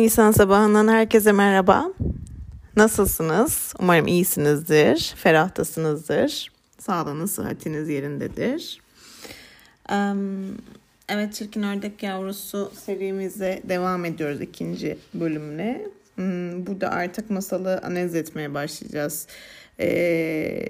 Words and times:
Nisan 0.00 0.32
sabahından 0.32 0.88
herkese 0.88 1.32
merhaba. 1.32 1.92
Nasılsınız? 2.76 3.74
Umarım 3.78 4.06
iyisinizdir, 4.06 5.14
ferahtasınızdır. 5.16 6.52
Sağlığınız, 6.78 7.30
sıhhatiniz 7.30 7.88
yerindedir. 7.88 8.80
Evet, 11.08 11.34
Çirkin 11.34 11.62
Ördek 11.62 12.02
Yavrusu 12.02 12.72
serimize 12.86 13.60
devam 13.64 14.04
ediyoruz 14.04 14.40
ikinci 14.40 14.98
bölümle. 15.14 15.86
Hmm, 16.14 16.66
burada 16.66 16.90
artık 16.90 17.30
masalı 17.30 17.78
analiz 17.78 18.14
etmeye 18.14 18.54
başlayacağız. 18.54 19.26
Ee, 19.80 20.66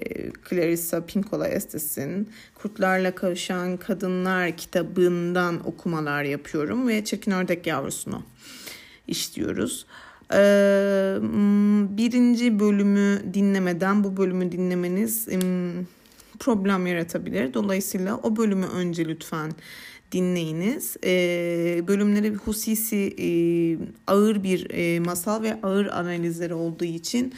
Clarissa 0.49 1.05
Pinkola 1.05 1.47
Estes'in 1.47 2.29
Kurtlarla 2.55 3.15
Kavuşan 3.15 3.77
Kadınlar 3.77 4.57
kitabından 4.57 5.67
okumalar 5.67 6.23
yapıyorum 6.23 6.87
ve 6.87 7.05
Çirkin 7.05 7.31
Ördek 7.31 7.67
Yavrusunu 7.67 8.23
işliyoruz. 9.11 9.85
Ee, 10.33 11.17
birinci 11.97 12.59
bölümü 12.59 13.33
dinlemeden 13.33 14.03
bu 14.03 14.17
bölümü 14.17 14.51
dinlemeniz 14.51 15.27
problem 16.39 16.87
yaratabilir. 16.87 17.53
Dolayısıyla 17.53 18.17
o 18.17 18.37
bölümü 18.37 18.65
önce 18.65 19.05
lütfen 19.05 19.51
dinleyiniz. 20.11 20.97
Ee, 21.03 21.83
bölümleri 21.87 22.33
husisi 22.35 23.15
e, 23.19 23.29
ağır 24.07 24.43
bir 24.43 24.67
e, 24.69 24.99
masal 24.99 25.43
ve 25.43 25.61
ağır 25.63 25.85
analizleri 25.85 26.53
olduğu 26.53 26.85
için 26.85 27.33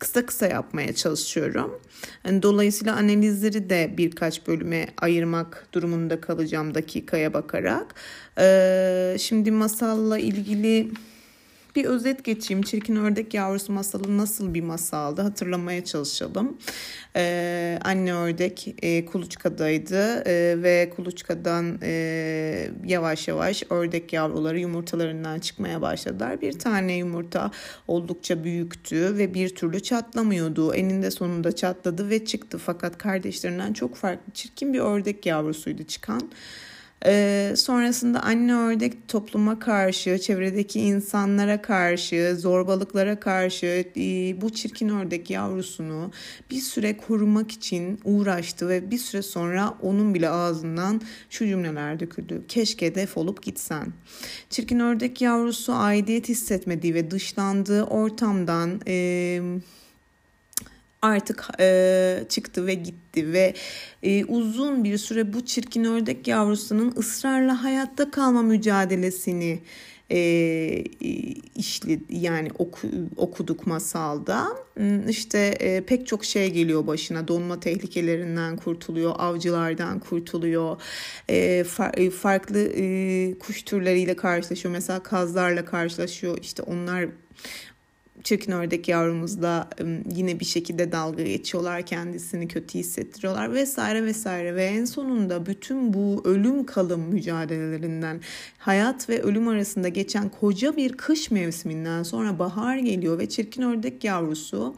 kısa 0.00 0.26
kısa 0.26 0.46
yapmaya 0.46 0.94
çalışıyorum. 0.94 1.80
Yani 2.24 2.42
dolayısıyla 2.42 2.96
analizleri 2.96 3.70
de 3.70 3.94
birkaç 3.96 4.46
bölüme 4.46 4.86
ayırmak 4.98 5.66
durumunda 5.72 6.20
kalacağım 6.20 6.74
dakikaya 6.74 7.34
bakarak. 7.34 7.94
Ee, 8.38 9.16
şimdi 9.18 9.50
masalla 9.50 10.18
ilgili 10.18 10.90
bir 11.76 11.84
özet 11.84 12.24
geçeyim. 12.24 12.62
Çirkin 12.62 12.96
Ördek 12.96 13.34
Yavrusu 13.34 13.72
masalı 13.72 14.18
nasıl 14.18 14.54
bir 14.54 14.60
masaldı 14.60 15.22
hatırlamaya 15.22 15.84
çalışalım. 15.84 16.58
Ee, 17.16 17.78
anne 17.84 18.14
ördek 18.14 18.74
e, 18.82 19.04
kuluçkadaydı 19.04 20.22
e, 20.26 20.62
ve 20.62 20.92
kuluçkadan 20.96 21.78
e, 21.82 22.70
yavaş 22.84 23.28
yavaş 23.28 23.62
ördek 23.70 24.12
yavruları 24.12 24.60
yumurtalarından 24.60 25.38
çıkmaya 25.38 25.82
başladılar. 25.82 26.40
Bir 26.40 26.58
tane 26.58 26.96
yumurta 26.96 27.50
oldukça 27.88 28.44
büyüktü 28.44 29.18
ve 29.18 29.34
bir 29.34 29.54
türlü 29.54 29.80
çatlamıyordu. 29.80 30.74
Eninde 30.74 31.10
sonunda 31.10 31.56
çatladı 31.56 32.10
ve 32.10 32.24
çıktı 32.24 32.58
fakat 32.58 32.98
kardeşlerinden 32.98 33.72
çok 33.72 33.96
farklı 33.96 34.32
çirkin 34.32 34.72
bir 34.72 34.80
ördek 34.80 35.26
yavrusuydu 35.26 35.82
çıkan. 35.82 36.30
Ee, 37.06 37.52
sonrasında 37.56 38.20
anne 38.20 38.54
ördek 38.54 39.08
topluma 39.08 39.58
karşı, 39.58 40.18
çevredeki 40.18 40.80
insanlara 40.80 41.62
karşı, 41.62 42.36
zorbalıklara 42.38 43.20
karşı 43.20 43.66
e, 43.96 44.40
bu 44.40 44.50
çirkin 44.50 44.88
ördek 44.88 45.30
yavrusunu 45.30 46.10
bir 46.50 46.60
süre 46.60 46.96
korumak 46.96 47.50
için 47.50 48.00
uğraştı 48.04 48.68
ve 48.68 48.90
bir 48.90 48.98
süre 48.98 49.22
sonra 49.22 49.74
onun 49.82 50.14
bile 50.14 50.28
ağzından 50.28 51.00
şu 51.30 51.46
cümleler 51.46 52.00
döküldü. 52.00 52.42
Keşke 52.48 52.94
defolup 52.94 53.42
gitsen. 53.42 53.92
Çirkin 54.50 54.80
ördek 54.80 55.20
yavrusu 55.20 55.72
aidiyet 55.72 56.28
hissetmediği 56.28 56.94
ve 56.94 57.10
dışlandığı 57.10 57.84
ortamdan... 57.84 58.80
E, 58.86 59.40
artık 61.04 61.48
e, 61.60 62.24
çıktı 62.28 62.66
ve 62.66 62.74
gitti 62.74 63.32
ve 63.32 63.54
e, 64.02 64.24
uzun 64.24 64.84
bir 64.84 64.98
süre 64.98 65.32
bu 65.32 65.44
çirkin 65.44 65.84
ördek 65.84 66.28
yavrusunun 66.28 66.94
ısrarla 66.98 67.64
hayatta 67.64 68.10
kalma 68.10 68.42
mücadelesini 68.42 69.60
e, 70.10 70.84
işli 71.54 72.00
yani 72.08 72.48
oku, 72.58 72.88
okuduk 73.16 73.66
masalda. 73.66 74.48
İşte 75.08 75.38
e, 75.38 75.80
pek 75.80 76.06
çok 76.06 76.24
şey 76.24 76.50
geliyor 76.52 76.86
başına. 76.86 77.28
Donma 77.28 77.60
tehlikelerinden 77.60 78.56
kurtuluyor 78.56 79.14
avcılardan 79.18 79.98
kurtuluyor. 79.98 80.80
E, 81.28 81.64
far, 81.64 81.98
e, 81.98 82.10
farklı 82.10 82.58
e, 82.58 83.38
kuş 83.38 83.62
türleriyle 83.62 84.16
karşılaşıyor. 84.16 84.72
Mesela 84.72 85.02
kazlarla 85.02 85.64
karşılaşıyor. 85.64 86.38
İşte 86.38 86.62
onlar 86.62 87.08
çirkin 88.24 88.52
ördek 88.52 88.88
yavrumuzla 88.88 89.68
yine 90.14 90.40
bir 90.40 90.44
şekilde 90.44 90.92
dalga 90.92 91.22
geçiyorlar 91.22 91.86
kendisini 91.86 92.48
kötü 92.48 92.78
hissettiriyorlar 92.78 93.54
vesaire 93.54 94.04
vesaire. 94.04 94.54
Ve 94.54 94.64
en 94.64 94.84
sonunda 94.84 95.46
bütün 95.46 95.94
bu 95.94 96.22
ölüm 96.24 96.66
kalım 96.66 97.00
mücadelelerinden 97.00 98.20
hayat 98.58 99.08
ve 99.08 99.22
ölüm 99.22 99.48
arasında 99.48 99.88
geçen 99.88 100.28
koca 100.28 100.76
bir 100.76 100.92
kış 100.92 101.30
mevsiminden 101.30 102.02
sonra 102.02 102.38
bahar 102.38 102.76
geliyor 102.76 103.18
ve 103.18 103.28
çirkin 103.28 103.62
ördek 103.62 104.04
yavrusu 104.04 104.76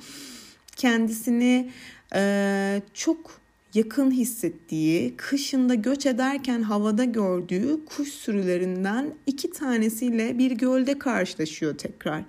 kendisini 0.77 1.71
e, 2.15 2.83
çok 2.95 3.41
yakın 3.75 4.11
hissettiği, 4.11 5.17
kışında 5.17 5.75
göç 5.75 6.07
ederken 6.07 6.63
havada 6.63 7.05
gördüğü 7.05 7.85
kuş 7.85 8.09
sürülerinden 8.09 9.15
iki 9.27 9.51
tanesiyle 9.51 10.39
bir 10.39 10.51
gölde 10.51 10.99
karşılaşıyor 10.99 11.79
tekrar 11.79 12.23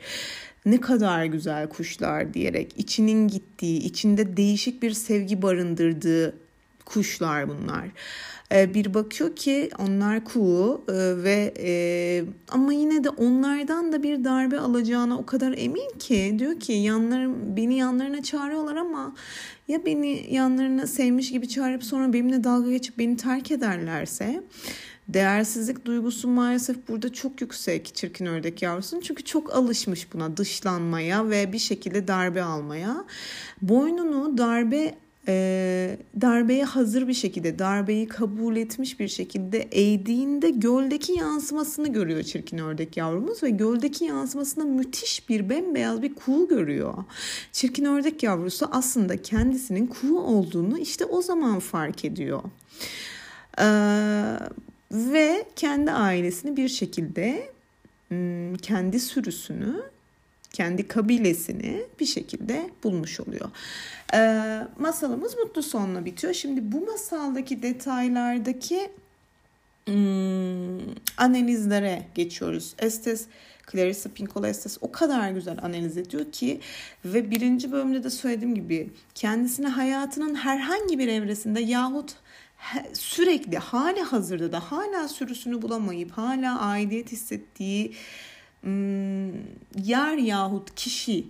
ne 0.68 0.82
kadar 0.82 1.26
güzel 1.26 1.70
kuşlar 1.70 2.34
diyerek 2.34 2.74
içinin 2.78 3.28
gittiği, 3.28 3.78
içinde 3.80 4.38
değişik 4.38 4.84
bir 4.84 4.92
sevgi 4.92 5.42
barındırdığı 5.42 6.34
kuşlar 6.86 7.50
bunlar. 7.50 7.88
Ee, 8.52 8.74
bir 8.74 8.94
bakıyor 8.94 9.36
ki 9.36 9.70
onlar 9.80 10.24
kuğu 10.24 10.84
e, 10.90 11.24
ve 11.24 11.54
e, 11.60 11.72
ama 12.50 12.74
yine 12.74 13.04
de 13.04 13.10
onlardan 13.10 13.92
da 13.92 14.04
bir 14.04 14.24
darbe 14.24 14.60
alacağına 14.60 15.18
o 15.18 15.26
kadar 15.26 15.56
emin 15.58 15.98
ki 16.00 16.36
diyor 16.40 16.60
ki 16.60 16.74
yanlarım 16.74 17.56
beni 17.58 17.78
yanlarına 17.78 18.24
çağırıyorlar 18.24 18.76
ama 18.76 19.16
ya 19.68 19.86
beni 19.86 20.28
yanlarına 20.30 20.88
sevmiş 20.88 21.32
gibi 21.32 21.50
çağırıp 21.50 21.84
sonra 21.84 22.14
benimle 22.14 22.44
dalga 22.44 22.72
geçip 22.72 22.98
beni 22.98 23.18
terk 23.18 23.52
ederlerse 23.52 24.44
Değersizlik 25.08 25.86
duygusu 25.86 26.28
maalesef 26.28 26.88
burada 26.88 27.14
çok 27.14 27.42
yüksek 27.42 27.96
çirkin 27.96 28.26
ördek 28.26 28.62
yavrusunun. 28.62 29.02
Çünkü 29.02 29.24
çok 29.24 29.56
alışmış 29.56 30.14
buna 30.14 30.38
dışlanmaya 30.38 31.30
ve 31.30 31.54
bir 31.54 31.60
şekilde 31.60 32.08
darbe 32.08 32.44
almaya. 32.44 33.06
Boynunu 33.62 34.38
darbe 34.38 34.96
e, 35.28 35.98
darbeye 36.22 36.64
hazır 36.66 37.08
bir 37.08 37.14
şekilde, 37.14 37.60
darbeyi 37.60 38.08
kabul 38.08 38.56
etmiş 38.56 39.00
bir 39.00 39.08
şekilde 39.08 39.68
eğdiğinde 39.72 40.50
göldeki 40.50 41.14
yansımasını 41.14 41.94
görüyor 41.94 42.24
çirkin 42.24 42.58
ördek 42.58 42.98
yavrumuz 42.98 43.44
ve 43.44 43.50
göldeki 43.50 44.06
yansımasında 44.06 44.66
müthiş 44.66 45.30
bir 45.30 45.50
bembeyaz 45.50 46.02
bir 46.02 46.16
kuğu 46.16 46.48
görüyor. 46.48 46.94
Çirkin 47.52 47.86
ördek 47.86 48.24
yavrusu 48.24 48.68
aslında 48.72 49.22
kendisinin 49.22 49.88
kuğu 49.88 50.20
olduğunu 50.20 50.78
işte 50.78 51.06
o 51.06 51.22
zaman 51.22 51.60
fark 51.60 52.06
ediyor. 52.06 52.42
Ee, 53.60 53.64
ve 54.92 55.46
kendi 55.56 55.92
ailesini 55.92 56.58
bir 56.58 56.70
şekilde 56.70 57.52
kendi 58.62 59.00
sürüsünü 59.00 59.82
kendi 60.54 60.88
kabilesini 60.88 61.86
bir 62.00 62.06
şekilde 62.06 62.70
bulmuş 62.84 63.20
oluyor. 63.20 63.50
Ee, 64.14 64.62
masalımız 64.80 65.38
mutlu 65.38 65.64
sonla 65.64 66.06
bitiyor. 66.06 66.34
Şimdi 66.34 66.72
bu 66.72 66.86
masaldaki 66.86 67.62
detaylardaki 67.64 68.90
hmm, 69.86 70.80
analizlere 71.18 72.04
geçiyoruz. 72.16 72.74
Estes 72.80 73.26
Clarissa 73.72 74.10
Pinkola 74.10 74.48
Estes 74.48 74.78
o 74.82 74.92
kadar 74.92 75.32
güzel 75.32 75.58
analiz 75.62 75.98
ediyor 75.98 76.32
ki 76.32 76.60
ve 77.06 77.32
birinci 77.32 77.72
bölümde 77.72 78.04
de 78.04 78.10
söylediğim 78.10 78.56
gibi 78.56 78.90
kendisini 79.16 79.68
hayatının 79.68 80.36
herhangi 80.36 81.00
bir 81.00 81.08
evresinde 81.08 81.62
yahut 81.62 82.16
sürekli 82.94 83.58
hali 83.58 84.02
hazırda 84.02 84.52
da 84.52 84.60
hala 84.60 85.08
sürüsünü 85.08 85.62
bulamayıp 85.62 86.12
hala 86.12 86.60
aidiyet 86.60 87.12
hissettiği 87.12 87.94
yer 89.84 90.18
yahut 90.18 90.76
kişi, 90.76 91.28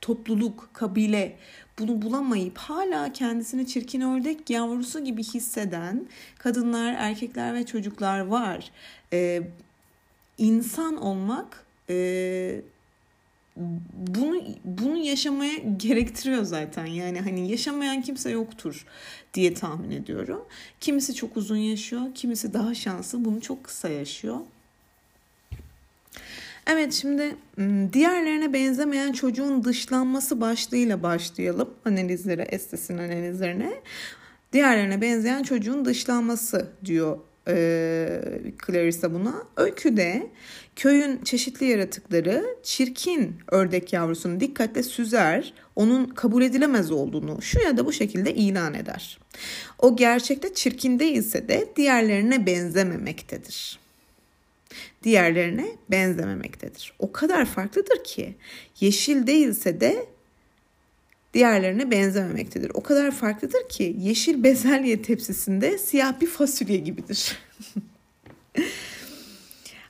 topluluk, 0.00 0.70
kabile 0.72 1.36
bunu 1.78 2.02
bulamayıp 2.02 2.58
hala 2.58 3.12
kendisini 3.12 3.66
çirkin 3.66 4.00
ördek 4.00 4.50
yavrusu 4.50 5.04
gibi 5.04 5.22
hisseden 5.22 6.06
kadınlar, 6.38 6.94
erkekler 6.98 7.54
ve 7.54 7.66
çocuklar 7.66 8.20
var. 8.20 8.70
Ee, 9.12 9.42
insan 10.38 10.96
olmak 10.96 11.64
e, 11.90 12.60
bunu 13.92 14.42
bunu 14.64 14.96
yaşamaya 14.96 15.58
gerektiriyor 15.76 16.42
zaten. 16.42 16.86
Yani 16.86 17.20
hani 17.20 17.50
yaşamayan 17.50 18.02
kimse 18.02 18.30
yoktur 18.30 18.86
diye 19.34 19.54
tahmin 19.54 19.90
ediyorum. 19.90 20.44
Kimisi 20.80 21.14
çok 21.14 21.36
uzun 21.36 21.56
yaşıyor, 21.56 22.02
kimisi 22.14 22.54
daha 22.54 22.74
şanslı, 22.74 23.24
bunu 23.24 23.40
çok 23.40 23.64
kısa 23.64 23.88
yaşıyor. 23.88 24.36
Evet 26.66 26.92
şimdi 26.92 27.36
diğerlerine 27.92 28.52
benzemeyen 28.52 29.12
çocuğun 29.12 29.64
dışlanması 29.64 30.40
başlığıyla 30.40 31.02
başlayalım 31.02 31.74
analizlere, 31.84 32.42
estesin 32.42 32.98
analizlerine. 32.98 33.72
Diğerlerine 34.52 35.00
benzeyen 35.00 35.42
çocuğun 35.42 35.84
dışlanması 35.84 36.70
diyor 36.84 37.18
e, 37.48 38.22
Clarissa 38.66 39.14
buna. 39.14 39.42
Öyküde 39.56 40.26
köyün 40.76 41.24
çeşitli 41.24 41.66
yaratıkları 41.66 42.44
çirkin 42.62 43.36
ördek 43.50 43.92
yavrusunu 43.92 44.40
dikkatle 44.40 44.82
süzer, 44.82 45.54
onun 45.76 46.06
kabul 46.06 46.42
edilemez 46.42 46.90
olduğunu 46.90 47.42
şu 47.42 47.60
ya 47.60 47.76
da 47.76 47.86
bu 47.86 47.92
şekilde 47.92 48.34
ilan 48.34 48.74
eder. 48.74 49.18
O 49.78 49.96
gerçekte 49.96 50.54
çirkin 50.54 50.98
değilse 50.98 51.48
de 51.48 51.68
diğerlerine 51.76 52.46
benzememektedir 52.46 53.78
diğerlerine 55.02 55.76
benzememektedir. 55.90 56.92
O 56.98 57.12
kadar 57.12 57.44
farklıdır 57.44 58.04
ki 58.04 58.34
yeşil 58.80 59.26
değilse 59.26 59.80
de 59.80 60.06
diğerlerine 61.34 61.90
benzememektedir. 61.90 62.70
O 62.74 62.80
kadar 62.80 63.10
farklıdır 63.10 63.68
ki 63.68 63.96
yeşil 63.98 64.42
bezelye 64.42 65.02
tepsisinde 65.02 65.78
siyah 65.78 66.20
bir 66.20 66.26
fasulye 66.26 66.76
gibidir. 66.76 67.38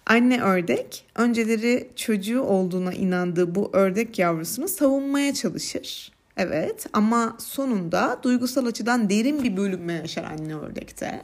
Anne 0.07 0.43
ördek 0.43 1.07
önceleri 1.15 1.89
çocuğu 1.97 2.41
olduğuna 2.41 2.93
inandığı 2.93 3.55
bu 3.55 3.71
ördek 3.73 4.19
yavrusunu 4.19 4.69
savunmaya 4.69 5.35
çalışır. 5.35 6.13
Evet 6.39 6.87
ama 6.93 7.37
sonunda 7.39 8.19
duygusal 8.23 8.67
açıdan 8.67 9.11
derin 9.11 9.43
bir 9.43 9.57
bölünme 9.57 9.93
yaşar 9.93 10.25
anne 10.25 10.57
ördekte 10.57 11.23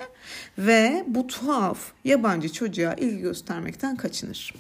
ve 0.59 1.05
bu 1.07 1.27
tuhaf 1.27 1.79
yabancı 2.05 2.53
çocuğa 2.53 2.95
ilgi 2.95 3.19
göstermekten 3.19 3.97
kaçınır. 3.97 4.55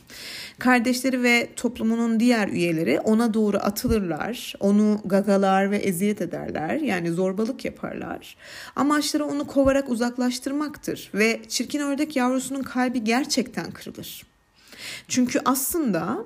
Kardeşleri 0.58 1.22
ve 1.22 1.48
toplumunun 1.56 2.20
diğer 2.20 2.48
üyeleri 2.48 3.00
ona 3.00 3.34
doğru 3.34 3.56
atılırlar, 3.56 4.54
onu 4.60 5.00
gagalar 5.04 5.70
ve 5.70 5.76
eziyet 5.76 6.20
ederler 6.20 6.74
yani 6.76 7.10
zorbalık 7.10 7.64
yaparlar. 7.64 8.36
Amaçları 8.76 9.24
onu 9.24 9.46
kovarak 9.46 9.88
uzaklaştırmaktır 9.88 11.10
ve 11.14 11.40
çirkin 11.48 11.80
ördek 11.80 12.16
yavrusunun 12.16 12.62
kalbi 12.62 13.04
gerçekten 13.04 13.70
kırılır. 13.70 14.26
Çünkü 15.08 15.40
aslında 15.44 16.24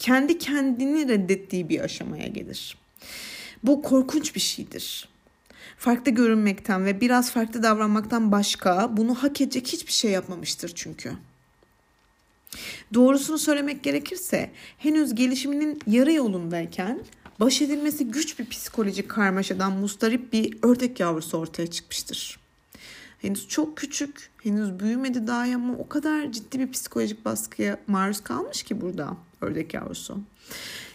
kendi 0.00 0.38
kendini 0.38 1.08
reddettiği 1.08 1.68
bir 1.68 1.80
aşamaya 1.80 2.26
gelir. 2.26 2.76
Bu 3.62 3.82
korkunç 3.82 4.34
bir 4.34 4.40
şeydir. 4.40 5.08
Farklı 5.76 6.12
görünmekten 6.12 6.84
ve 6.84 7.00
biraz 7.00 7.30
farklı 7.30 7.62
davranmaktan 7.62 8.32
başka 8.32 8.96
bunu 8.96 9.14
hak 9.14 9.40
edecek 9.40 9.66
hiçbir 9.66 9.92
şey 9.92 10.10
yapmamıştır 10.10 10.72
çünkü. 10.74 11.12
Doğrusunu 12.94 13.38
söylemek 13.38 13.82
gerekirse 13.82 14.50
henüz 14.78 15.14
gelişiminin 15.14 15.80
yarı 15.86 16.12
yolundayken 16.12 17.00
baş 17.40 17.62
edilmesi 17.62 18.04
güç 18.10 18.38
bir 18.38 18.48
psikolojik 18.48 19.08
karmaşadan 19.08 19.72
mustarip 19.72 20.32
bir 20.32 20.58
ördek 20.62 21.00
yavrusu 21.00 21.38
ortaya 21.38 21.66
çıkmıştır. 21.66 22.40
Henüz 23.18 23.48
çok 23.48 23.76
küçük, 23.76 24.30
henüz 24.42 24.80
büyümedi 24.80 25.26
daha 25.26 25.42
ama 25.42 25.74
o 25.78 25.88
kadar 25.88 26.32
ciddi 26.32 26.58
bir 26.58 26.72
psikolojik 26.72 27.24
baskıya 27.24 27.78
maruz 27.86 28.20
kalmış 28.20 28.62
ki 28.62 28.80
burada 28.80 29.16
ördek 29.40 29.74
yavrusu. 29.74 30.20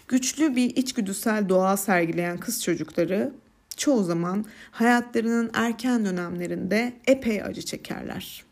Güçlü 0.08 0.56
bir 0.56 0.76
içgüdüsel 0.76 1.48
doğa 1.48 1.76
sergileyen 1.76 2.38
kız 2.38 2.62
çocukları 2.64 3.32
çoğu 3.76 4.04
zaman 4.04 4.44
hayatlarının 4.70 5.50
erken 5.54 6.04
dönemlerinde 6.04 6.92
epey 7.06 7.42
acı 7.42 7.62
çekerler. 7.62 8.44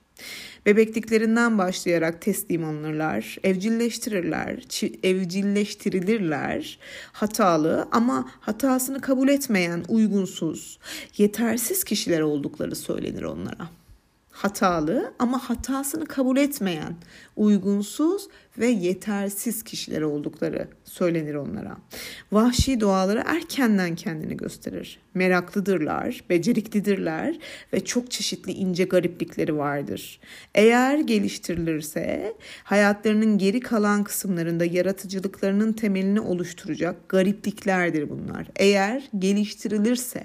Bebekliklerinden 0.66 1.58
başlayarak 1.58 2.20
teslim 2.20 2.64
alınırlar, 2.64 3.38
evcilleştirirler, 3.44 4.64
evcilleştirilirler. 5.02 6.78
Hatalı 7.12 7.88
ama 7.92 8.30
hatasını 8.40 9.00
kabul 9.00 9.28
etmeyen, 9.28 9.84
uygunsuz, 9.88 10.78
yetersiz 11.16 11.84
kişiler 11.84 12.20
oldukları 12.20 12.76
söylenir 12.76 13.22
onlara 13.22 13.68
hatalı 14.34 15.14
ama 15.18 15.48
hatasını 15.48 16.06
kabul 16.06 16.36
etmeyen, 16.36 16.94
uygunsuz 17.36 18.28
ve 18.58 18.66
yetersiz 18.66 19.62
kişiler 19.62 20.02
oldukları 20.02 20.68
söylenir 20.84 21.34
onlara. 21.34 21.76
Vahşi 22.32 22.80
doğaları 22.80 23.22
erkenden 23.26 23.96
kendini 23.96 24.36
gösterir. 24.36 24.98
Meraklıdırlar, 25.14 26.24
beceriklidirler 26.30 27.38
ve 27.72 27.84
çok 27.84 28.10
çeşitli 28.10 28.52
ince 28.52 28.84
gariplikleri 28.84 29.56
vardır. 29.56 30.20
Eğer 30.54 30.98
geliştirilirse 30.98 32.34
hayatlarının 32.64 33.38
geri 33.38 33.60
kalan 33.60 34.04
kısımlarında 34.04 34.64
yaratıcılıklarının 34.64 35.72
temelini 35.72 36.20
oluşturacak 36.20 37.08
garipliklerdir 37.08 38.10
bunlar. 38.10 38.46
Eğer 38.56 39.02
geliştirilirse 39.18 40.24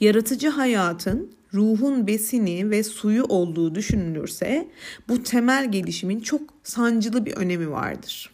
yaratıcı 0.00 0.48
hayatın 0.48 1.32
ruhun 1.54 2.06
besini 2.06 2.70
ve 2.70 2.82
suyu 2.82 3.24
olduğu 3.24 3.74
düşünülürse 3.74 4.68
bu 5.08 5.22
temel 5.22 5.72
gelişimin 5.72 6.20
çok 6.20 6.40
sancılı 6.62 7.26
bir 7.26 7.32
önemi 7.32 7.70
vardır. 7.70 8.30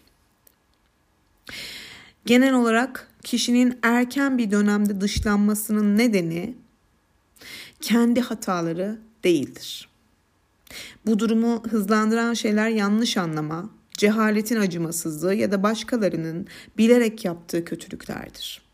Genel 2.27 2.55
olarak 2.55 3.09
kişinin 3.23 3.79
erken 3.83 4.39
bir 4.39 4.51
dönemde 4.51 5.01
dışlanmasının 5.01 5.99
nedeni 5.99 6.55
kendi 7.81 8.21
hataları 8.21 8.99
değildir. 9.25 9.89
Bu 11.07 11.19
durumu 11.19 11.63
hızlandıran 11.71 12.35
şeyler 12.35 12.69
yanlış 12.69 13.17
anlama, 13.17 13.71
cehaletin 13.91 14.57
acımasızlığı 14.57 15.35
ya 15.35 15.53
da 15.53 15.63
başkalarının 15.63 16.47
bilerek 16.79 17.25
yaptığı 17.25 17.65
kötülüklerdir 17.65 18.68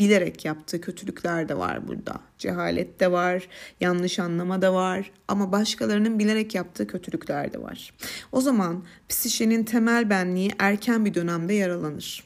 bilerek 0.00 0.44
yaptığı 0.44 0.80
kötülükler 0.80 1.48
de 1.48 1.58
var 1.58 1.88
burada. 1.88 2.20
Cehalet 2.38 3.00
de 3.00 3.12
var, 3.12 3.48
yanlış 3.80 4.18
anlama 4.18 4.62
da 4.62 4.74
var 4.74 5.10
ama 5.28 5.52
başkalarının 5.52 6.18
bilerek 6.18 6.54
yaptığı 6.54 6.86
kötülükler 6.86 7.52
de 7.52 7.62
var. 7.62 7.94
O 8.32 8.40
zaman 8.40 8.84
psişenin 9.08 9.64
temel 9.64 10.10
benliği 10.10 10.50
erken 10.58 11.04
bir 11.04 11.14
dönemde 11.14 11.54
yaralanır. 11.54 12.24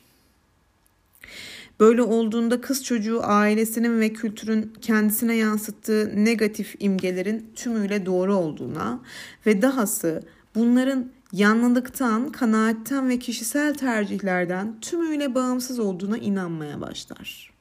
Böyle 1.81 2.03
olduğunda 2.03 2.61
kız 2.61 2.85
çocuğu 2.85 3.21
ailesinin 3.23 4.01
ve 4.01 4.13
kültürün 4.13 4.73
kendisine 4.81 5.35
yansıttığı 5.35 6.25
negatif 6.25 6.75
imgelerin 6.81 7.51
tümüyle 7.55 8.07
doğru 8.07 8.35
olduğuna 8.35 9.01
ve 9.47 9.63
dahası 9.63 10.23
bunların 10.55 11.11
yanlılıktan, 11.33 12.33
kanaatten 12.33 13.09
ve 13.09 13.19
kişisel 13.19 13.75
tercihlerden 13.75 14.81
tümüyle 14.81 15.35
bağımsız 15.35 15.79
olduğuna 15.79 16.19
inanmaya 16.19 16.81
başlar. 16.81 17.54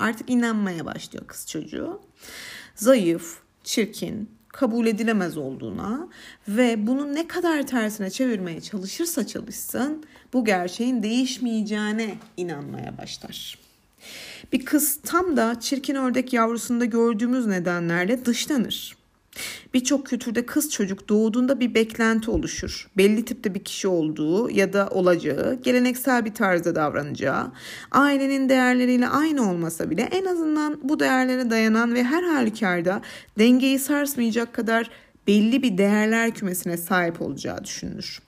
Artık 0.00 0.30
inanmaya 0.30 0.86
başlıyor 0.86 1.26
kız 1.26 1.46
çocuğu. 1.46 2.00
Zayıf, 2.74 3.38
çirkin, 3.64 4.30
kabul 4.48 4.86
edilemez 4.86 5.36
olduğuna 5.36 6.08
ve 6.48 6.86
bunu 6.86 7.14
ne 7.14 7.28
kadar 7.28 7.66
tersine 7.66 8.10
çevirmeye 8.10 8.60
çalışırsa 8.60 9.26
çalışsın 9.26 10.04
bu 10.32 10.44
gerçeğin 10.44 11.02
değişmeyeceğine 11.02 12.14
inanmaya 12.36 12.98
başlar. 12.98 13.58
Bir 14.52 14.64
kız 14.64 14.98
tam 15.02 15.36
da 15.36 15.60
çirkin 15.60 15.94
ördek 15.94 16.32
yavrusunda 16.32 16.84
gördüğümüz 16.84 17.46
nedenlerle 17.46 18.24
dışlanır. 18.24 18.99
Birçok 19.74 20.06
kültürde 20.06 20.46
kız 20.46 20.70
çocuk 20.70 21.08
doğduğunda 21.08 21.60
bir 21.60 21.74
beklenti 21.74 22.30
oluşur. 22.30 22.90
Belli 22.96 23.24
tipte 23.24 23.54
bir 23.54 23.64
kişi 23.64 23.88
olduğu 23.88 24.50
ya 24.50 24.72
da 24.72 24.88
olacağı, 24.88 25.54
geleneksel 25.62 26.24
bir 26.24 26.34
tarzda 26.34 26.74
davranacağı, 26.74 27.52
ailenin 27.90 28.48
değerleriyle 28.48 29.08
aynı 29.08 29.50
olmasa 29.50 29.90
bile 29.90 30.02
en 30.02 30.24
azından 30.24 30.80
bu 30.82 31.00
değerlere 31.00 31.50
dayanan 31.50 31.94
ve 31.94 32.04
her 32.04 32.22
halükarda 32.22 33.02
dengeyi 33.38 33.78
sarsmayacak 33.78 34.52
kadar 34.52 34.90
belli 35.26 35.62
bir 35.62 35.78
değerler 35.78 36.34
kümesine 36.34 36.76
sahip 36.76 37.22
olacağı 37.22 37.64
düşünülür. 37.64 38.22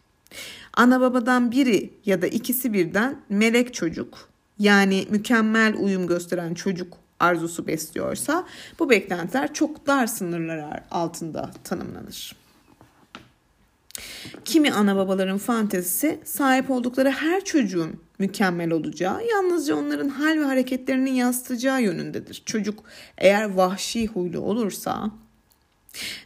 Ana 0.75 1.00
babadan 1.00 1.52
biri 1.52 1.90
ya 2.06 2.23
da 2.23 2.26
ikisi 2.26 2.73
birden 2.73 3.16
melek 3.28 3.75
çocuk 3.75 4.28
yani 4.59 5.06
mükemmel 5.11 5.75
uyum 5.78 6.06
gösteren 6.06 6.54
çocuk 6.54 7.01
arzusu 7.23 7.67
besliyorsa 7.67 8.47
bu 8.79 8.91
beklentiler 8.91 9.55
çok 9.55 9.87
dar 9.87 10.07
sınırlar 10.07 10.83
altında 10.91 11.50
tanımlanır. 11.64 12.37
Kimi 14.45 14.73
ana 14.73 14.97
babaların 14.97 15.38
fantezisi 15.38 16.21
sahip 16.25 16.71
oldukları 16.71 17.11
her 17.11 17.45
çocuğun 17.45 18.00
mükemmel 18.19 18.71
olacağı, 18.71 19.26
yalnızca 19.26 19.76
onların 19.76 20.09
hal 20.09 20.38
ve 20.38 20.45
hareketlerinin 20.45 21.12
yansıtacağı 21.12 21.83
yönündedir. 21.83 22.43
Çocuk 22.47 22.85
eğer 23.19 23.45
vahşi 23.45 24.07
huylu 24.07 24.41
olursa 24.41 25.11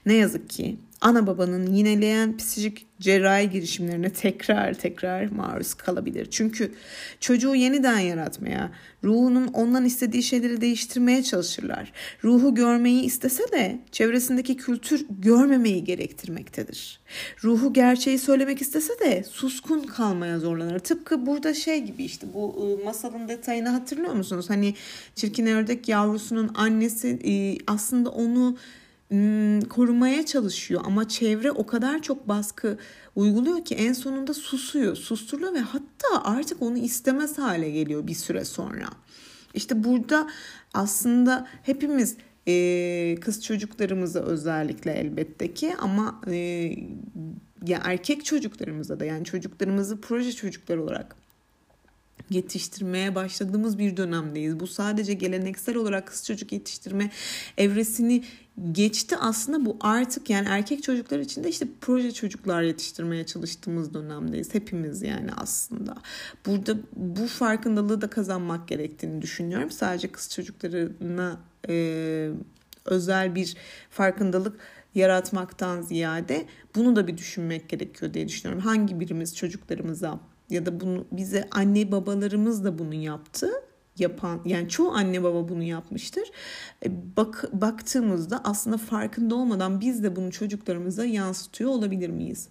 ne 0.06 0.14
yazık 0.14 0.50
ki 0.50 0.76
ana 1.00 1.26
babanın 1.26 1.66
yineleyen 1.66 2.36
psikolojik 2.36 2.86
cerrahi 3.00 3.50
girişimlerine 3.50 4.10
tekrar 4.12 4.74
tekrar 4.74 5.26
maruz 5.26 5.74
kalabilir. 5.74 6.28
Çünkü 6.30 6.72
çocuğu 7.20 7.54
yeniden 7.54 7.98
yaratmaya, 7.98 8.70
ruhunun 9.04 9.46
ondan 9.46 9.84
istediği 9.84 10.22
şeyleri 10.22 10.60
değiştirmeye 10.60 11.22
çalışırlar. 11.22 11.92
Ruhu 12.24 12.54
görmeyi 12.54 13.02
istese 13.02 13.52
de 13.52 13.78
çevresindeki 13.92 14.56
kültür 14.56 15.06
görmemeyi 15.18 15.84
gerektirmektedir. 15.84 17.00
Ruhu 17.44 17.72
gerçeği 17.72 18.18
söylemek 18.18 18.60
istese 18.60 19.00
de 19.00 19.24
suskun 19.24 19.82
kalmaya 19.82 20.38
zorlanır. 20.38 20.78
Tıpkı 20.78 21.26
burada 21.26 21.54
şey 21.54 21.84
gibi 21.84 22.04
işte 22.04 22.26
bu 22.34 22.56
ıı, 22.62 22.84
masalın 22.84 23.28
detayını 23.28 23.68
hatırlıyor 23.68 24.12
musunuz? 24.12 24.50
Hani 24.50 24.74
çirkin 25.14 25.46
ördek 25.46 25.88
yavrusunun 25.88 26.50
annesi 26.54 27.08
ıı, 27.08 27.74
aslında 27.74 28.10
onu 28.10 28.56
korumaya 29.68 30.26
çalışıyor 30.26 30.80
ama 30.84 31.08
çevre 31.08 31.50
o 31.50 31.66
kadar 31.66 32.02
çok 32.02 32.28
baskı 32.28 32.78
uyguluyor 33.14 33.64
ki 33.64 33.74
en 33.74 33.92
sonunda 33.92 34.34
susuyor, 34.34 34.96
susturuluyor 34.96 35.54
ve 35.54 35.60
hatta 35.60 36.24
artık 36.24 36.62
onu 36.62 36.78
istemez 36.78 37.38
hale 37.38 37.70
geliyor 37.70 38.06
bir 38.06 38.14
süre 38.14 38.44
sonra. 38.44 38.88
İşte 39.54 39.84
burada 39.84 40.30
aslında 40.74 41.46
hepimiz 41.62 42.16
e, 42.48 43.16
kız 43.20 43.44
çocuklarımıza 43.44 44.20
özellikle 44.20 44.92
elbette 44.92 45.54
ki 45.54 45.74
ama 45.78 46.20
e, 46.26 46.36
ya 47.66 47.80
erkek 47.84 48.24
çocuklarımıza 48.24 49.00
da 49.00 49.04
yani 49.04 49.24
çocuklarımızı 49.24 50.00
proje 50.00 50.32
çocuklar 50.32 50.76
olarak 50.76 51.25
yetiştirmeye 52.30 53.14
başladığımız 53.14 53.78
bir 53.78 53.96
dönemdeyiz. 53.96 54.60
Bu 54.60 54.66
sadece 54.66 55.14
geleneksel 55.14 55.76
olarak 55.76 56.06
kız 56.06 56.26
çocuk 56.26 56.52
yetiştirme 56.52 57.10
evresini 57.56 58.24
geçti 58.72 59.16
aslında 59.20 59.66
bu 59.66 59.76
artık 59.80 60.30
yani 60.30 60.48
erkek 60.48 60.82
çocuklar 60.82 61.18
için 61.18 61.44
de 61.44 61.48
işte 61.48 61.66
proje 61.80 62.12
çocuklar 62.12 62.62
yetiştirmeye 62.62 63.26
çalıştığımız 63.26 63.94
dönemdeyiz 63.94 64.54
hepimiz 64.54 65.02
yani 65.02 65.30
aslında. 65.36 65.96
Burada 66.46 66.76
bu 66.96 67.26
farkındalığı 67.26 68.00
da 68.00 68.10
kazanmak 68.10 68.68
gerektiğini 68.68 69.22
düşünüyorum. 69.22 69.70
Sadece 69.70 70.12
kız 70.12 70.30
çocuklarına 70.30 71.40
e, 71.68 72.30
özel 72.84 73.34
bir 73.34 73.56
farkındalık 73.90 74.60
yaratmaktan 74.94 75.82
ziyade 75.82 76.46
bunu 76.74 76.96
da 76.96 77.06
bir 77.06 77.18
düşünmek 77.18 77.68
gerekiyor 77.68 78.14
diye 78.14 78.28
düşünüyorum. 78.28 78.64
Hangi 78.64 79.00
birimiz 79.00 79.36
çocuklarımıza 79.36 80.20
ya 80.50 80.66
da 80.66 80.80
bunu 80.80 81.04
bize 81.12 81.48
anne 81.50 81.92
babalarımız 81.92 82.64
da 82.64 82.78
bunu 82.78 82.94
yaptı 82.94 83.50
yapan 83.98 84.40
yani 84.44 84.68
çoğu 84.68 84.92
anne 84.92 85.22
baba 85.22 85.48
bunu 85.48 85.62
yapmıştır. 85.62 86.30
E, 86.84 87.16
bak 87.16 87.44
baktığımızda 87.52 88.40
aslında 88.44 88.78
farkında 88.78 89.34
olmadan 89.34 89.80
biz 89.80 90.02
de 90.02 90.16
bunu 90.16 90.32
çocuklarımıza 90.32 91.04
yansıtıyor 91.04 91.70
olabilir 91.70 92.10
miyiz? 92.10 92.48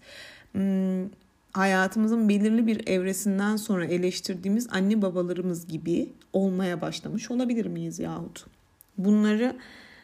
Hmm, 0.52 1.10
hayatımızın 1.52 2.30
belirli 2.30 2.68
bir 2.68 2.88
evresinden 2.88 3.56
sonra 3.56 3.86
eleştirdiğimiz 3.86 4.68
anne 4.72 5.02
babalarımız 5.02 5.68
gibi 5.68 6.14
olmaya 6.34 6.82
başlamış 6.82 7.32
olabilir 7.32 7.66
miyiz 7.66 8.00
yahut? 8.00 8.46
Bunları 8.98 9.56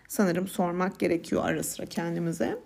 sanırım 0.08 0.48
sormak 0.48 1.00
gerekiyor 1.00 1.42
ara 1.46 1.64
sıra 1.64 1.86
kendimize. 1.86 2.58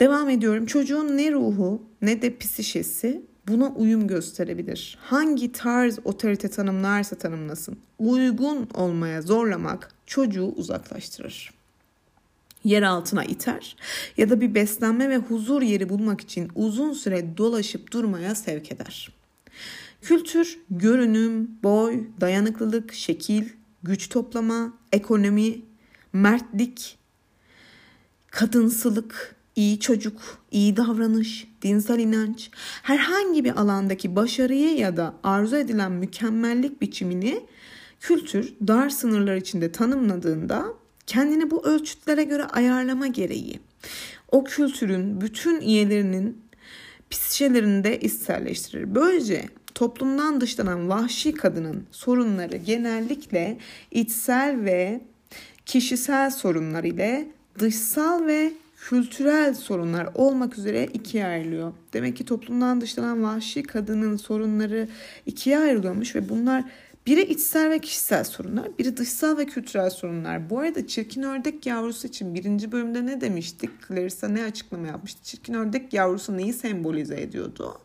Devam 0.00 0.30
ediyorum. 0.30 0.66
Çocuğun 0.66 1.16
ne 1.16 1.32
ruhu 1.32 1.82
ne 2.02 2.22
de 2.22 2.38
psişesi 2.38 3.22
buna 3.48 3.68
uyum 3.68 4.06
gösterebilir. 4.06 4.98
Hangi 5.00 5.52
tarz 5.52 5.98
otorite 6.04 6.48
tanımlarsa 6.48 7.16
tanımlasın, 7.16 7.78
uygun 7.98 8.68
olmaya 8.74 9.22
zorlamak 9.22 9.94
çocuğu 10.06 10.46
uzaklaştırır. 10.46 11.50
Yer 12.64 12.82
altına 12.82 13.24
iter 13.24 13.76
ya 14.16 14.30
da 14.30 14.40
bir 14.40 14.54
beslenme 14.54 15.08
ve 15.10 15.16
huzur 15.16 15.62
yeri 15.62 15.88
bulmak 15.88 16.20
için 16.20 16.50
uzun 16.54 16.92
süre 16.92 17.36
dolaşıp 17.36 17.92
durmaya 17.92 18.34
sevk 18.34 18.72
eder. 18.72 19.12
Kültür, 20.02 20.58
görünüm, 20.70 21.50
boy, 21.62 22.04
dayanıklılık, 22.20 22.92
şekil, 22.92 23.48
güç 23.82 24.08
toplama, 24.08 24.72
ekonomi, 24.92 25.60
mertlik, 26.12 26.98
kadınsılık, 28.30 29.35
iyi 29.56 29.80
çocuk, 29.80 30.42
iyi 30.50 30.76
davranış, 30.76 31.48
dinsel 31.62 31.98
inanç, 31.98 32.50
herhangi 32.82 33.44
bir 33.44 33.60
alandaki 33.60 34.16
başarıyı 34.16 34.76
ya 34.76 34.96
da 34.96 35.14
arzu 35.22 35.56
edilen 35.56 35.92
mükemmellik 35.92 36.82
biçimini 36.82 37.40
kültür 38.00 38.54
dar 38.66 38.90
sınırlar 38.90 39.36
içinde 39.36 39.72
tanımladığında 39.72 40.66
kendini 41.06 41.50
bu 41.50 41.66
ölçütlere 41.66 42.24
göre 42.24 42.44
ayarlama 42.44 43.06
gereği 43.06 43.60
o 44.32 44.44
kültürün 44.44 45.20
bütün 45.20 45.60
üyelerinin 45.60 46.40
psikelerini 47.10 47.84
de 47.84 48.00
içselleştirir. 48.00 48.94
Böylece 48.94 49.48
toplumdan 49.74 50.40
dışlanan 50.40 50.88
vahşi 50.88 51.34
kadının 51.34 51.86
sorunları 51.90 52.56
genellikle 52.56 53.58
içsel 53.90 54.64
ve 54.64 55.00
kişisel 55.66 56.30
sorunlar 56.30 56.84
ile 56.84 57.28
dışsal 57.58 58.26
ve 58.26 58.52
kültürel 58.76 59.54
sorunlar 59.54 60.08
olmak 60.14 60.58
üzere 60.58 60.86
ikiye 60.86 61.26
ayrılıyor. 61.26 61.72
Demek 61.92 62.16
ki 62.16 62.24
toplumdan 62.24 62.80
dışlanan 62.80 63.22
vahşi 63.22 63.62
kadının 63.62 64.16
sorunları 64.16 64.88
ikiye 65.26 65.58
ayrılıyormuş 65.58 66.16
ve 66.16 66.28
bunlar 66.28 66.64
biri 67.06 67.22
içsel 67.22 67.70
ve 67.70 67.78
kişisel 67.78 68.24
sorunlar, 68.24 68.78
biri 68.78 68.96
dışsal 68.96 69.38
ve 69.38 69.46
kültürel 69.46 69.90
sorunlar. 69.90 70.50
Bu 70.50 70.58
arada 70.58 70.86
çirkin 70.86 71.22
ördek 71.22 71.66
yavrusu 71.66 72.06
için 72.06 72.34
birinci 72.34 72.72
bölümde 72.72 73.06
ne 73.06 73.20
demiştik? 73.20 73.70
Clarissa 73.88 74.28
ne 74.28 74.44
açıklama 74.44 74.86
yapmıştı? 74.86 75.24
Çirkin 75.24 75.54
ördek 75.54 75.92
yavrusu 75.92 76.36
neyi 76.36 76.52
sembolize 76.52 77.20
ediyordu? 77.20 77.80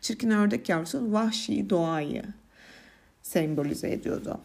Çirkin 0.00 0.30
ördek 0.30 0.68
yavrusu 0.68 1.12
vahşi 1.12 1.70
doğayı 1.70 2.24
sembolize 3.22 3.90
ediyordu. 3.90 4.40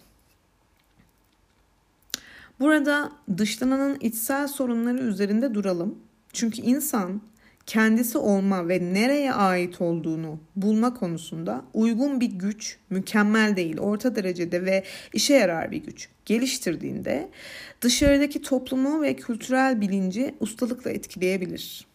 Burada 2.62 3.12
dışlananın 3.38 3.98
içsel 4.00 4.48
sorunları 4.48 4.98
üzerinde 4.98 5.54
duralım. 5.54 6.00
Çünkü 6.34 6.62
insan 6.62 7.22
kendisi 7.66 8.18
olma 8.18 8.68
ve 8.68 8.94
nereye 8.94 9.34
ait 9.34 9.82
olduğunu 9.82 10.40
bulma 10.56 10.94
konusunda 10.94 11.62
uygun 11.74 12.22
bir 12.22 12.32
güç, 12.32 12.78
mükemmel 12.90 13.56
değil, 13.56 13.78
orta 13.80 14.16
derecede 14.16 14.66
ve 14.66 14.84
işe 15.14 15.34
yarar 15.34 15.72
bir 15.72 15.84
güç 15.84 16.10
geliştirdiğinde 16.26 17.30
dışarıdaki 17.82 18.42
toplumu 18.42 19.02
ve 19.02 19.16
kültürel 19.16 19.82
bilinci 19.82 20.36
ustalıkla 20.40 20.92
etkileyebilir. 20.92 21.88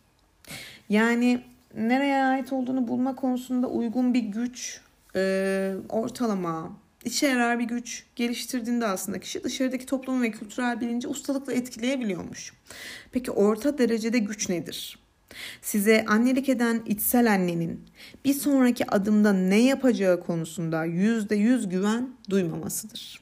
Yani 0.89 1.41
nereye 1.75 2.25
ait 2.25 2.53
olduğunu 2.53 2.89
bulma 2.89 3.17
konusunda 3.17 3.67
uygun 3.67 4.15
bir 4.15 4.23
güç, 4.23 4.81
e, 5.17 5.75
ortalama, 5.89 6.79
işe 7.07 7.27
yarar 7.27 7.59
bir 7.59 7.65
güç 7.65 8.05
geliştirdiğinde 8.17 8.87
aslında 8.87 9.21
kişi 9.21 9.45
dışarıdaki 9.45 9.87
toplum 9.87 10.23
ve 10.23 10.31
kültürel 10.31 10.81
bilinci 10.81 11.09
ustalıkla 11.09 11.53
etkileyebiliyormuş. 11.53 12.53
Peki 13.13 13.31
orta 13.31 13.79
derecede 13.79 14.19
güç 14.19 14.49
nedir? 14.49 14.99
Size 15.63 16.05
annelik 16.09 16.49
eden 16.49 16.83
içsel 16.87 17.33
annenin 17.33 17.81
bir 18.25 18.35
sonraki 18.35 18.91
adımda 18.91 19.33
ne 19.33 19.59
yapacağı 19.59 20.21
konusunda 20.21 20.85
yüzde 20.85 21.37
yüz 21.37 21.69
güven 21.69 22.11
duymamasıdır. 22.31 23.21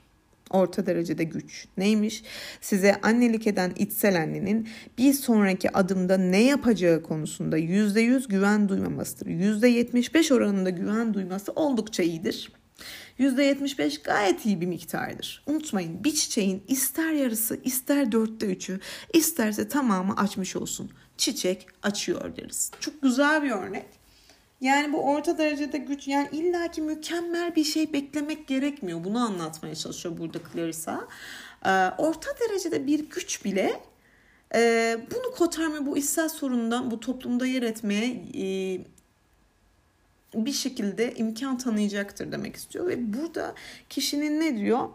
Orta 0.51 0.87
derecede 0.87 1.25
güç. 1.25 1.67
Neymiş? 1.79 2.23
Size 2.61 3.01
annelik 3.03 3.47
eden 3.47 3.73
içsel 3.77 4.23
annenin 4.23 4.69
bir 4.99 5.13
sonraki 5.13 5.77
adımda 5.77 6.17
ne 6.17 6.43
yapacağı 6.43 7.03
konusunda 7.03 7.57
yüzde 7.57 8.01
yüz 8.01 8.29
güven 8.29 8.69
duymamasıdır. 8.69 9.27
Yüzde 9.27 9.69
yetmiş 9.69 10.15
beş 10.15 10.33
oranında 10.33 10.71
güven 10.71 11.15
duyması 11.15 11.53
oldukça 11.53 12.03
iyidir. 12.03 12.53
%75 13.19 14.03
gayet 14.03 14.47
iyi 14.47 14.61
bir 14.61 14.67
miktardır. 14.67 15.43
Unutmayın 15.47 16.05
bir 16.05 16.15
çiçeğin 16.15 16.63
ister 16.69 17.13
yarısı 17.13 17.61
ister 17.65 18.13
dörtte 18.13 18.47
üçü 18.47 18.81
isterse 19.13 19.69
tamamı 19.69 20.17
açmış 20.17 20.57
olsun. 20.57 20.91
Çiçek 21.17 21.67
açıyor 21.83 22.37
deriz. 22.37 22.71
Çok 22.81 23.03
güzel 23.03 23.43
bir 23.43 23.51
örnek. 23.51 23.87
Yani 24.61 24.93
bu 24.93 24.99
orta 24.99 25.39
derecede 25.39 25.79
güç 25.79 26.09
yani 26.09 26.29
illaki 26.33 26.83
mükemmel 26.83 27.57
bir 27.57 27.65
şey 27.65 27.93
beklemek 27.93 28.47
gerekmiyor. 28.47 29.05
Bunu 29.05 29.19
anlatmaya 29.19 29.75
çalışıyor 29.75 30.19
burada 30.19 30.39
Clarissa. 30.53 31.09
Ee, 31.67 31.71
orta 31.99 32.31
derecede 32.41 32.87
bir 32.87 33.09
güç 33.11 33.45
bile 33.45 33.81
e, 34.55 34.97
bunu 35.11 35.35
kotarma 35.35 35.87
bu 35.87 35.97
içsel 35.97 36.29
sorundan 36.29 36.91
bu 36.91 37.01
toplumda 37.01 37.47
yer 37.47 37.63
etmeye 37.63 38.25
e, 38.35 38.45
bir 40.35 40.53
şekilde 40.53 41.15
imkan 41.15 41.59
tanıyacaktır 41.59 42.33
demek 42.33 42.57
istiyor. 42.57 42.87
Ve 42.87 43.13
burada 43.15 43.55
kişinin 43.89 44.41
ne 44.41 44.57
diyor? 44.57 44.89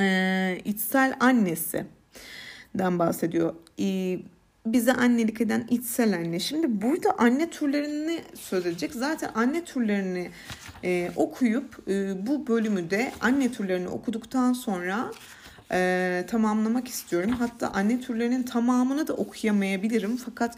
Ee, 0.00 0.60
içsel 0.64 1.16
annesinden 1.20 2.98
bahsediyor. 2.98 3.54
Ee, 3.80 4.18
bize 4.66 4.92
annelik 4.92 5.40
eden 5.40 5.66
içsel 5.70 6.14
anne. 6.14 6.40
Şimdi 6.40 6.82
burada 6.82 7.10
anne 7.18 7.50
türlerini 7.50 8.22
söz 8.34 8.66
edecek. 8.66 8.92
Zaten 8.92 9.30
anne 9.34 9.64
türlerini 9.64 10.30
e, 10.84 11.10
okuyup 11.16 11.88
e, 11.88 12.26
bu 12.26 12.46
bölümü 12.46 12.90
de 12.90 13.12
anne 13.20 13.52
türlerini 13.52 13.88
okuduktan 13.88 14.52
sonra 14.52 15.10
e, 15.72 16.24
tamamlamak 16.28 16.88
istiyorum. 16.88 17.30
Hatta 17.30 17.68
anne 17.68 18.00
türlerinin 18.00 18.42
tamamını 18.42 19.06
da 19.06 19.12
okuyamayabilirim. 19.12 20.16
Fakat 20.16 20.56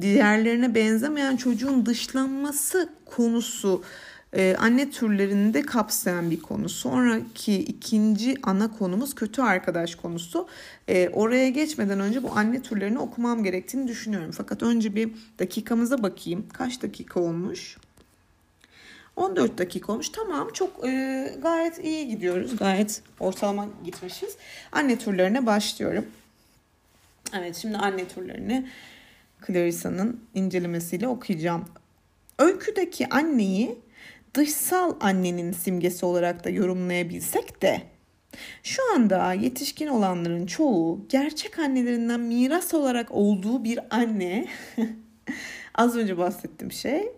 diğerlerine 0.00 0.74
benzemeyen 0.74 1.36
çocuğun 1.36 1.86
dışlanması 1.86 2.88
konusu 3.04 3.82
e, 4.36 4.56
anne 4.58 4.90
türlerini 4.90 5.54
de 5.54 5.62
kapsayan 5.62 6.30
bir 6.30 6.40
konu. 6.40 6.68
Sonraki 6.68 7.58
ikinci 7.58 8.36
ana 8.42 8.72
konumuz 8.78 9.14
kötü 9.14 9.42
arkadaş 9.42 9.94
konusu. 9.94 10.48
E, 10.88 11.08
oraya 11.08 11.48
geçmeden 11.48 12.00
önce 12.00 12.22
bu 12.22 12.30
anne 12.34 12.62
türlerini 12.62 12.98
okumam 12.98 13.44
gerektiğini 13.44 13.88
düşünüyorum. 13.88 14.30
Fakat 14.36 14.62
önce 14.62 14.94
bir 14.94 15.10
dakikamıza 15.38 16.02
bakayım. 16.02 16.46
Kaç 16.52 16.82
dakika 16.82 17.20
olmuş? 17.20 17.76
14 19.16 19.58
dakika 19.58 19.92
olmuş. 19.92 20.08
Tamam 20.08 20.48
çok 20.52 20.84
e, 20.86 21.32
gayet 21.42 21.84
iyi 21.84 22.08
gidiyoruz. 22.08 22.56
Gayet 22.56 23.02
ortalama 23.20 23.66
gitmişiz. 23.84 24.36
Anne 24.72 24.98
türlerine 24.98 25.46
başlıyorum. 25.46 26.04
Evet 27.38 27.56
şimdi 27.56 27.76
anne 27.76 28.08
türlerini 28.08 28.66
Clarissa'nın 29.46 30.20
incelemesiyle 30.34 31.08
okuyacağım. 31.08 31.64
Öyküdeki 32.38 33.08
anneyi 33.08 33.78
dışsal 34.34 34.96
annenin 35.00 35.52
simgesi 35.52 36.06
olarak 36.06 36.44
da 36.44 36.50
yorumlayabilsek 36.50 37.62
de 37.62 37.82
şu 38.62 38.94
anda 38.94 39.32
yetişkin 39.32 39.86
olanların 39.86 40.46
çoğu 40.46 41.06
gerçek 41.08 41.58
annelerinden 41.58 42.20
miras 42.20 42.74
olarak 42.74 43.10
olduğu 43.10 43.64
bir 43.64 43.80
anne 43.90 44.46
az 45.74 45.96
önce 45.96 46.18
bahsettiğim 46.18 46.72
şey 46.72 47.12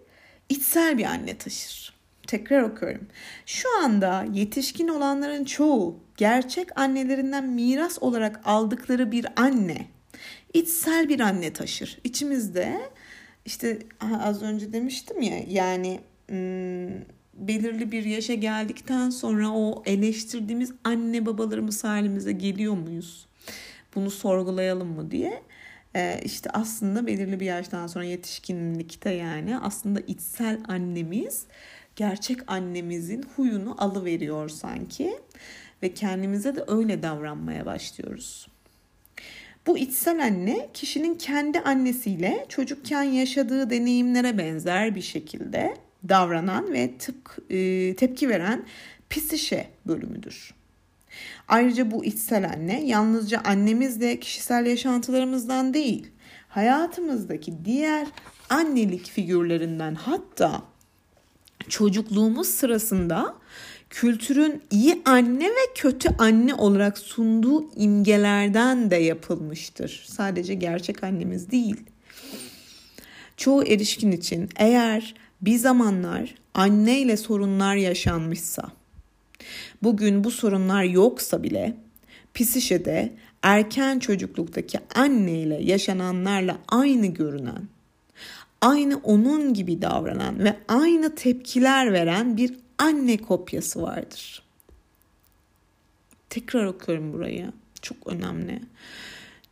içsel 0.49 0.99
bir 0.99 1.05
anne 1.05 1.39
taşır. 1.39 1.97
Tekrar 2.27 2.63
okuyorum. 2.63 3.07
Şu 3.47 3.69
anda 3.85 4.27
yetişkin 4.33 4.89
olanların 4.89 5.45
çoğu 5.45 5.99
gerçek 6.17 6.81
annelerinden 6.81 7.45
miras 7.49 8.03
olarak 8.03 8.41
aldıkları 8.45 9.13
bir 9.13 9.27
anne, 9.37 9.87
içsel 10.59 11.09
bir 11.09 11.21
anne 11.21 11.53
taşır. 11.53 11.99
İçimizde 12.05 12.81
işte 13.45 13.79
az 14.23 14.43
önce 14.43 14.73
demiştim 14.73 15.23
ya 15.23 15.43
yani 15.49 16.01
belirli 17.35 17.93
bir 17.93 18.05
yaşa 18.05 18.35
geldikten 18.35 19.11
sonra 19.11 19.51
o 19.51 19.83
eleştirdiğimiz 19.87 20.73
anne 20.85 21.27
babalarımız 21.27 21.85
halimize 21.85 22.33
geliyor 22.33 22.75
muyuz? 22.75 23.27
Bunu 23.95 24.11
sorgulayalım 24.11 24.89
mı 24.89 25.11
diye. 25.11 25.43
Ee, 25.97 26.21
işte 26.25 26.51
aslında 26.51 27.07
belirli 27.07 27.41
bir 27.41 27.47
yaştan 27.47 27.87
sonra 27.87 28.05
yetişkinlikte 28.05 29.11
yani 29.11 29.59
aslında 29.59 30.01
içsel 30.01 30.61
annemiz 30.69 31.47
gerçek 31.97 32.51
annemizin 32.51 33.25
huyunu 33.37 33.85
alıveriyor 33.85 34.49
sanki 34.49 35.19
ve 35.83 35.95
kendimize 35.95 36.57
de 36.57 36.65
öyle 36.67 37.03
davranmaya 37.03 37.67
başlıyoruz. 37.67 38.49
Bu 39.67 39.79
içsel 39.79 40.25
anne 40.25 40.69
kişinin 40.75 41.15
kendi 41.15 41.61
annesiyle 41.61 42.47
çocukken 42.49 43.03
yaşadığı 43.03 43.71
deneyimlere 43.71 44.39
benzer 44.39 44.95
bir 44.95 45.03
şekilde 45.03 45.77
davranan 46.09 46.73
ve 46.73 46.99
tıp, 46.99 47.37
e, 47.51 47.95
tepki 47.97 48.29
veren 48.29 48.65
psişe 49.11 49.69
bölümüdür. 49.87 50.55
Ayrıca 51.49 51.91
bu 51.91 52.05
içsel 52.05 52.49
anne 52.49 52.87
yalnızca 52.87 53.41
annemizle 53.45 54.21
kişisel 54.21 54.67
yaşantılarımızdan 54.67 55.75
değil, 55.75 56.07
hayatımızdaki 56.49 57.55
diğer 57.65 58.07
annelik 58.51 59.11
figürlerinden 59.11 59.95
hatta 59.95 60.63
çocukluğumuz 61.69 62.49
sırasında 62.49 63.35
kültürün 63.91 64.63
iyi 64.71 65.03
anne 65.05 65.45
ve 65.45 65.73
kötü 65.75 66.09
anne 66.19 66.55
olarak 66.55 66.99
sunduğu 66.99 67.75
imgelerden 67.77 68.91
de 68.91 68.97
yapılmıştır. 68.97 70.05
Sadece 70.07 70.55
gerçek 70.55 71.05
annemiz 71.05 71.51
değil. 71.51 71.77
Çoğu 73.37 73.65
erişkin 73.65 74.13
için 74.13 74.49
eğer 74.57 75.15
bir 75.41 75.57
zamanlar 75.59 76.35
anneyle 76.55 77.17
sorunlar 77.17 77.77
yaşanmışsa, 77.77 78.73
bugün 79.83 80.25
bu 80.25 80.31
sorunlar 80.31 80.85
yoksa 80.85 81.43
bile 81.43 81.77
psişede 82.35 83.13
erken 83.43 83.99
çocukluktaki 83.99 84.79
anneyle 84.95 85.63
yaşananlarla 85.63 86.59
aynı 86.69 87.07
görünen, 87.07 87.69
aynı 88.61 88.97
onun 88.97 89.55
gibi 89.55 89.83
davranan 89.83 90.45
ve 90.45 90.57
aynı 90.69 91.15
tepkiler 91.15 91.93
veren 91.93 92.37
bir 92.37 92.55
anne 92.79 93.17
kopyası 93.17 93.83
vardır. 93.83 94.43
Tekrar 96.31 96.65
okuyorum 96.65 97.13
burayı. 97.13 97.53
Çok 97.83 97.97
önemli. 98.07 98.61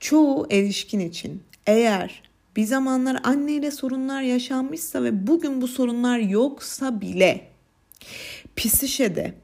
Çoğu 0.01 0.47
erişkin 0.51 1.01
için 1.01 1.43
eğer 1.67 2.23
bir 2.57 2.65
zamanlar 2.65 3.21
anneyle 3.25 3.71
sorunlar 3.71 4.23
yaşanmışsa 4.23 5.03
ve 5.03 5.27
bugün 5.27 5.63
bu 5.63 5.69
sorunlar 5.69 6.19
yoksa 6.19 7.01
bile 7.01 7.49
psişede 8.57 9.35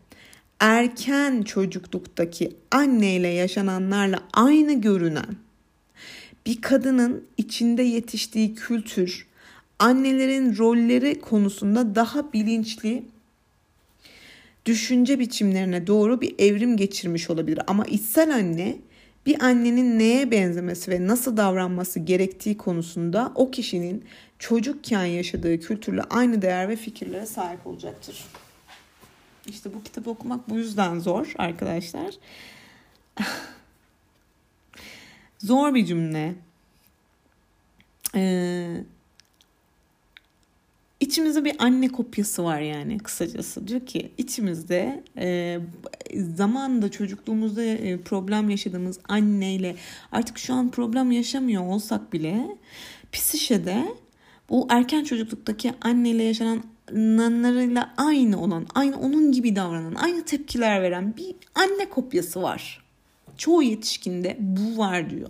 erken 0.61 1.43
çocukluktaki 1.43 2.57
anneyle 2.71 3.29
yaşananlarla 3.29 4.23
aynı 4.33 4.81
görünen 4.81 5.37
bir 6.47 6.61
kadının 6.61 7.25
içinde 7.37 7.83
yetiştiği 7.83 8.55
kültür 8.55 9.27
annelerin 9.79 10.57
rolleri 10.57 11.21
konusunda 11.21 11.95
daha 11.95 12.33
bilinçli 12.33 13.05
düşünce 14.71 15.19
biçimlerine 15.19 15.87
doğru 15.87 16.21
bir 16.21 16.35
evrim 16.39 16.77
geçirmiş 16.77 17.31
olabilir. 17.31 17.61
Ama 17.67 17.85
içsel 17.85 18.35
anne 18.35 18.77
bir 19.27 19.43
annenin 19.45 19.99
neye 19.99 20.31
benzemesi 20.31 20.91
ve 20.91 21.07
nasıl 21.07 21.37
davranması 21.37 22.01
gerektiği 22.01 22.57
konusunda 22.57 23.33
o 23.35 23.51
kişinin 23.51 24.05
çocukken 24.39 25.05
yaşadığı 25.05 25.61
kültürle 25.61 26.03
aynı 26.03 26.43
değer 26.43 26.69
ve 26.69 26.77
fikirlere 26.77 27.27
sahip 27.27 27.67
olacaktır. 27.67 28.25
İşte 29.47 29.75
bu 29.75 29.83
kitabı 29.83 30.11
okumak 30.11 30.51
bu 30.51 30.57
yüzden 30.57 30.99
zor 30.99 31.33
arkadaşlar. 31.39 32.15
zor 35.39 35.75
bir 35.75 35.87
cümle. 35.87 36.35
Ee, 38.15 38.85
İçimizde 41.01 41.45
bir 41.45 41.57
anne 41.59 41.89
kopyası 41.89 42.45
var 42.45 42.61
yani 42.61 42.99
kısacası. 42.99 43.69
Diyor 43.69 43.87
ki 43.87 44.13
içimizde 44.19 45.05
e, 45.17 45.59
zamanında 46.37 46.91
çocukluğumuzda 46.91 47.63
e, 47.63 48.01
problem 48.01 48.51
yaşadığımız 48.51 48.99
anneyle 49.09 49.77
artık 50.13 50.39
şu 50.39 50.55
an 50.55 50.71
problem 50.71 51.11
yaşamıyor 51.11 51.63
olsak 51.63 52.13
bile 52.13 52.57
psişede 53.13 53.85
bu 54.51 54.67
erken 54.71 55.05
çocukluktaki 55.05 55.73
anneyle 55.81 56.23
yaşananlarıyla 56.23 57.95
aynı 57.97 58.43
olan, 58.43 58.67
aynı 58.75 59.01
onun 59.01 59.33
gibi 59.33 59.57
davranan, 59.57 59.95
aynı 59.95 60.25
tepkiler 60.25 60.83
veren 60.83 61.17
bir 61.17 61.35
anne 61.55 61.89
kopyası 61.89 62.43
var. 62.43 62.85
Çoğu 63.37 63.63
yetişkinde 63.63 64.37
bu 64.41 64.79
var 64.79 65.11
diyor. 65.11 65.29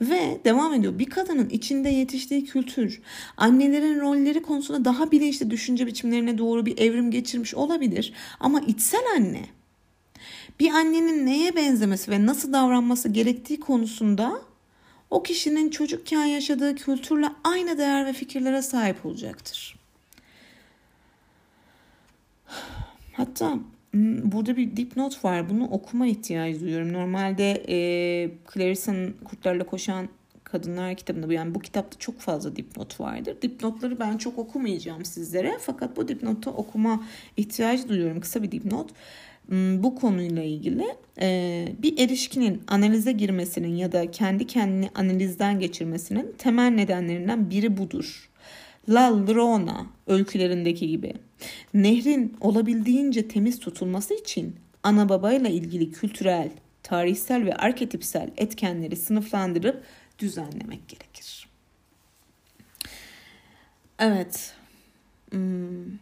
Ve 0.00 0.40
devam 0.44 0.74
ediyor. 0.74 0.98
Bir 0.98 1.10
kadının 1.10 1.48
içinde 1.48 1.88
yetiştiği 1.88 2.44
kültür, 2.44 3.02
annelerin 3.36 4.00
rolleri 4.00 4.42
konusunda 4.42 4.84
daha 4.84 5.10
bilinçli 5.10 5.50
düşünce 5.50 5.86
biçimlerine 5.86 6.38
doğru 6.38 6.66
bir 6.66 6.78
evrim 6.78 7.10
geçirmiş 7.10 7.54
olabilir. 7.54 8.12
Ama 8.40 8.60
içsel 8.60 9.04
anne 9.16 9.42
bir 10.60 10.70
annenin 10.70 11.26
neye 11.26 11.56
benzemesi 11.56 12.10
ve 12.10 12.26
nasıl 12.26 12.52
davranması 12.52 13.08
gerektiği 13.08 13.60
konusunda 13.60 14.42
o 15.10 15.22
kişinin 15.22 15.70
çocukken 15.70 16.24
yaşadığı 16.24 16.74
kültürle 16.74 17.28
aynı 17.44 17.78
değer 17.78 18.06
ve 18.06 18.12
fikirlere 18.12 18.62
sahip 18.62 19.06
olacaktır. 19.06 19.78
Hatta 23.12 23.58
burada 23.94 24.56
bir 24.56 24.76
dipnot 24.76 25.24
var. 25.24 25.50
Bunu 25.50 25.64
okuma 25.64 26.06
ihtiyacı 26.06 26.60
duyuyorum. 26.60 26.92
Normalde 26.92 27.64
e, 27.68 27.78
Clarissa'nın 28.54 29.14
Kurtlarla 29.24 29.66
Koşan 29.66 30.08
Kadınlar 30.44 30.94
kitabında 30.94 31.34
yani 31.34 31.54
bu 31.54 31.60
kitapta 31.60 31.98
çok 31.98 32.20
fazla 32.20 32.56
dipnot 32.56 33.00
vardır. 33.00 33.36
Dipnotları 33.42 34.00
ben 34.00 34.16
çok 34.16 34.38
okumayacağım 34.38 35.04
sizlere. 35.04 35.56
Fakat 35.60 35.96
bu 35.96 36.08
dipnotu 36.08 36.50
okuma 36.50 37.04
ihtiyacı 37.36 37.88
duyuyorum. 37.88 38.20
Kısa 38.20 38.42
bir 38.42 38.52
dipnot. 38.52 38.90
Hmm, 39.48 39.82
bu 39.82 39.94
konuyla 39.94 40.42
ilgili 40.42 40.84
e, 41.20 41.68
bir 41.82 41.98
erişkinin 41.98 42.62
analize 42.68 43.12
girmesinin 43.12 43.76
ya 43.76 43.92
da 43.92 44.10
kendi 44.10 44.46
kendini 44.46 44.90
analizden 44.94 45.60
geçirmesinin 45.60 46.34
temel 46.38 46.70
nedenlerinden 46.70 47.50
biri 47.50 47.76
budur. 47.76 48.30
La 48.88 49.10
Llorona 49.10 49.86
öykülerindeki 50.06 50.88
gibi. 50.88 51.14
Nehrin 51.74 52.36
olabildiğince 52.40 53.28
temiz 53.28 53.60
tutulması 53.60 54.14
için 54.14 54.56
ana 54.82 55.08
babayla 55.08 55.50
ilgili 55.50 55.92
kültürel, 55.92 56.50
tarihsel 56.82 57.44
ve 57.44 57.54
arketipsel 57.54 58.30
etkenleri 58.36 58.96
sınıflandırıp 58.96 59.84
düzenlemek 60.18 60.88
gerekir. 60.88 61.48
Evet. 63.98 64.54
Hmm. 65.30 65.98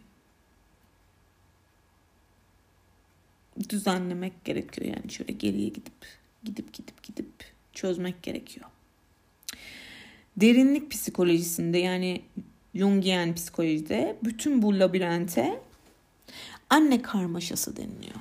Düzenlemek 3.69 4.45
gerekiyor 4.45 4.95
yani 4.95 5.11
şöyle 5.11 5.33
geriye 5.33 5.67
gidip 5.67 6.05
gidip 6.43 6.73
gidip 6.73 7.03
gidip 7.03 7.31
çözmek 7.73 8.23
gerekiyor. 8.23 8.65
Derinlik 10.37 10.91
psikolojisinde 10.91 11.77
yani 11.77 12.21
Jungian 12.75 13.33
psikolojide 13.33 14.17
bütün 14.23 14.61
bu 14.61 14.79
labirente 14.79 15.59
anne 16.69 17.01
karmaşası 17.01 17.77
deniliyor. 17.77 18.15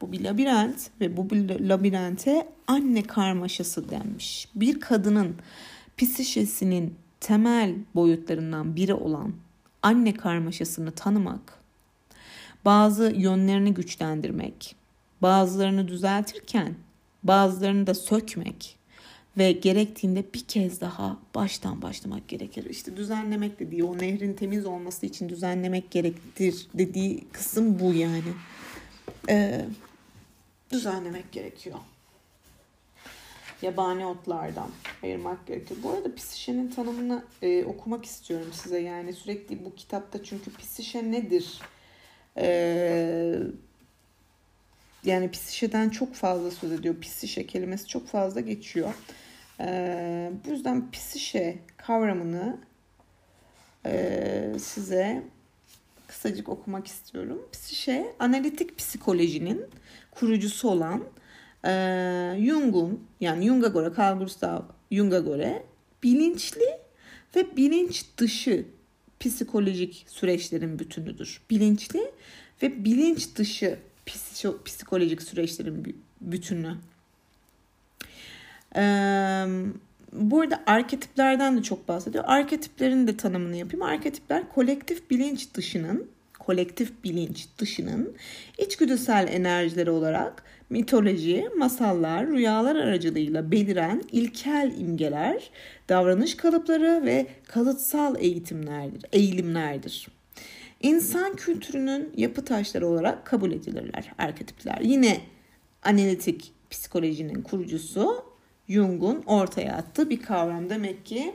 Bu 0.00 0.12
bir 0.12 0.24
labirent 0.24 0.90
ve 1.00 1.16
bu 1.16 1.30
bir 1.30 1.60
labirente 1.60 2.48
anne 2.66 3.02
karmaşası 3.02 3.90
denmiş. 3.90 4.48
Bir 4.54 4.80
kadının 4.80 5.36
psişesinin 5.96 6.94
temel 7.20 7.74
boyutlarından 7.94 8.76
biri 8.76 8.94
olan 8.94 9.32
anne 9.82 10.14
karmaşasını 10.14 10.92
tanımak, 10.92 11.58
bazı 12.64 13.12
yönlerini 13.16 13.74
güçlendirmek, 13.74 14.76
bazılarını 15.22 15.88
düzeltirken 15.88 16.74
bazılarını 17.22 17.86
da 17.86 17.94
sökmek, 17.94 18.76
ve 19.38 19.52
gerektiğinde 19.52 20.24
bir 20.34 20.44
kez 20.44 20.80
daha 20.80 21.18
baştan 21.34 21.82
başlamak 21.82 22.28
gerekir. 22.28 22.64
İşte 22.70 22.96
düzenlemek 22.96 23.60
dediği 23.60 23.84
o 23.84 23.98
nehrin 23.98 24.34
temiz 24.34 24.66
olması 24.66 25.06
için 25.06 25.28
düzenlemek 25.28 25.90
gerektir 25.90 26.66
dediği 26.74 27.24
kısım 27.32 27.80
bu 27.80 27.92
yani. 27.94 28.22
Ee, 29.28 29.64
düzenlemek 30.72 31.32
gerekiyor. 31.32 31.78
Yabani 33.62 34.06
otlardan 34.06 34.70
ayırmak 35.02 35.46
gerekiyor. 35.46 35.80
Bu 35.82 35.90
arada 35.90 36.14
psişenin 36.14 36.70
tanımını 36.70 37.24
e, 37.42 37.64
okumak 37.64 38.04
istiyorum 38.04 38.48
size. 38.52 38.78
Yani 38.78 39.12
sürekli 39.12 39.64
bu 39.64 39.74
kitapta 39.74 40.24
çünkü 40.24 40.56
psişe 40.56 41.10
nedir? 41.10 41.60
Ee, 42.36 43.38
yani 45.04 45.30
psişeden 45.30 45.88
çok 45.90 46.14
fazla 46.14 46.50
söz 46.50 46.72
ediyor. 46.72 47.00
Psişe 47.00 47.46
kelimesi 47.46 47.86
çok 47.86 48.06
fazla 48.06 48.40
geçiyor. 48.40 48.94
Ee, 49.60 50.32
bu 50.44 50.50
yüzden 50.50 50.90
psişe 50.90 51.58
kavramını 51.76 52.58
e, 53.86 54.52
size 54.58 55.22
kısacık 56.06 56.48
okumak 56.48 56.86
istiyorum. 56.86 57.48
Psişe 57.52 58.14
analitik 58.18 58.78
psikolojinin 58.78 59.64
kurucusu 60.10 60.68
olan 60.68 61.04
e, 61.64 61.70
Jung'un 62.46 63.06
yani 63.20 63.46
Jung'a 63.46 63.68
göre 63.68 63.92
Carl 63.98 64.18
Gustav 64.18 64.62
Jung'a 64.90 65.18
göre 65.18 65.62
bilinçli 66.02 66.78
ve 67.36 67.56
bilinç 67.56 68.04
dışı 68.18 68.66
psikolojik 69.20 70.04
süreçlerin 70.08 70.78
bütünüdür. 70.78 71.42
Bilinçli 71.50 72.10
ve 72.62 72.84
bilinç 72.84 73.36
dışı 73.36 73.78
psikolojik 74.64 75.22
süreçlerin 75.22 75.96
bütünü. 76.20 76.76
Burada 80.12 80.62
arketiplerden 80.66 81.56
de 81.56 81.62
çok 81.62 81.88
bahsediyor. 81.88 82.24
Arketiplerin 82.26 83.06
de 83.06 83.16
tanımını 83.16 83.56
yapayım. 83.56 83.82
Arketipler 83.82 84.48
kolektif 84.48 85.10
bilinç 85.10 85.54
dışının, 85.54 86.10
kolektif 86.38 87.04
bilinç 87.04 87.48
dışının 87.58 88.16
içgüdüsel 88.58 89.28
enerjileri 89.30 89.90
olarak 89.90 90.42
mitoloji, 90.70 91.48
masallar, 91.58 92.26
rüyalar 92.26 92.76
aracılığıyla 92.76 93.50
beliren 93.50 94.02
ilkel 94.12 94.72
imgeler, 94.78 95.50
davranış 95.88 96.36
kalıpları 96.36 97.02
ve 97.06 97.26
kalıtsal 97.48 98.16
eğitimlerdir, 98.18 99.04
eğilimlerdir. 99.12 100.08
İnsan 100.82 101.36
kültürünün 101.36 102.12
yapı 102.16 102.44
taşları 102.44 102.86
olarak 102.86 103.26
kabul 103.26 103.52
edilirler 103.52 104.12
arketipler. 104.18 104.80
Yine 104.82 105.20
analitik 105.82 106.52
psikolojinin 106.70 107.42
kurucusu 107.42 108.31
Jung'un 108.72 109.22
ortaya 109.26 109.76
attığı 109.76 110.10
bir 110.10 110.22
kavram. 110.22 110.70
Demek 110.70 111.06
ki 111.06 111.34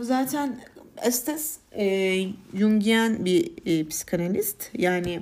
zaten 0.00 0.60
Estes 1.02 1.58
e, 1.76 2.26
Jungian 2.54 3.24
bir 3.24 3.52
e, 3.66 3.88
psikanalist. 3.88 4.70
Yani 4.74 5.20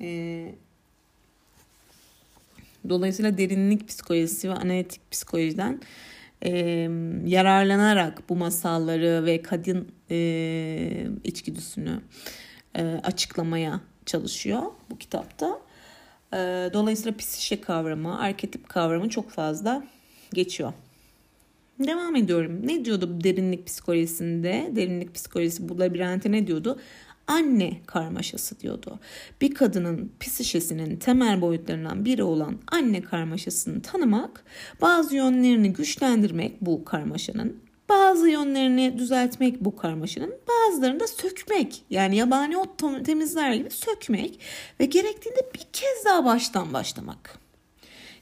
e, 0.00 0.54
dolayısıyla 2.88 3.38
derinlik 3.38 3.88
psikolojisi 3.88 4.48
ve 4.48 4.52
analitik 4.52 5.10
psikolojiden 5.10 5.80
e, 6.44 6.50
yararlanarak 7.26 8.28
bu 8.28 8.36
masalları 8.36 9.26
ve 9.26 9.42
kadın 9.42 9.88
e, 10.10 11.06
içgüdüsünü 11.24 12.00
e, 12.74 12.82
açıklamaya 12.82 13.80
çalışıyor 14.06 14.62
bu 14.90 14.98
kitapta. 14.98 15.65
E, 16.32 16.36
dolayısıyla 16.72 17.16
psişe 17.16 17.60
kavramı, 17.60 18.20
arketip 18.20 18.68
kavramı 18.68 19.08
çok 19.08 19.30
fazla 19.30 19.84
geçiyor. 20.32 20.72
Devam 21.78 22.16
ediyorum. 22.16 22.60
Ne 22.64 22.84
diyordu 22.84 23.24
derinlik 23.24 23.66
psikolojisinde? 23.66 24.70
Derinlik 24.76 25.14
psikolojisi 25.14 25.68
bu 25.68 25.78
labirente 25.78 26.32
ne 26.32 26.46
diyordu? 26.46 26.78
anne 27.26 27.80
karmaşası 27.86 28.60
diyordu. 28.60 28.98
Bir 29.40 29.54
kadının 29.54 30.12
psişesinin 30.20 30.96
temel 30.96 31.40
boyutlarından 31.40 32.04
biri 32.04 32.22
olan 32.22 32.58
anne 32.72 33.02
karmaşasını 33.02 33.82
tanımak, 33.82 34.44
bazı 34.80 35.16
yönlerini 35.16 35.72
güçlendirmek 35.72 36.60
bu 36.60 36.84
karmaşanın, 36.84 37.56
bazı 37.88 38.28
yönlerini 38.28 38.98
düzeltmek 38.98 39.64
bu 39.64 39.76
karmaşanın, 39.76 40.34
bazılarını 40.48 41.00
da 41.00 41.06
sökmek. 41.06 41.82
Yani 41.90 42.16
yabani 42.16 42.56
ot 42.56 43.04
temizler 43.04 43.52
gibi 43.52 43.70
sökmek 43.70 44.40
ve 44.80 44.84
gerektiğinde 44.84 45.50
bir 45.54 45.66
kez 45.72 46.04
daha 46.04 46.24
baştan 46.24 46.72
başlamak 46.72 47.38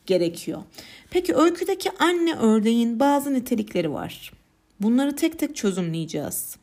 gerekiyor. 0.06 0.62
Peki 1.10 1.34
öyküdeki 1.34 1.90
anne 1.98 2.34
ördeğin 2.34 3.00
bazı 3.00 3.34
nitelikleri 3.34 3.92
var. 3.92 4.32
Bunları 4.80 5.16
tek 5.16 5.38
tek 5.38 5.56
çözümleyeceğiz. 5.56 6.56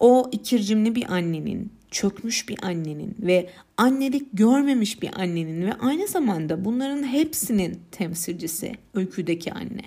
O 0.00 0.30
ikircimli 0.32 0.94
bir 0.94 1.12
annenin, 1.12 1.72
çökmüş 1.90 2.48
bir 2.48 2.58
annenin 2.62 3.16
ve 3.18 3.50
annelik 3.76 4.26
görmemiş 4.32 5.02
bir 5.02 5.20
annenin 5.20 5.66
ve 5.66 5.74
aynı 5.74 6.06
zamanda 6.06 6.64
bunların 6.64 7.02
hepsinin 7.02 7.80
temsilcisi 7.90 8.72
öyküdeki 8.94 9.52
anne. 9.52 9.84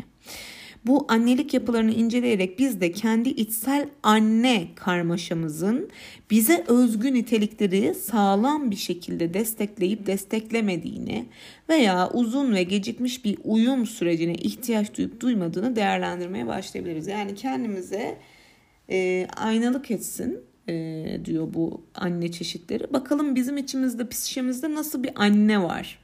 Bu 0.86 1.06
annelik 1.10 1.54
yapılarını 1.54 1.92
inceleyerek 1.92 2.60
biz 2.60 2.82
de 2.82 2.92
kendi 2.92 3.30
içsel 3.30 3.90
anne 4.04 4.68
karmaşamızın 4.76 5.90
bize 6.32 6.64
özgü 6.68 7.14
nitelikleri 7.14 7.96
sağlam 7.96 8.72
bir 8.72 8.76
şekilde 8.76 9.34
destekleyip 9.34 10.06
desteklemediğini 10.08 11.26
veya 11.70 12.10
uzun 12.10 12.56
ve 12.56 12.64
gecikmiş 12.64 13.26
bir 13.26 13.38
uyum 13.44 13.86
sürecine 13.86 14.34
ihtiyaç 14.34 14.98
duyup 14.98 15.22
duymadığını 15.22 15.76
değerlendirmeye 15.76 16.48
başlayabiliriz. 16.48 17.08
Yani 17.08 17.36
kendimize 17.36 18.18
e, 18.90 19.28
aynalık 19.38 19.92
etsin 19.92 20.40
e, 20.70 21.18
diyor 21.26 21.54
bu 21.54 21.82
anne 21.96 22.32
çeşitleri. 22.32 22.94
Bakalım 22.94 23.36
bizim 23.36 23.58
içimizde, 23.58 24.10
psişemizde 24.10 24.74
nasıl 24.74 25.04
bir 25.04 25.12
anne 25.16 25.64
var? 25.64 26.00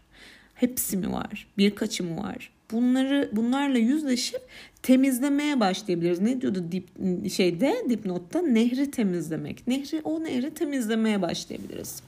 Hepsi 0.54 0.98
mi 0.98 1.12
var? 1.12 1.48
Birkaçı 1.58 2.04
mı 2.04 2.18
var? 2.18 2.55
Bunları 2.72 3.30
bunlarla 3.32 3.78
yüzleşip 3.78 4.42
temizlemeye 4.82 5.60
başlayabiliriz. 5.60 6.22
Ne 6.22 6.42
diyordu 6.42 6.66
dip 6.72 6.88
şeyde 7.32 7.86
dipnotta? 7.90 8.42
Nehri 8.42 8.92
temizlemek. 8.92 9.68
Nehri 9.68 10.02
o 10.04 10.24
nehri 10.24 10.54
temizlemeye 10.54 11.22
başlayabiliriz. 11.22 12.04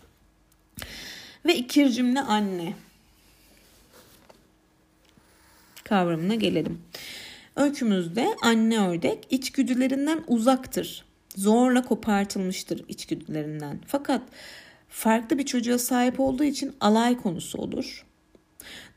Ve 1.45 1.55
ikir 1.55 1.89
cümle 1.89 2.21
anne 2.21 2.73
kavramına 5.83 6.35
gelelim. 6.35 6.81
Öykümüzde 7.55 8.27
anne 8.41 8.79
ördek 8.79 9.27
içgüdülerinden 9.29 10.23
uzaktır. 10.27 11.05
Zorla 11.35 11.81
kopartılmıştır 11.85 12.85
içgüdülerinden. 12.89 13.79
Fakat 13.87 14.21
farklı 14.89 15.37
bir 15.37 15.45
çocuğa 15.45 15.77
sahip 15.77 16.19
olduğu 16.19 16.43
için 16.43 16.75
alay 16.79 17.17
konusu 17.17 17.57
olur. 17.57 18.06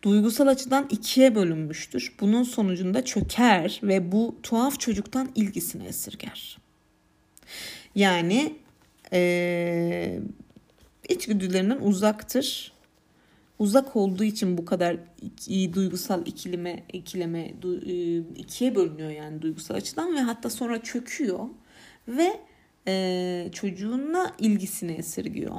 Duygusal 0.02 0.46
açıdan 0.46 0.86
ikiye 0.90 1.34
bölünmüştür. 1.34 2.14
Bunun 2.20 2.42
sonucunda 2.42 3.04
çöker 3.04 3.80
ve 3.82 4.12
bu 4.12 4.36
tuhaf 4.42 4.80
çocuktan 4.80 5.28
ilgisini 5.34 5.86
esirger. 5.86 6.58
Yani 7.94 8.56
ee, 9.12 10.20
içgüdülerinden 11.08 11.78
uzaktır 11.80 12.72
uzak 13.58 13.96
olduğu 13.96 14.24
için 14.24 14.58
bu 14.58 14.64
kadar 14.64 14.96
iyi 15.46 15.74
duygusal 15.74 16.26
ikilime 16.26 16.82
ikileme 16.92 17.54
e, 17.86 18.16
ikiye 18.18 18.74
bölünüyor 18.74 19.10
yani 19.10 19.42
duygusal 19.42 19.74
açıdan 19.74 20.14
ve 20.16 20.20
hatta 20.20 20.50
sonra 20.50 20.82
çöküyor 20.82 21.48
ve 22.08 22.40
e, 22.88 23.48
çocuğuna 23.52 24.34
ilgisini 24.38 24.92
esirgiyor. 24.92 25.56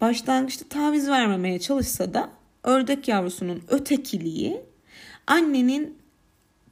Başlangıçta 0.00 0.68
taviz 0.68 1.08
vermemeye 1.08 1.58
çalışsa 1.58 2.14
da 2.14 2.30
ördek 2.64 3.08
yavrusunun 3.08 3.62
ötekiliği 3.68 4.60
annenin 5.26 5.98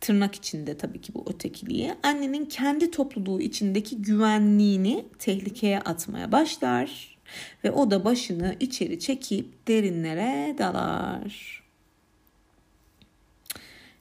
tırnak 0.01 0.35
içinde 0.35 0.77
tabii 0.77 1.01
ki 1.01 1.15
bu 1.15 1.25
ötekiliği 1.31 1.95
annenin 2.03 2.45
kendi 2.45 2.91
topluluğu 2.91 3.41
içindeki 3.41 4.03
güvenliğini 4.03 5.05
tehlikeye 5.19 5.81
atmaya 5.81 6.33
başlar 6.33 7.19
ve 7.65 7.71
o 7.71 7.91
da 7.91 8.05
başını 8.05 8.57
içeri 8.61 8.99
çekip 8.99 9.69
derinlere 9.69 10.59
dalar. 10.59 11.63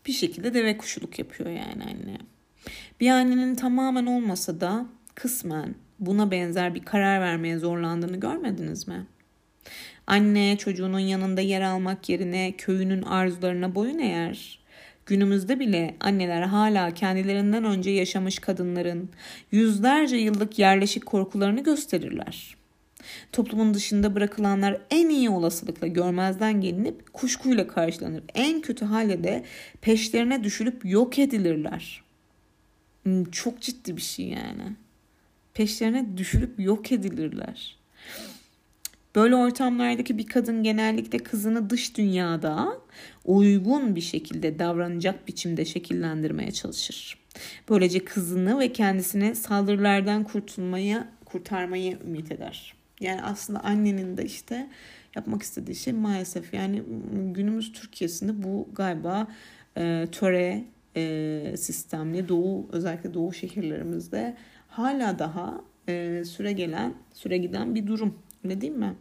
Bir 0.05 0.13
şekilde 0.13 0.53
deve 0.53 0.77
kuşuluk 0.77 1.19
yapıyor 1.19 1.49
yani 1.49 1.83
anne. 1.83 2.17
Bir 2.99 3.09
annenin 3.09 3.55
tamamen 3.55 4.05
olmasa 4.05 4.61
da 4.61 4.85
kısmen 5.15 5.75
buna 5.99 6.31
benzer 6.31 6.75
bir 6.75 6.85
karar 6.85 7.21
vermeye 7.21 7.57
zorlandığını 7.57 8.19
görmediniz 8.19 8.87
mi? 8.87 9.07
Anne 10.07 10.57
çocuğunun 10.57 10.99
yanında 10.99 11.41
yer 11.41 11.61
almak 11.61 12.09
yerine 12.09 12.53
köyünün 12.57 13.01
arzularına 13.01 13.75
boyun 13.75 13.99
eğer. 13.99 14.59
Günümüzde 15.05 15.59
bile 15.59 15.95
anneler 15.99 16.41
hala 16.41 16.93
kendilerinden 16.93 17.63
önce 17.63 17.89
yaşamış 17.89 18.39
kadınların 18.39 19.09
yüzlerce 19.51 20.15
yıllık 20.17 20.59
yerleşik 20.59 21.05
korkularını 21.05 21.63
gösterirler. 21.63 22.55
Toplumun 23.31 23.73
dışında 23.73 24.15
bırakılanlar 24.15 24.81
en 24.89 25.09
iyi 25.09 25.29
olasılıkla 25.29 25.87
görmezden 25.87 26.61
gelinip 26.61 27.13
kuşkuyla 27.13 27.67
karşılanır. 27.67 28.23
En 28.35 28.61
kötü 28.61 28.85
halde 28.85 29.23
de 29.23 29.43
peşlerine 29.81 30.43
düşülüp 30.43 30.85
yok 30.85 31.19
edilirler. 31.19 32.03
Hmm, 33.03 33.25
çok 33.25 33.61
ciddi 33.61 33.97
bir 33.97 34.01
şey 34.01 34.25
yani. 34.25 34.75
Peşlerine 35.53 36.17
düşülüp 36.17 36.59
yok 36.59 36.91
edilirler. 36.91 37.74
Böyle 39.15 39.35
ortamlardaki 39.35 40.17
bir 40.17 40.27
kadın 40.27 40.63
genellikle 40.63 41.17
kızını 41.17 41.69
dış 41.69 41.97
dünyada 41.97 42.77
uygun 43.25 43.95
bir 43.95 44.01
şekilde 44.01 44.59
davranacak 44.59 45.27
biçimde 45.27 45.65
şekillendirmeye 45.65 46.51
çalışır. 46.51 47.17
Böylece 47.69 48.05
kızını 48.05 48.59
ve 48.59 48.73
kendisini 48.73 49.35
saldırılardan 49.35 50.23
kurtulmaya, 50.23 51.07
kurtarmayı 51.25 51.97
ümit 52.07 52.31
eder. 52.31 52.73
Yani 52.99 53.21
aslında 53.21 53.59
annenin 53.59 54.17
de 54.17 54.25
işte 54.25 54.69
yapmak 55.15 55.43
istediği 55.43 55.75
şey 55.75 55.93
maalesef 55.93 56.53
yani 56.53 56.83
günümüz 57.33 57.71
Türkiye'sinde 57.73 58.43
bu 58.43 58.67
galiba 58.73 59.27
e, 59.77 60.07
töre 60.11 60.63
e, 60.95 61.55
sistemli 61.57 62.29
doğu 62.29 62.67
özellikle 62.71 63.13
doğu 63.13 63.33
şehirlerimizde 63.33 64.37
hala 64.67 65.19
daha 65.19 65.61
e, 65.89 66.23
süre 66.25 66.51
gelen 66.51 66.93
süre 67.13 67.37
giden 67.37 67.75
bir 67.75 67.87
durum 67.87 68.15
öyle 68.45 68.61
değil 68.61 68.73
mi? 68.73 68.95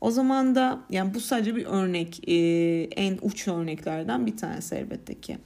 O 0.00 0.10
zaman 0.10 0.54
da 0.54 0.80
yani 0.90 1.14
bu 1.14 1.20
sadece 1.20 1.56
bir 1.56 1.66
örnek 1.66 2.28
e, 2.28 2.34
en 2.96 3.18
uç 3.22 3.48
örneklerden 3.48 4.26
bir 4.26 4.36
tanesi 4.36 4.74
elbette 4.74 5.20
ki. 5.20 5.38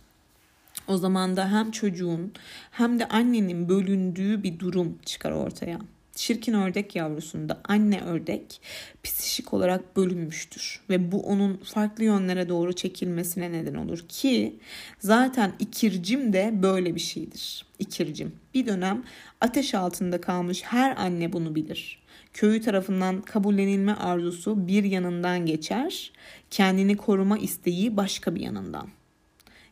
O 0.88 0.96
zaman 0.96 1.36
da 1.36 1.52
hem 1.52 1.70
çocuğun 1.70 2.32
hem 2.70 2.98
de 2.98 3.08
annenin 3.08 3.68
bölündüğü 3.68 4.42
bir 4.42 4.58
durum 4.58 4.98
çıkar 5.04 5.32
ortaya. 5.32 5.78
Çirkin 6.14 6.52
ördek 6.54 6.96
yavrusunda 6.96 7.60
anne 7.64 8.00
ördek 8.00 8.60
psişik 9.02 9.54
olarak 9.54 9.96
bölünmüştür 9.96 10.80
ve 10.90 11.12
bu 11.12 11.22
onun 11.22 11.56
farklı 11.56 12.04
yönlere 12.04 12.48
doğru 12.48 12.72
çekilmesine 12.72 13.52
neden 13.52 13.74
olur 13.74 14.04
ki 14.08 14.56
zaten 14.98 15.52
ikircim 15.58 16.32
de 16.32 16.50
böyle 16.62 16.94
bir 16.94 17.00
şeydir. 17.00 17.66
İkircim 17.78 18.32
bir 18.54 18.66
dönem 18.66 19.04
ateş 19.40 19.74
altında 19.74 20.20
kalmış 20.20 20.62
her 20.64 20.96
anne 20.96 21.32
bunu 21.32 21.54
bilir. 21.54 22.05
Köyü 22.36 22.60
tarafından 22.60 23.20
kabullenilme 23.20 23.94
arzusu 23.94 24.68
bir 24.68 24.84
yanından 24.84 25.46
geçer, 25.46 26.12
kendini 26.50 26.96
koruma 26.96 27.38
isteği 27.38 27.96
başka 27.96 28.34
bir 28.34 28.40
yanından 28.40 28.88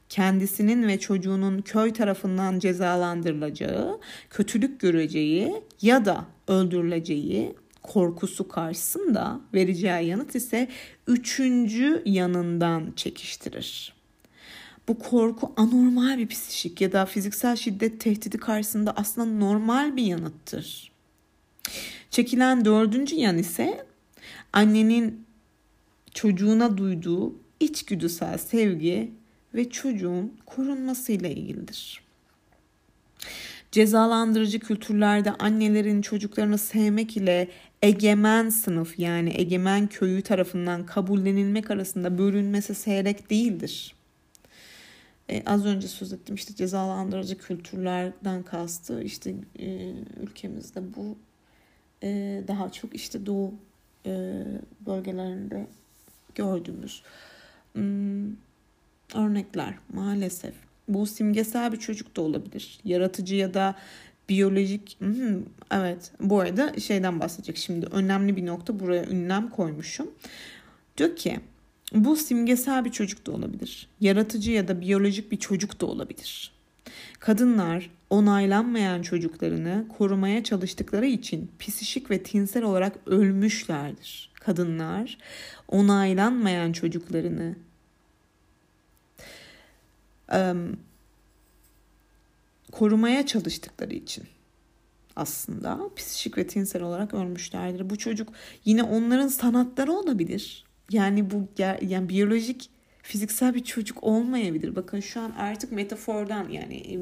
kendisinin 0.08 0.88
ve 0.88 0.98
çocuğunun 0.98 1.58
köy 1.58 1.92
tarafından 1.92 2.58
cezalandırılacağı, 2.58 4.00
kötülük 4.30 4.80
göreceği 4.80 5.62
ya 5.82 6.04
da 6.04 6.24
öldürüleceği 6.48 7.54
korkusu 7.82 8.48
karşısında 8.48 9.40
vereceği 9.54 10.06
yanıt 10.06 10.34
ise 10.34 10.68
üçüncü 11.06 12.02
yanından 12.04 12.92
çekiştirir. 12.96 13.94
Bu 14.88 14.98
korku 14.98 15.52
anormal 15.56 16.18
bir 16.18 16.28
psikik 16.28 16.80
ya 16.80 16.92
da 16.92 17.06
fiziksel 17.06 17.56
şiddet 17.56 18.00
tehdidi 18.00 18.38
karşısında 18.38 18.92
aslında 18.96 19.38
normal 19.38 19.96
bir 19.96 20.04
yanıttır. 20.04 20.94
Çekilen 22.14 22.64
dördüncü 22.64 23.16
yan 23.16 23.38
ise 23.38 23.86
annenin 24.52 25.26
çocuğuna 26.14 26.78
duyduğu 26.78 27.34
içgüdüsel 27.60 28.38
sevgi 28.38 29.12
ve 29.54 29.70
çocuğun 29.70 30.36
korunmasıyla 30.46 31.28
ilgilidir. 31.28 32.02
Cezalandırıcı 33.72 34.60
kültürlerde 34.60 35.30
annelerin 35.30 36.02
çocuklarını 36.02 36.58
sevmek 36.58 37.16
ile 37.16 37.48
egemen 37.82 38.48
sınıf 38.48 38.98
yani 38.98 39.32
egemen 39.36 39.86
köyü 39.86 40.22
tarafından 40.22 40.86
kabullenilmek 40.86 41.70
arasında 41.70 42.18
bölünmesi 42.18 42.74
seyrek 42.74 43.30
değildir. 43.30 43.94
Ee, 45.30 45.42
az 45.46 45.66
önce 45.66 45.88
söz 45.88 46.12
ettim 46.12 46.34
işte 46.34 46.54
cezalandırıcı 46.54 47.38
kültürlerden 47.38 48.42
kastı 48.42 49.02
işte 49.02 49.34
e, 49.58 49.92
ülkemizde 50.22 50.80
bu 50.96 51.16
e, 52.02 52.42
daha 52.48 52.72
çok 52.72 52.94
işte 52.94 53.26
doğu 53.26 53.54
e, 54.06 54.42
bölgelerinde 54.86 55.66
gördüğümüz 56.34 57.02
hmm, 57.72 58.32
örnekler 59.14 59.74
maalesef. 59.92 60.54
Bu 60.88 61.06
simgesel 61.06 61.72
bir 61.72 61.76
çocuk 61.76 62.16
da 62.16 62.22
olabilir. 62.22 62.80
Yaratıcı 62.84 63.34
ya 63.34 63.54
da 63.54 63.74
biyolojik 64.28 64.96
hmm, 64.98 65.42
evet 65.70 66.12
bu 66.20 66.40
arada 66.40 66.80
şeyden 66.80 67.20
bahsedecek 67.20 67.56
şimdi 67.56 67.86
önemli 67.86 68.36
bir 68.36 68.46
nokta 68.46 68.80
buraya 68.80 69.04
ünlem 69.04 69.50
koymuşum. 69.50 70.10
Diyor 70.96 71.16
ki 71.16 71.40
bu 71.92 72.16
simgesel 72.16 72.84
bir 72.84 72.92
çocuk 72.92 73.26
da 73.26 73.32
olabilir. 73.32 73.88
Yaratıcı 74.00 74.50
ya 74.50 74.68
da 74.68 74.80
biyolojik 74.80 75.32
bir 75.32 75.36
çocuk 75.36 75.80
da 75.80 75.86
olabilir. 75.86 76.52
Kadınlar 77.18 77.90
onaylanmayan 78.14 79.02
çocuklarını 79.02 79.86
korumaya 79.98 80.44
çalıştıkları 80.44 81.06
için 81.06 81.50
psişik 81.58 82.10
ve 82.10 82.22
tinsel 82.22 82.62
olarak 82.62 82.96
ölmüşlerdir. 83.06 84.30
Kadınlar 84.34 85.18
onaylanmayan 85.68 86.72
çocuklarını 86.72 87.56
korumaya 92.72 93.26
çalıştıkları 93.26 93.94
için 93.94 94.24
aslında 95.16 95.80
psikik 95.96 96.38
ve 96.38 96.46
tinsel 96.46 96.82
olarak 96.82 97.14
ölmüşlerdir. 97.14 97.90
Bu 97.90 97.98
çocuk 97.98 98.28
yine 98.64 98.82
onların 98.82 99.28
sanatları 99.28 99.92
olabilir. 99.92 100.64
Yani 100.90 101.30
bu 101.30 101.48
yani 101.58 102.08
biyolojik 102.08 102.70
fiziksel 103.02 103.54
bir 103.54 103.64
çocuk 103.64 104.04
olmayabilir. 104.04 104.76
Bakın 104.76 105.00
şu 105.00 105.20
an 105.20 105.30
artık 105.30 105.72
metafordan 105.72 106.48
yani 106.48 107.00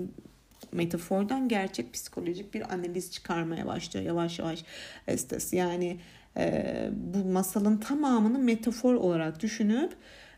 metafordan 0.72 1.48
gerçek 1.48 1.92
psikolojik 1.92 2.54
bir 2.54 2.74
analiz 2.74 3.12
çıkarmaya 3.12 3.66
başlıyor 3.66 4.06
yavaş 4.06 4.38
yavaş 4.38 4.64
Estes. 5.08 5.52
Yani 5.52 6.00
e, 6.36 6.90
bu 6.92 7.24
masalın 7.24 7.76
tamamını 7.76 8.38
metafor 8.38 8.94
olarak 8.94 9.40
düşünüp 9.40 9.92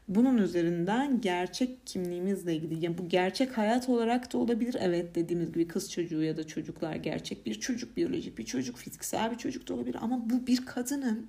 bunun 0.08 0.38
üzerinden 0.38 1.20
gerçek 1.20 1.86
kimliğimizle 1.86 2.54
ilgili 2.54 2.84
yani 2.84 2.98
bu 2.98 3.08
gerçek 3.08 3.58
hayat 3.58 3.88
olarak 3.88 4.32
da 4.32 4.38
olabilir. 4.38 4.76
Evet 4.80 5.14
dediğimiz 5.14 5.52
gibi 5.52 5.68
kız 5.68 5.92
çocuğu 5.92 6.22
ya 6.22 6.36
da 6.36 6.46
çocuklar 6.46 6.96
gerçek 6.96 7.46
bir 7.46 7.54
çocuk, 7.60 7.96
biyolojik 7.96 8.38
bir 8.38 8.44
çocuk, 8.44 8.76
fiziksel 8.76 9.30
bir 9.30 9.36
çocuk 9.36 9.68
da 9.68 9.74
olabilir 9.74 9.96
ama 10.00 10.30
bu 10.30 10.46
bir 10.46 10.66
kadının 10.66 11.26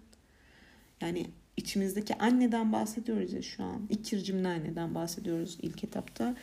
yani 1.02 1.26
içimizdeki 1.58 2.15
anneden 2.15 2.74
bahsediyoruz 2.74 3.34
ya 3.34 3.41
şu 3.41 3.63
an. 3.63 3.82
İkircimli 3.89 4.48
anneden 4.48 4.96
bahsediyoruz 4.96 5.58
ilk 5.62 5.84
etapta. 5.84 6.36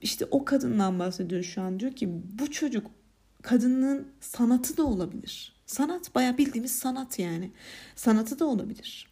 İşte 0.00 0.24
o 0.30 0.44
kadından 0.44 0.98
bahsediyor 0.98 1.42
şu 1.42 1.62
an. 1.62 1.80
Diyor 1.80 1.92
ki 1.92 2.08
bu 2.38 2.50
çocuk 2.50 2.90
kadının 3.42 4.08
sanatı 4.20 4.76
da 4.76 4.84
olabilir. 4.84 5.56
Sanat 5.66 6.14
bayağı 6.14 6.38
bildiğimiz 6.38 6.72
sanat 6.72 7.18
yani. 7.18 7.50
Sanatı 7.96 8.38
da 8.38 8.44
olabilir. 8.44 9.08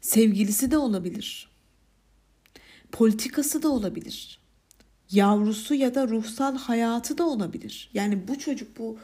Sevgilisi 0.00 0.70
de 0.70 0.78
olabilir. 0.78 1.50
Politikası 2.92 3.62
da 3.62 3.68
olabilir. 3.68 4.40
Yavrusu 5.10 5.74
ya 5.74 5.94
da 5.94 6.08
ruhsal 6.08 6.56
hayatı 6.56 7.18
da 7.18 7.26
olabilir. 7.26 7.90
Yani 7.94 8.28
bu 8.28 8.38
çocuk 8.38 8.78
bu 8.78 8.98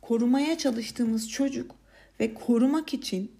korumaya 0.00 0.58
çalıştığımız 0.58 1.30
çocuk 1.30 1.74
ve 2.20 2.34
korumak 2.34 2.94
için 2.94 3.32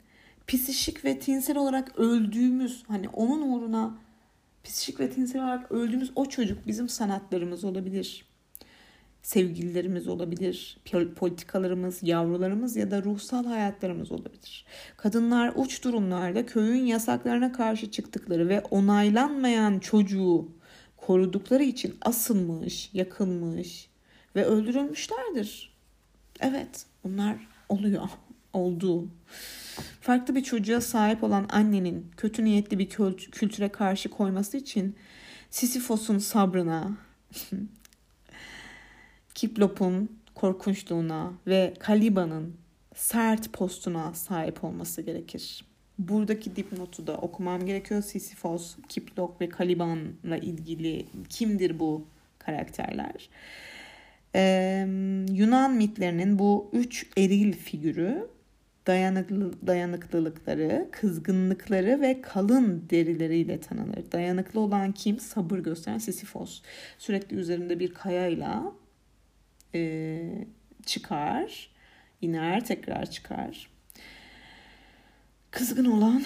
psişik 0.46 1.04
ve 1.04 1.18
tinsel 1.18 1.56
olarak 1.56 1.98
öldüğümüz 1.98 2.84
hani 2.88 3.08
onun 3.08 3.52
uğruna 3.52 3.98
psişik 4.64 5.00
ve 5.00 5.10
tinsel 5.10 5.42
olarak 5.42 5.72
öldüğümüz 5.72 6.12
o 6.14 6.26
çocuk 6.26 6.66
bizim 6.66 6.88
sanatlarımız 6.88 7.64
olabilir 7.64 8.24
sevgililerimiz 9.22 10.08
olabilir, 10.08 10.78
politikalarımız, 11.16 12.02
yavrularımız 12.02 12.76
ya 12.76 12.90
da 12.90 13.02
ruhsal 13.02 13.44
hayatlarımız 13.44 14.12
olabilir. 14.12 14.64
Kadınlar 14.96 15.52
uç 15.56 15.84
durumlarda 15.84 16.46
köyün 16.46 16.84
yasaklarına 16.84 17.52
karşı 17.52 17.90
çıktıkları 17.90 18.48
ve 18.48 18.60
onaylanmayan 18.60 19.78
çocuğu 19.78 20.48
korudukları 20.96 21.62
için 21.62 21.94
asılmış, 22.02 22.90
yakılmış 22.92 23.88
ve 24.36 24.44
öldürülmüşlerdir. 24.44 25.72
Evet, 26.40 26.86
bunlar 27.04 27.48
oluyor, 27.68 28.08
oldu. 28.52 29.08
Farklı 30.00 30.34
bir 30.34 30.42
çocuğa 30.42 30.80
sahip 30.80 31.24
olan 31.24 31.46
annenin 31.52 32.10
kötü 32.16 32.44
niyetli 32.44 32.78
bir 32.78 32.88
kültüre 33.32 33.68
karşı 33.68 34.08
koyması 34.08 34.56
için 34.56 34.96
Sisyphos'un 35.50 36.18
sabrına, 36.18 36.96
Kiplop'un 39.34 40.18
korkunçluğuna 40.34 41.32
ve 41.46 41.74
Kaliba'nın 41.78 42.56
sert 42.94 43.52
postuna 43.52 44.14
sahip 44.14 44.64
olması 44.64 45.02
gerekir. 45.02 45.64
Buradaki 45.98 46.56
dipnotu 46.56 47.06
da 47.06 47.16
okumam 47.16 47.66
gerekiyor. 47.66 48.02
Sisyphos, 48.02 48.76
Kiplok 48.88 49.40
ve 49.40 49.48
Caliban'la 49.58 50.36
ilgili 50.36 51.06
kimdir 51.28 51.78
bu 51.78 52.06
karakterler? 52.38 53.28
Ee, 54.34 54.86
Yunan 55.30 55.74
mitlerinin 55.74 56.38
bu 56.38 56.70
üç 56.72 57.06
eril 57.18 57.52
figürü 57.52 58.28
dayanıklı, 58.86 59.66
dayanıklılıkları, 59.66 60.88
kızgınlıkları 60.92 62.00
ve 62.00 62.22
kalın 62.22 62.86
derileriyle 62.90 63.60
tanınır. 63.60 64.12
Dayanıklı 64.12 64.60
olan 64.60 64.92
kim? 64.92 65.20
Sabır 65.20 65.58
gösteren 65.58 65.98
Sisyphos. 65.98 66.62
Sürekli 66.98 67.36
üzerinde 67.36 67.80
bir 67.80 67.94
kayayla 67.94 68.72
e, 69.74 70.20
çıkar, 70.86 71.70
iner, 72.20 72.64
tekrar 72.64 73.10
çıkar. 73.10 73.68
Kızgın 75.50 75.84
olan 75.84 76.22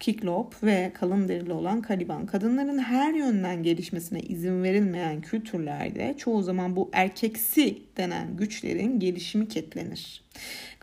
Kiklop 0.00 0.62
ve 0.62 0.92
kalın 0.94 1.28
derili 1.28 1.52
olan 1.52 1.82
Kaliban. 1.82 2.26
Kadınların 2.26 2.78
her 2.78 3.14
yönden 3.14 3.62
gelişmesine 3.62 4.20
izin 4.20 4.62
verilmeyen 4.62 5.20
kültürlerde 5.20 6.14
çoğu 6.18 6.42
zaman 6.42 6.76
bu 6.76 6.90
erkeksi 6.92 7.82
denen 7.96 8.36
güçlerin 8.36 9.00
gelişimi 9.00 9.48
ketlenir. 9.48 10.24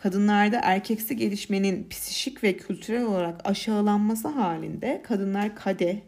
Kadınlarda 0.04 0.60
erkeksi 0.64 1.16
gelişmenin 1.16 1.90
psişik 1.90 2.44
ve 2.44 2.58
kültürel 2.58 3.04
olarak 3.04 3.42
aşağılanması 3.50 4.28
halinde 4.28 5.02
kadınlar 5.04 5.56
kade, 5.56 6.02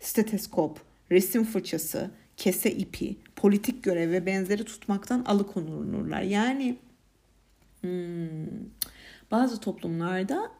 steteskop, 0.00 0.80
resim 1.10 1.44
fırçası, 1.44 2.10
kese 2.36 2.72
ipi, 2.72 3.16
politik 3.36 3.82
görev 3.82 4.10
ve 4.10 4.26
benzeri 4.26 4.64
tutmaktan 4.64 5.24
alıkonulurlar. 5.24 6.22
Yani 6.22 6.76
hmm, 7.80 8.46
bazı 9.30 9.60
toplumlarda 9.60 10.52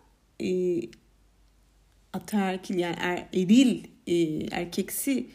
e, 0.42 0.80
ataerkil 2.12 2.78
yani 2.78 2.96
er, 3.00 3.28
eril 3.32 3.84
e, 4.06 4.14
erkeksi 4.56 5.26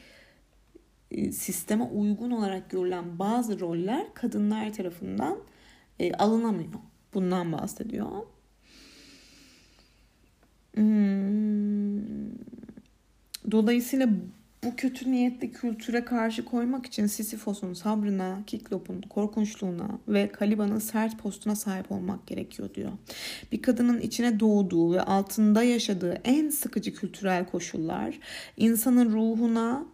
e, 1.12 1.32
sisteme 1.32 1.84
uygun 1.84 2.32
olarak 2.32 2.70
görülen 2.70 3.20
bazı 3.20 3.60
roller 3.60 4.14
kadınlar 4.14 4.74
tarafından 4.74 5.38
e, 6.00 6.14
alınamıyor. 6.14 6.91
Bundan 7.13 7.52
bahsediyor. 7.52 8.08
Hmm. 10.76 12.02
Dolayısıyla 13.52 14.10
bu 14.63 14.76
kötü 14.76 15.12
niyetli 15.12 15.52
kültüre 15.52 16.06
karşı 16.06 16.45
koymak 16.45 16.86
için 16.86 17.06
Sisyphos'un 17.06 17.74
sabrına, 17.74 18.39
Kiklop'un 18.47 19.02
korkunçluğuna 19.02 20.00
ve 20.08 20.32
Kaliba'nın 20.32 20.80
sert 20.80 21.19
postuna 21.19 21.56
sahip 21.56 21.91
olmak 21.91 22.28
gerekiyor 22.28 22.74
diyor. 22.76 22.91
Bir 23.52 23.62
kadının 23.62 24.02
içine 24.02 24.39
doğduğu 24.39 24.93
ve 24.93 25.02
altında 25.02 25.63
yaşadığı 25.63 26.21
en 26.24 26.50
sıkıcı 26.50 26.93
kültürel 26.93 27.45
koşullar 27.45 28.19
insanın 28.58 29.12
ruhuna 29.12 29.86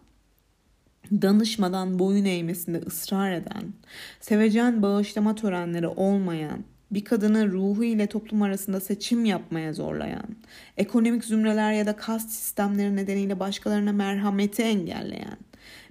danışmadan 1.12 1.98
boyun 1.98 2.24
eğmesinde 2.24 2.78
ısrar 2.78 3.32
eden, 3.32 3.72
sevecen 4.20 4.82
bağışlama 4.82 5.34
törenleri 5.34 5.88
olmayan, 5.88 6.64
bir 6.90 7.04
kadını 7.04 7.52
ruhu 7.52 7.84
ile 7.84 8.06
toplum 8.06 8.42
arasında 8.42 8.80
seçim 8.80 9.24
yapmaya 9.24 9.72
zorlayan, 9.72 10.36
ekonomik 10.76 11.24
zümreler 11.24 11.72
ya 11.72 11.86
da 11.86 11.96
kast 11.96 12.30
sistemleri 12.30 12.96
nedeniyle 12.96 13.40
başkalarına 13.40 13.92
merhameti 13.92 14.62
engelleyen, 14.62 15.38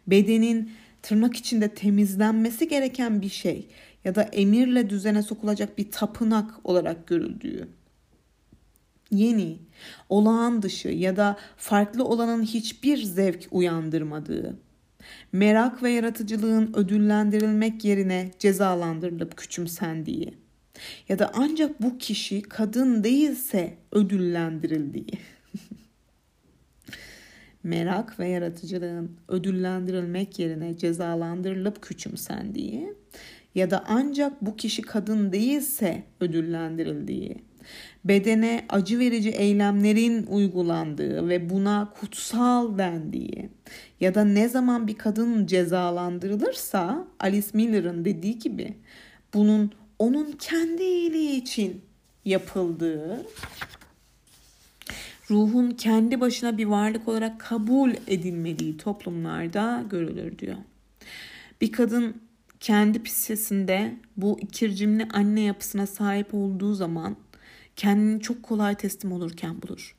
bedenin 0.07 0.71
tırnak 1.01 1.35
içinde 1.35 1.69
temizlenmesi 1.69 2.67
gereken 2.67 3.21
bir 3.21 3.29
şey 3.29 3.67
ya 4.05 4.15
da 4.15 4.23
emirle 4.23 4.89
düzene 4.89 5.21
sokulacak 5.21 5.77
bir 5.77 5.91
tapınak 5.91 6.51
olarak 6.63 7.07
görüldüğü, 7.07 7.67
yeni, 9.11 9.57
olağan 10.09 10.61
dışı 10.61 10.87
ya 10.87 11.17
da 11.17 11.37
farklı 11.57 12.05
olanın 12.05 12.43
hiçbir 12.43 13.03
zevk 13.03 13.47
uyandırmadığı, 13.51 14.57
merak 15.31 15.83
ve 15.83 15.91
yaratıcılığın 15.91 16.73
ödüllendirilmek 16.75 17.85
yerine 17.85 18.31
cezalandırılıp 18.39 19.37
küçümsendiği, 19.37 20.46
ya 21.09 21.19
da 21.19 21.31
ancak 21.33 21.81
bu 21.81 21.97
kişi 21.97 22.41
kadın 22.41 23.03
değilse 23.03 23.77
ödüllendirildiği. 23.91 25.11
Merak 27.63 28.19
ve 28.19 28.27
yaratıcılığın 28.27 29.17
ödüllendirilmek 29.27 30.39
yerine 30.39 30.77
cezalandırılıp 30.77 31.81
küçümsendiği 31.81 32.93
ya 33.55 33.71
da 33.71 33.83
ancak 33.87 34.41
bu 34.41 34.55
kişi 34.55 34.81
kadın 34.81 35.31
değilse 35.31 36.03
ödüllendirildiği, 36.19 37.35
bedene 38.05 38.65
acı 38.69 38.99
verici 38.99 39.29
eylemlerin 39.29 40.25
uygulandığı 40.25 41.29
ve 41.29 41.49
buna 41.49 41.93
kutsal 41.99 42.77
dendiği 42.77 43.49
ya 43.99 44.15
da 44.15 44.23
ne 44.23 44.49
zaman 44.49 44.87
bir 44.87 44.95
kadın 44.95 45.45
cezalandırılırsa 45.45 47.07
Alice 47.19 47.47
Miller'ın 47.53 48.05
dediği 48.05 48.39
gibi 48.39 48.73
bunun 49.33 49.71
onun 49.99 50.31
kendi 50.31 50.83
iyiliği 50.83 51.41
için 51.41 51.81
yapıldığı 52.25 53.25
ruhun 55.29 55.71
kendi 55.71 56.21
başına 56.21 56.57
bir 56.57 56.65
varlık 56.65 57.07
olarak 57.07 57.39
kabul 57.39 57.91
edilmediği 58.07 58.77
toplumlarda 58.77 59.83
görülür 59.89 60.37
diyor. 60.37 60.57
Bir 61.61 61.71
kadın 61.71 62.21
kendi 62.59 63.03
psisinde 63.03 63.97
bu 64.17 64.39
ikircimli 64.41 65.07
anne 65.13 65.41
yapısına 65.41 65.87
sahip 65.87 66.33
olduğu 66.33 66.73
zaman 66.73 67.15
kendini 67.75 68.21
çok 68.21 68.43
kolay 68.43 68.75
teslim 68.75 69.11
olurken 69.11 69.61
bulur. 69.61 69.95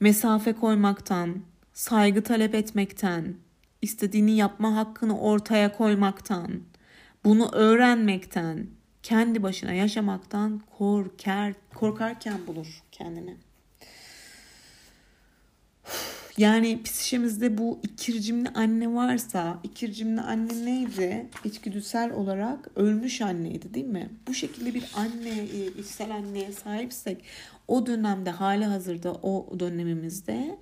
Mesafe 0.00 0.52
koymaktan, 0.52 1.42
saygı 1.72 2.22
talep 2.22 2.54
etmekten, 2.54 3.34
istediğini 3.82 4.36
yapma 4.36 4.76
hakkını 4.76 5.20
ortaya 5.20 5.72
koymaktan, 5.72 6.60
bunu 7.24 7.48
öğrenmekten, 7.52 8.66
kendi 9.02 9.42
başına 9.42 9.72
yaşamaktan 9.72 10.62
korkar, 10.78 11.54
korkarken 11.74 12.46
bulur 12.46 12.82
kendini. 12.92 13.36
Yani 16.36 16.82
psikimizde 16.82 17.58
bu 17.58 17.80
ikircimli 17.82 18.48
anne 18.48 18.94
varsa, 18.94 19.60
ikircimli 19.62 20.20
anne 20.20 20.64
neydi? 20.64 21.26
İçgüdüsel 21.44 22.12
olarak 22.12 22.68
ölmüş 22.76 23.20
anneydi 23.20 23.74
değil 23.74 23.86
mi? 23.86 24.10
Bu 24.28 24.34
şekilde 24.34 24.74
bir 24.74 24.84
anne, 24.94 25.38
e, 25.38 25.66
içsel 25.66 26.10
anneye 26.10 26.52
sahipsek 26.52 27.24
o 27.68 27.86
dönemde 27.86 28.30
hali 28.30 28.64
hazırda 28.64 29.12
o 29.12 29.60
dönemimizde 29.60 30.58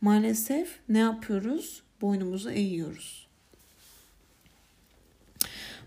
maalesef 0.00 0.78
ne 0.88 0.98
yapıyoruz? 0.98 1.82
Boynumuzu 2.00 2.50
eğiyoruz. 2.50 3.25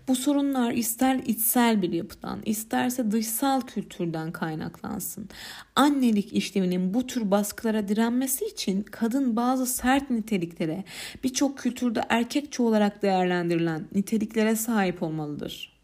Bu 0.08 0.16
sorunlar 0.16 0.72
ister 0.72 1.14
içsel 1.26 1.82
bir 1.82 1.92
yapıdan, 1.92 2.40
isterse 2.44 3.10
dışsal 3.10 3.60
kültürden 3.60 4.32
kaynaklansın. 4.32 5.28
Annelik 5.76 6.32
işlevinin 6.32 6.94
bu 6.94 7.06
tür 7.06 7.30
baskılara 7.30 7.88
direnmesi 7.88 8.44
için 8.44 8.82
kadın 8.82 9.36
bazı 9.36 9.66
sert 9.66 10.10
niteliklere, 10.10 10.84
birçok 11.24 11.58
kültürde 11.58 12.02
erkekçe 12.08 12.62
olarak 12.62 13.02
değerlendirilen 13.02 13.88
niteliklere 13.94 14.56
sahip 14.56 15.02
olmalıdır. 15.02 15.80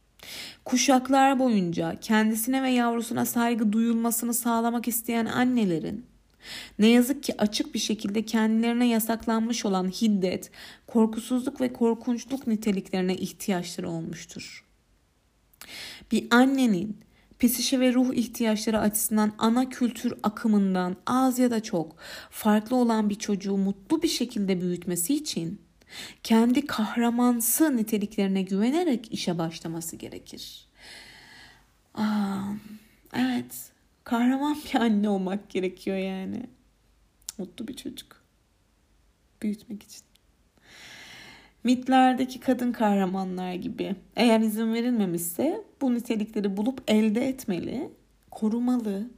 Kuşaklar 0.64 1.38
boyunca 1.38 1.96
kendisine 2.00 2.62
ve 2.62 2.70
yavrusuna 2.70 3.24
saygı 3.24 3.72
duyulmasını 3.72 4.35
sağlamak 4.35 4.88
isteyen 4.88 5.26
annelerin 5.26 6.15
ne 6.78 6.87
yazık 6.87 7.22
ki 7.22 7.40
açık 7.40 7.74
bir 7.74 7.78
şekilde 7.78 8.24
kendilerine 8.24 8.88
yasaklanmış 8.88 9.64
olan 9.64 9.88
hiddet, 9.88 10.50
korkusuzluk 10.87 11.61
ve 11.61 11.72
korkunçluk 11.72 12.46
niteliklerine 12.46 13.16
ihtiyaçları 13.16 13.90
olmuştur. 13.90 14.64
Bir 16.12 16.26
annenin 16.30 17.00
psişe 17.40 17.80
ve 17.80 17.94
ruh 17.94 18.14
ihtiyaçları 18.14 18.78
açısından 18.78 19.32
ana 19.38 19.68
kültür 19.68 20.14
akımından 20.22 20.96
az 21.06 21.38
ya 21.38 21.51
da 21.51 21.62
çok 21.62 21.97
farklı 22.30 22.76
olan 22.76 23.11
bir 23.11 23.14
çocuğu 23.14 23.57
mutlu 23.57 24.03
bir 24.03 24.09
şekilde 24.09 24.61
büyütmesi 24.61 25.14
için 25.14 25.61
kendi 26.22 26.66
kahramansı 26.66 27.76
niteliklerine 27.76 28.42
güvenerek 28.42 29.12
işe 29.12 29.38
başlaması 29.38 29.97
gerekir. 29.97 30.68
Aa, 31.94 32.42
evet 33.14 33.76
kahraman 34.07 34.57
bir 34.64 34.80
anne 34.80 35.09
olmak 35.09 35.50
gerekiyor 35.50 35.96
yani. 35.96 36.42
Mutlu 37.38 37.68
bir 37.68 37.76
çocuk. 37.76 38.22
Büyütmek 39.42 39.82
için. 39.82 40.02
Mitlerdeki 41.64 42.40
kadın 42.40 42.72
kahramanlar 42.72 43.54
gibi 43.54 43.96
eğer 44.16 44.40
izin 44.40 44.74
verilmemişse 44.74 45.64
bu 45.80 45.94
nitelikleri 45.94 46.57
bulup 46.57 46.82
elde 46.88 47.28
etmeli, 47.28 47.90
korumalı, 48.30 49.11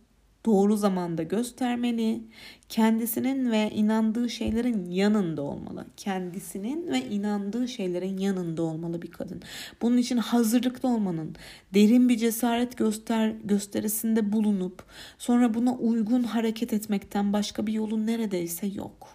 doğru 0.49 0.77
zamanda 0.77 1.23
göstermeli, 1.23 2.23
kendisinin 2.69 3.51
ve 3.51 3.71
inandığı 3.71 4.31
şeylerin 4.31 4.91
yanında 4.91 5.43
olmalı. 5.43 5.87
Kendisinin 5.97 6.93
ve 6.93 7.05
inandığı 7.09 7.69
şeylerin 7.69 8.19
yanında 8.19 8.63
olmalı 8.63 9.03
bir 9.03 9.11
kadın. 9.11 9.43
Bunun 9.83 9.97
için 9.97 10.17
hazırlıklı 10.17 10.89
olmanın, 10.89 11.37
derin 11.75 12.09
bir 12.09 12.17
cesaret 12.17 12.77
göster 12.77 13.29
gösterisinde 13.45 14.33
bulunup 14.33 14.85
sonra 15.19 15.55
buna 15.55 15.75
uygun 15.75 16.23
hareket 16.23 16.73
etmekten 16.73 17.33
başka 17.33 17.67
bir 17.67 17.73
yolu 17.73 18.07
neredeyse 18.07 18.67
yok. 18.67 19.09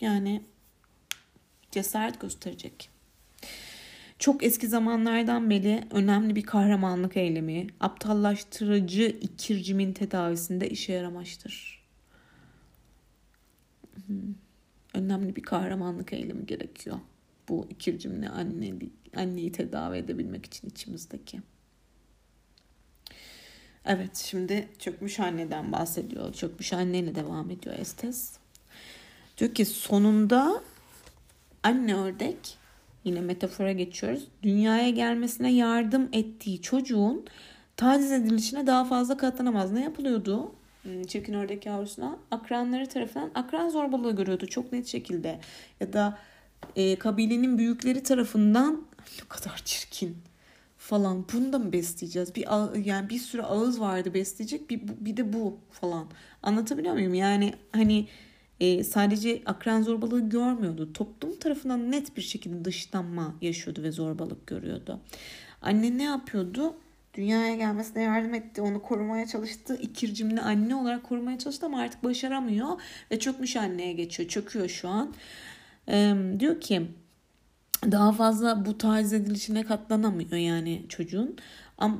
Yani 0.00 0.42
cesaret 1.70 2.20
gösterecek. 2.20 2.89
Çok 4.20 4.44
eski 4.44 4.68
zamanlardan 4.68 5.50
beri 5.50 5.84
önemli 5.90 6.36
bir 6.36 6.42
kahramanlık 6.42 7.16
eylemi, 7.16 7.66
aptallaştırıcı 7.80 9.02
ikircimin 9.20 9.92
tedavisinde 9.92 10.70
işe 10.70 10.92
yaramaştır. 10.92 11.84
Önemli 14.94 15.36
bir 15.36 15.42
kahramanlık 15.42 16.12
eylemi 16.12 16.46
gerekiyor. 16.46 16.96
Bu 17.48 17.66
ikircimli 17.70 18.28
anne, 18.28 18.72
anneyi 19.16 19.52
tedavi 19.52 19.96
edebilmek 19.96 20.46
için 20.46 20.68
içimizdeki. 20.68 21.40
Evet 23.84 24.16
şimdi 24.16 24.68
çökmüş 24.78 25.20
anneden 25.20 25.72
bahsediyor. 25.72 26.32
Çökmüş 26.32 26.72
anneyle 26.72 27.14
devam 27.14 27.50
ediyor 27.50 27.78
Estes. 27.78 28.32
Diyor 29.38 29.54
ki 29.54 29.64
sonunda 29.64 30.62
anne 31.62 31.94
ördek 31.94 32.59
yine 33.04 33.20
metafora 33.20 33.72
geçiyoruz. 33.72 34.28
Dünyaya 34.42 34.90
gelmesine 34.90 35.52
yardım 35.52 36.08
ettiği 36.12 36.62
çocuğun 36.62 37.24
taciz 37.76 38.12
edilişine 38.12 38.66
daha 38.66 38.84
fazla 38.84 39.16
katlanamaz. 39.16 39.72
Ne 39.72 39.82
yapılıyordu? 39.82 40.52
Hmm, 40.82 41.02
çirkin 41.04 41.34
ördek 41.34 41.66
yavrusuna 41.66 42.18
akranları 42.30 42.88
tarafından 42.88 43.30
akran 43.34 43.68
zorbalığı 43.68 44.16
görüyordu 44.16 44.46
çok 44.46 44.72
net 44.72 44.86
şekilde. 44.86 45.40
Ya 45.80 45.92
da 45.92 46.18
e, 46.76 46.96
kabilenin 46.96 47.58
büyükleri 47.58 48.02
tarafından 48.02 48.86
ne 49.22 49.28
kadar 49.28 49.62
çirkin 49.64 50.16
falan. 50.78 51.24
Bunu 51.32 51.52
da 51.52 51.58
mı 51.58 51.72
besleyeceğiz? 51.72 52.34
Bir 52.34 52.46
yani 52.84 53.10
bir 53.10 53.18
sürü 53.18 53.42
ağız 53.42 53.80
vardı 53.80 54.14
besleyecek. 54.14 54.70
Bir 54.70 54.80
bir 55.00 55.16
de 55.16 55.32
bu 55.32 55.58
falan. 55.70 56.06
Anlatabiliyor 56.42 56.94
muyum? 56.94 57.14
Yani 57.14 57.54
hani 57.72 58.08
e, 58.60 58.84
sadece 58.84 59.42
akran 59.46 59.82
zorbalığı 59.82 60.28
görmüyordu. 60.28 60.92
Toplum 60.92 61.36
tarafından 61.36 61.92
net 61.92 62.16
bir 62.16 62.22
şekilde 62.22 62.64
dışlanma 62.64 63.34
yaşıyordu 63.40 63.82
ve 63.82 63.92
zorbalık 63.92 64.46
görüyordu. 64.46 65.00
Anne 65.62 65.98
ne 65.98 66.02
yapıyordu? 66.02 66.74
Dünyaya 67.14 67.56
gelmesine 67.56 68.02
yardım 68.02 68.34
etti. 68.34 68.62
Onu 68.62 68.82
korumaya 68.82 69.26
çalıştı. 69.26 69.78
İkircimli 69.82 70.40
anne 70.40 70.74
olarak 70.74 71.04
korumaya 71.04 71.38
çalıştı 71.38 71.66
ama 71.66 71.80
artık 71.80 72.04
başaramıyor. 72.04 72.68
Ve 73.10 73.18
çökmüş 73.18 73.56
anneye 73.56 73.92
geçiyor. 73.92 74.28
Çöküyor 74.28 74.68
şu 74.68 74.88
an. 74.88 75.14
Ee, 75.88 76.14
diyor 76.38 76.60
ki 76.60 76.82
daha 77.84 78.12
fazla 78.12 78.66
bu 78.66 78.78
taciz 78.78 79.12
edilişine 79.12 79.62
katlanamıyor 79.62 80.32
yani 80.32 80.82
çocuğun. 80.88 81.36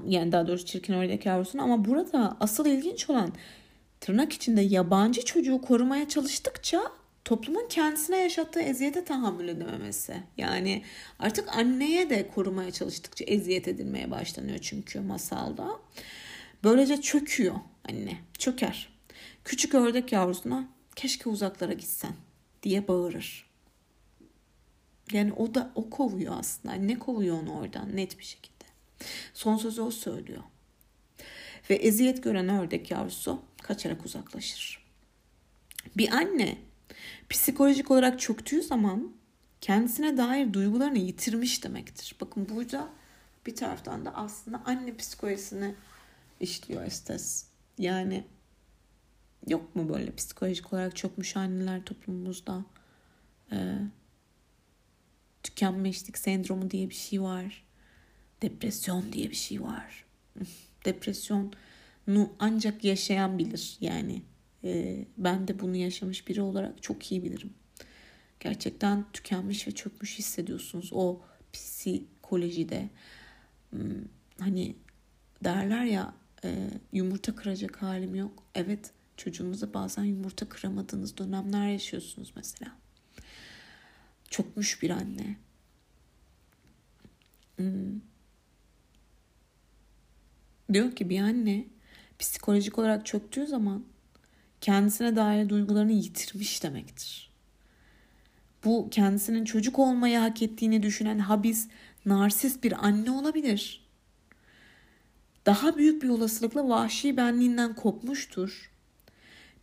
Yani 0.06 0.32
daha 0.32 0.46
doğrusu 0.46 0.66
çirkin 0.66 0.94
ördek 0.94 1.26
yavrusunun 1.26 1.62
ama 1.62 1.84
burada 1.84 2.36
asıl 2.40 2.66
ilginç 2.66 3.11
olan 3.11 3.32
tırnak 4.01 4.32
içinde 4.32 4.61
yabancı 4.61 5.24
çocuğu 5.24 5.61
korumaya 5.61 6.09
çalıştıkça 6.09 6.92
toplumun 7.24 7.68
kendisine 7.68 8.18
yaşattığı 8.18 8.61
eziyete 8.61 9.05
tahammül 9.05 9.48
edememesi. 9.48 10.22
Yani 10.36 10.82
artık 11.18 11.57
anneye 11.57 12.11
de 12.11 12.28
korumaya 12.28 12.70
çalıştıkça 12.70 13.24
eziyet 13.24 13.68
edilmeye 13.68 14.11
başlanıyor 14.11 14.59
çünkü 14.59 15.01
masalda. 15.01 15.80
Böylece 16.64 17.01
çöküyor 17.01 17.55
anne, 17.88 18.18
çöker. 18.38 18.88
Küçük 19.44 19.74
ördek 19.74 20.12
yavrusuna 20.12 20.68
keşke 20.96 21.28
uzaklara 21.30 21.72
gitsen 21.72 22.12
diye 22.62 22.88
bağırır. 22.88 23.51
Yani 25.12 25.32
o 25.32 25.55
da 25.55 25.72
o 25.74 25.90
kovuyor 25.90 26.34
aslında. 26.38 26.74
Ne 26.74 26.98
kovuyor 26.98 27.42
onu 27.42 27.59
oradan 27.59 27.96
net 27.96 28.18
bir 28.18 28.24
şekilde. 28.24 28.64
Son 29.34 29.57
sözü 29.57 29.80
o 29.80 29.90
söylüyor. 29.90 30.42
Ve 31.70 31.74
eziyet 31.74 32.22
gören 32.22 32.48
ördek 32.48 32.90
yavrusu 32.90 33.42
kaçarak 33.70 34.06
uzaklaşır. 34.06 34.84
Bir 35.96 36.12
anne 36.12 36.58
psikolojik 37.28 37.90
olarak 37.90 38.20
çöktüğü 38.20 38.62
zaman 38.62 39.12
kendisine 39.60 40.16
dair 40.16 40.52
duygularını 40.52 40.98
yitirmiş 40.98 41.64
demektir. 41.64 42.16
Bakın 42.20 42.48
burada 42.48 42.88
bir 43.46 43.56
taraftan 43.56 44.04
da 44.04 44.14
aslında 44.14 44.62
anne 44.64 44.96
psikolojisini 44.96 45.74
işliyor 46.40 46.84
Estes. 46.84 47.46
Yani 47.78 48.24
yok 49.46 49.76
mu 49.76 49.88
böyle 49.88 50.14
psikolojik 50.14 50.72
olarak 50.72 50.96
çökmüş 50.96 51.36
anneler 51.36 51.84
toplumumuzda? 51.84 52.64
Ee, 53.52 53.78
tükenmişlik 55.42 56.18
sendromu 56.18 56.70
diye 56.70 56.90
bir 56.90 56.94
şey 56.94 57.22
var. 57.22 57.64
Depresyon 58.42 59.12
diye 59.12 59.30
bir 59.30 59.36
şey 59.36 59.62
var. 59.62 60.04
Depresyonu 62.11 62.32
ancak 62.38 62.84
yaşayan 62.84 63.38
bilir 63.38 63.76
yani. 63.80 64.22
E, 64.64 65.04
ben 65.16 65.48
de 65.48 65.61
bunu 65.61 65.76
yaşamış 65.76 66.28
biri 66.28 66.42
olarak 66.42 66.82
çok 66.82 67.12
iyi 67.12 67.22
bilirim. 67.22 67.54
Gerçekten 68.40 69.04
tükenmiş 69.12 69.68
ve 69.68 69.72
çökmüş 69.72 70.18
hissediyorsunuz 70.18 70.90
o 70.92 71.20
psikolojide. 71.52 72.90
Hmm, 73.70 74.04
hani 74.38 74.76
derler 75.44 75.84
ya 75.84 76.14
e, 76.44 76.70
yumurta 76.92 77.34
kıracak 77.34 77.82
halim 77.82 78.14
yok. 78.14 78.42
Evet 78.54 78.92
çocuğunuza 79.16 79.74
bazen 79.74 80.04
yumurta 80.04 80.48
kıramadığınız 80.48 81.16
dönemler 81.16 81.68
yaşıyorsunuz 81.68 82.32
mesela 82.36 82.76
çökmüş 84.30 84.82
bir 84.82 84.90
anne. 84.90 85.36
Hmm. 87.56 88.00
Diyor 90.72 90.96
ki 90.96 91.11
bir 91.11 91.20
anne 91.20 91.79
psikolojik 92.20 92.78
olarak 92.78 93.06
çöktüğü 93.06 93.46
zaman 93.46 93.84
kendisine 94.60 95.16
dair 95.16 95.48
duygularını 95.48 95.92
yitirmiş 95.92 96.62
demektir. 96.62 97.30
Bu 98.64 98.88
kendisinin 98.90 99.44
çocuk 99.44 99.78
olmayı 99.78 100.18
hak 100.18 100.42
ettiğini 100.42 100.82
düşünen 100.82 101.18
habis, 101.18 101.68
narsist 102.04 102.64
bir 102.64 102.86
anne 102.86 103.10
olabilir. 103.10 103.86
Daha 105.46 105.76
büyük 105.76 106.02
bir 106.02 106.08
olasılıkla 106.08 106.68
vahşi 106.68 107.16
benliğinden 107.16 107.74
kopmuştur 107.74 108.70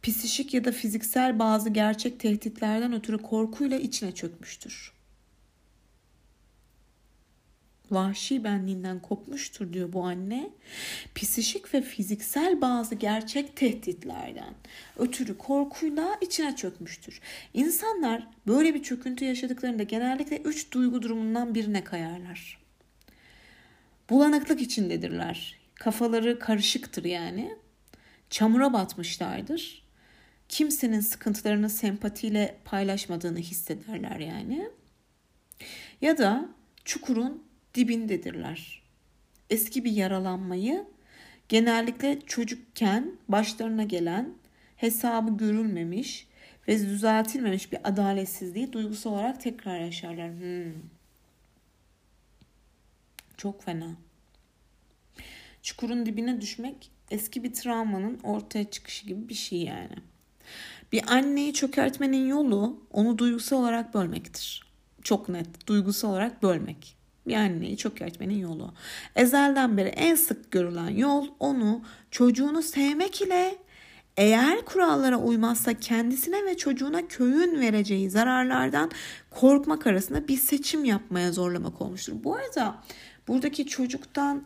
psişik 0.03 0.53
ya 0.53 0.66
da 0.66 0.72
fiziksel 0.72 1.39
bazı 1.39 1.70
gerçek 1.70 2.20
tehditlerden 2.20 2.93
ötürü 2.93 3.18
korkuyla 3.18 3.78
içine 3.78 4.12
çökmüştür. 4.12 4.97
Vahşi 7.92 8.44
benliğinden 8.44 9.00
kopmuştur 9.00 9.74
diyor 9.74 9.94
bu 9.94 10.04
anne. 10.04 10.50
Psişik 11.16 11.74
ve 11.74 11.82
fiziksel 11.82 12.62
bazı 12.62 12.96
gerçek 12.96 13.56
tehditlerden 13.56 14.54
ötürü 14.98 15.38
korkuyla 15.38 16.18
içine 16.22 16.56
çökmüştür. 16.56 17.22
İnsanlar 17.54 18.28
böyle 18.48 18.74
bir 18.74 18.84
çöküntü 18.84 19.26
yaşadıklarında 19.26 19.84
genellikle 19.84 20.38
üç 20.38 20.72
duygu 20.72 21.02
durumundan 21.02 21.56
birine 21.56 21.84
kayarlar. 21.84 22.60
Bulanıklık 24.10 24.62
içindedirler. 24.62 25.60
Kafaları 25.76 26.40
karışıktır 26.40 27.06
yani. 27.06 27.56
Çamura 28.30 28.74
batmışlardır 28.74 29.88
kimsenin 30.50 31.00
sıkıntılarını 31.00 31.70
sempatiyle 31.70 32.58
paylaşmadığını 32.66 33.40
hissederler 33.40 34.20
yani. 34.20 34.70
Ya 36.02 36.18
da 36.18 36.50
çukurun 36.86 37.44
dibindedirler. 37.76 38.82
Eski 39.49 39.86
bir 39.86 39.91
yaralanmayı 39.91 40.86
genellikle 41.49 42.22
çocukken 42.22 43.11
başlarına 43.30 43.84
gelen 43.84 44.34
hesabı 44.76 45.38
görülmemiş 45.38 46.28
ve 46.68 46.80
düzeltilmemiş 46.80 47.72
bir 47.72 47.80
adaletsizliği 47.84 48.74
duygusal 48.74 49.11
olarak 49.11 49.41
tekrar 49.41 49.80
yaşarlar. 49.80 50.32
Hmm. 50.32 50.74
Çok 53.38 53.63
fena. 53.63 53.95
Çukurun 55.61 56.05
dibine 56.05 56.41
düşmek 56.41 56.91
eski 57.11 57.43
bir 57.43 57.53
travmanın 57.53 58.20
ortaya 58.24 58.72
çıkışı 58.72 59.05
gibi 59.07 59.30
bir 59.30 59.34
şey 59.34 59.59
yani. 59.59 59.95
Bir 60.91 61.13
anneyi 61.13 61.53
çökertmenin 61.53 62.28
yolu 62.28 62.84
onu 62.91 63.18
duygusal 63.18 63.57
olarak 63.57 63.93
bölmektir. 63.93 64.68
Çok 65.03 65.30
net, 65.30 65.68
duygusal 65.68 66.09
olarak 66.09 66.43
bölmek. 66.43 66.97
Bir 67.28 67.36
anneyi 67.36 67.78
çökertmenin 67.78 68.40
yolu. 68.40 68.74
Ezelden 69.16 69.78
beri 69.78 69.88
en 69.88 70.16
sık 70.16 70.52
görülen 70.52 70.90
yol 70.90 71.28
onu 71.40 71.82
çocuğunu 72.12 72.62
sevmek 72.62 73.22
ile 73.22 73.56
eğer 74.18 74.66
kurallara 74.66 75.18
uymazsa 75.18 75.74
kendisine 75.74 76.46
ve 76.46 76.58
çocuğuna 76.58 77.08
köyün 77.08 77.60
vereceği 77.60 78.10
zararlardan 78.10 78.92
korkmak 79.30 79.88
arasında 79.88 80.28
bir 80.28 80.38
seçim 80.38 80.86
yapmaya 80.86 81.32
zorlamak 81.32 81.82
olmuştur. 81.82 82.14
Bu 82.24 82.36
arada 82.36 82.84
buradaki 83.28 83.66
çocuktan 83.66 84.46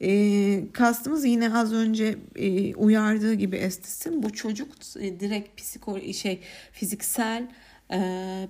e, 0.00 0.72
kastımız 0.72 1.24
yine 1.24 1.54
az 1.54 1.72
önce 1.72 2.18
e, 2.36 2.74
uyardığı 2.74 3.34
gibi 3.34 3.56
estesin 3.56 4.22
bu 4.22 4.32
çocuk 4.32 4.68
e, 5.00 5.20
direkt 5.20 5.60
psiko 5.60 6.00
şey 6.00 6.40
fiziksel 6.72 7.48
e, 7.92 7.98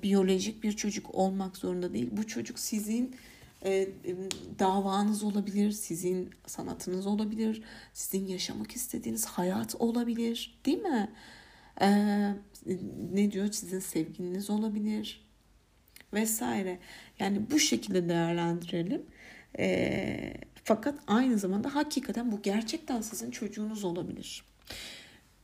biyolojik 0.02 0.62
bir 0.62 0.72
çocuk 0.72 1.14
olmak 1.14 1.56
zorunda 1.56 1.92
değil. 1.92 2.08
Bu 2.12 2.26
çocuk 2.26 2.58
sizin 2.58 3.14
e, 3.64 3.88
davanız 4.58 5.22
olabilir, 5.22 5.70
sizin 5.72 6.30
sanatınız 6.46 7.06
olabilir, 7.06 7.62
sizin 7.92 8.26
yaşamak 8.26 8.72
istediğiniz 8.72 9.26
hayat 9.26 9.74
olabilir, 9.78 10.60
değil 10.66 10.78
mi? 10.78 11.10
E, 11.80 11.88
ne 13.12 13.32
diyor? 13.32 13.52
Sizin 13.52 13.78
sevginiz 13.80 14.50
olabilir. 14.50 15.28
vesaire. 16.14 16.78
Yani 17.18 17.50
bu 17.50 17.58
şekilde 17.58 18.08
değerlendirelim. 18.08 19.02
E, 19.58 20.34
fakat 20.64 20.98
aynı 21.06 21.38
zamanda 21.38 21.74
hakikaten 21.74 22.32
bu 22.32 22.42
gerçekten 22.42 23.00
sizin 23.00 23.30
çocuğunuz 23.30 23.84
olabilir. 23.84 24.44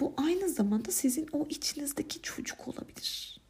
Bu 0.00 0.14
aynı 0.16 0.48
zamanda 0.48 0.90
sizin 0.90 1.28
o 1.32 1.46
içinizdeki 1.50 2.22
çocuk 2.22 2.68
olabilir. 2.68 3.40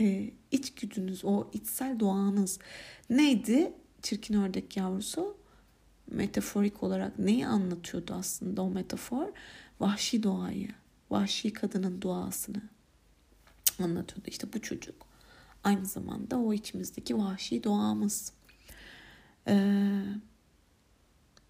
E, 0.00 0.30
içgüdünüz, 0.50 1.24
o 1.24 1.50
içsel 1.52 2.00
doğanız 2.00 2.58
neydi? 3.10 3.72
Çirkin 4.02 4.42
ördek 4.42 4.76
yavrusu 4.76 5.36
metaforik 6.10 6.82
olarak 6.82 7.18
neyi 7.18 7.46
anlatıyordu 7.46 8.14
aslında 8.14 8.62
o 8.62 8.70
metafor? 8.70 9.28
Vahşi 9.80 10.22
doğayı, 10.22 10.68
vahşi 11.10 11.52
kadının 11.52 12.02
doğasını 12.02 12.62
anlatıyordu. 13.78 14.28
İşte 14.30 14.52
bu 14.52 14.62
çocuk 14.62 15.06
aynı 15.64 15.86
zamanda 15.86 16.38
o 16.38 16.52
içimizdeki 16.52 17.18
vahşi 17.18 17.64
doğamız. 17.64 18.32
Ee, 19.48 20.02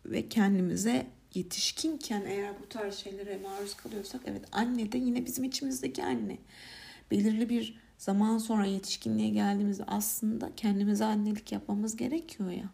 ve 0.07 0.29
kendimize 0.29 1.07
yetişkinken 1.35 2.23
eğer 2.27 2.61
bu 2.63 2.69
tarz 2.69 2.95
şeylere 2.95 3.37
maruz 3.37 3.75
kalıyorsak 3.75 4.21
evet 4.27 4.45
anne 4.53 4.93
de 4.93 4.99
yine 4.99 5.27
bizim 5.27 5.45
içimizdeki 5.45 6.05
anne. 6.05 6.39
Belirli 7.11 7.49
bir 7.49 7.86
zaman 7.99 8.39
sonra 8.39 8.67
yetişkinliğe 8.67 9.29
geldiğimizde 9.29 9.85
aslında 9.87 10.51
kendimize 10.57 11.05
annelik 11.05 11.53
yapmamız 11.53 11.97
gerekiyor 11.97 12.51
ya. 12.51 12.71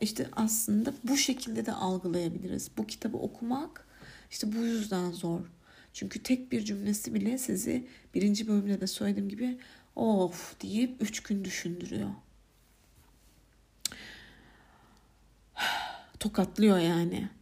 İşte 0.00 0.28
aslında 0.32 0.94
bu 1.04 1.16
şekilde 1.16 1.66
de 1.66 1.72
algılayabiliriz. 1.72 2.70
Bu 2.76 2.86
kitabı 2.86 3.16
okumak 3.16 3.86
işte 4.30 4.52
bu 4.52 4.56
yüzden 4.56 5.10
zor. 5.10 5.40
Çünkü 5.92 6.22
tek 6.22 6.52
bir 6.52 6.64
cümlesi 6.64 7.14
bile 7.14 7.38
sizi 7.38 7.86
birinci 8.14 8.48
bölümde 8.48 8.80
de 8.80 8.86
söylediğim 8.86 9.28
gibi 9.28 9.58
of 9.96 10.60
deyip 10.62 11.02
üç 11.02 11.22
gün 11.22 11.44
düşündürüyor. 11.44 12.10
Tokatlıyor 16.20 16.78
yani. 16.78 17.28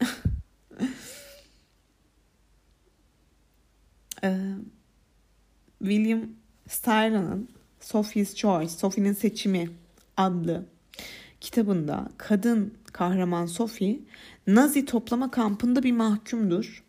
William 5.79 6.40
Styron'ın 6.71 7.49
Sophie's 7.81 8.35
Choice, 8.35 8.69
Sophie'nin 8.69 9.13
Seçimi 9.13 9.71
adlı 10.17 10.65
kitabında 11.41 12.09
kadın 12.19 12.75
kahraman 12.93 13.47
Sophie 13.47 13.99
Nazi 14.47 14.85
toplama 14.85 15.31
kampında 15.31 15.83
bir 15.83 15.93
mahkumdur. 15.93 16.85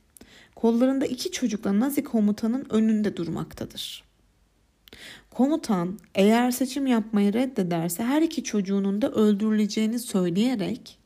Kollarında 0.56 1.06
iki 1.06 1.32
çocukla 1.32 1.80
Nazi 1.80 2.04
komutanın 2.04 2.68
önünde 2.70 3.18
durmaktadır. 3.18 4.04
Komutan 5.30 6.00
eğer 6.16 6.52
seçim 6.52 6.88
yapmayı 6.88 7.34
reddederse 7.34 8.04
her 8.04 8.22
iki 8.22 8.44
çocuğunun 8.44 9.02
da 9.02 9.12
öldürüleceğini 9.12 10.00
söyleyerek 10.00 10.98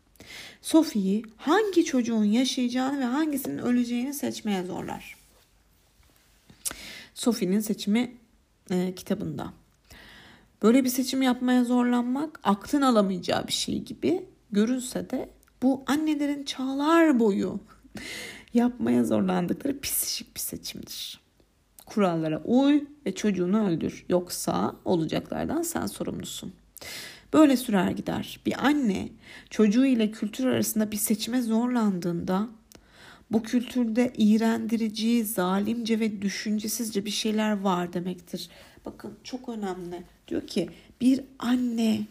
Sophie'yi 0.61 1.23
hangi 1.37 1.85
çocuğun 1.85 2.23
yaşayacağını 2.23 2.99
ve 2.99 3.05
hangisinin 3.05 3.57
öleceğini 3.57 4.13
seçmeye 4.13 4.63
zorlar. 4.63 5.15
Sophie'nin 7.13 7.59
seçimi 7.59 8.11
e, 8.71 8.95
kitabında. 8.95 9.53
Böyle 10.63 10.83
bir 10.83 10.89
seçim 10.89 11.21
yapmaya 11.21 11.63
zorlanmak 11.63 12.39
aklın 12.43 12.81
alamayacağı 12.81 13.47
bir 13.47 13.53
şey 13.53 13.83
gibi 13.83 14.25
görünse 14.51 15.09
de 15.09 15.29
bu 15.61 15.83
annelerin 15.87 16.43
çağlar 16.43 17.19
boyu 17.19 17.59
yapmaya 18.53 19.03
zorlandıkları 19.03 19.79
psikik 19.79 20.35
bir 20.35 20.41
seçimdir. 20.41 21.19
Kurallara 21.85 22.41
uy 22.43 22.83
ve 23.05 23.15
çocuğunu 23.15 23.67
öldür. 23.67 24.05
Yoksa 24.09 24.75
olacaklardan 24.85 25.61
sen 25.61 25.85
sorumlusun. 25.85 26.53
Böyle 27.33 27.57
sürer 27.57 27.91
gider. 27.91 28.39
Bir 28.45 28.65
anne 28.65 29.09
çocuğu 29.49 29.85
ile 29.85 30.11
kültür 30.11 30.45
arasında 30.45 30.91
bir 30.91 30.97
seçime 30.97 31.41
zorlandığında 31.41 32.47
bu 33.31 33.43
kültürde 33.43 34.13
iğrendirici, 34.17 35.25
zalimce 35.25 35.99
ve 35.99 36.21
düşüncesizce 36.21 37.05
bir 37.05 37.11
şeyler 37.11 37.59
var 37.59 37.93
demektir. 37.93 38.49
Bakın 38.85 39.13
çok 39.23 39.49
önemli. 39.49 40.03
Diyor 40.27 40.47
ki 40.47 40.69
bir 41.01 41.21
anne 41.39 42.01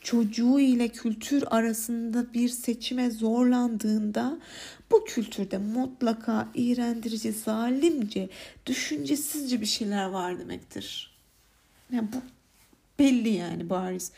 çocuğu 0.00 0.60
ile 0.60 0.88
kültür 0.88 1.44
arasında 1.46 2.34
bir 2.34 2.48
seçime 2.48 3.10
zorlandığında 3.10 4.38
bu 4.90 5.04
kültürde 5.04 5.58
mutlaka 5.58 6.48
iğrendirici, 6.54 7.32
zalimce, 7.32 8.28
düşüncesizce 8.66 9.60
bir 9.60 9.66
şeyler 9.66 10.04
var 10.04 10.38
demektir. 10.38 11.14
Yani 11.92 12.08
bu 12.12 12.16
belli 12.98 13.28
yani 13.28 13.70
bariz. 13.70 14.12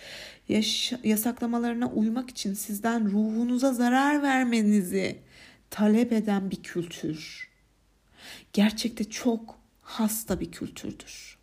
Yaş 0.49 0.93
yasaklamalarına 1.05 1.91
uymak 1.91 2.30
için 2.30 2.55
sizden 2.55 3.11
ruhunuza 3.11 3.72
zarar 3.72 4.22
vermenizi 4.22 5.18
talep 5.71 6.12
eden 6.12 6.51
bir 6.51 6.62
kültür. 6.62 7.49
Gerçekte 8.53 9.05
çok 9.05 9.59
hasta 9.83 10.41
bir 10.41 10.53
kültürdür. 10.53 11.39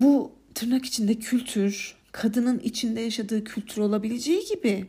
Bu 0.00 0.32
tırnak 0.54 0.84
içinde 0.84 1.14
kültür 1.14 1.96
kadının 2.12 2.58
içinde 2.58 3.00
yaşadığı 3.00 3.44
kültür 3.44 3.82
olabileceği 3.82 4.44
gibi 4.46 4.86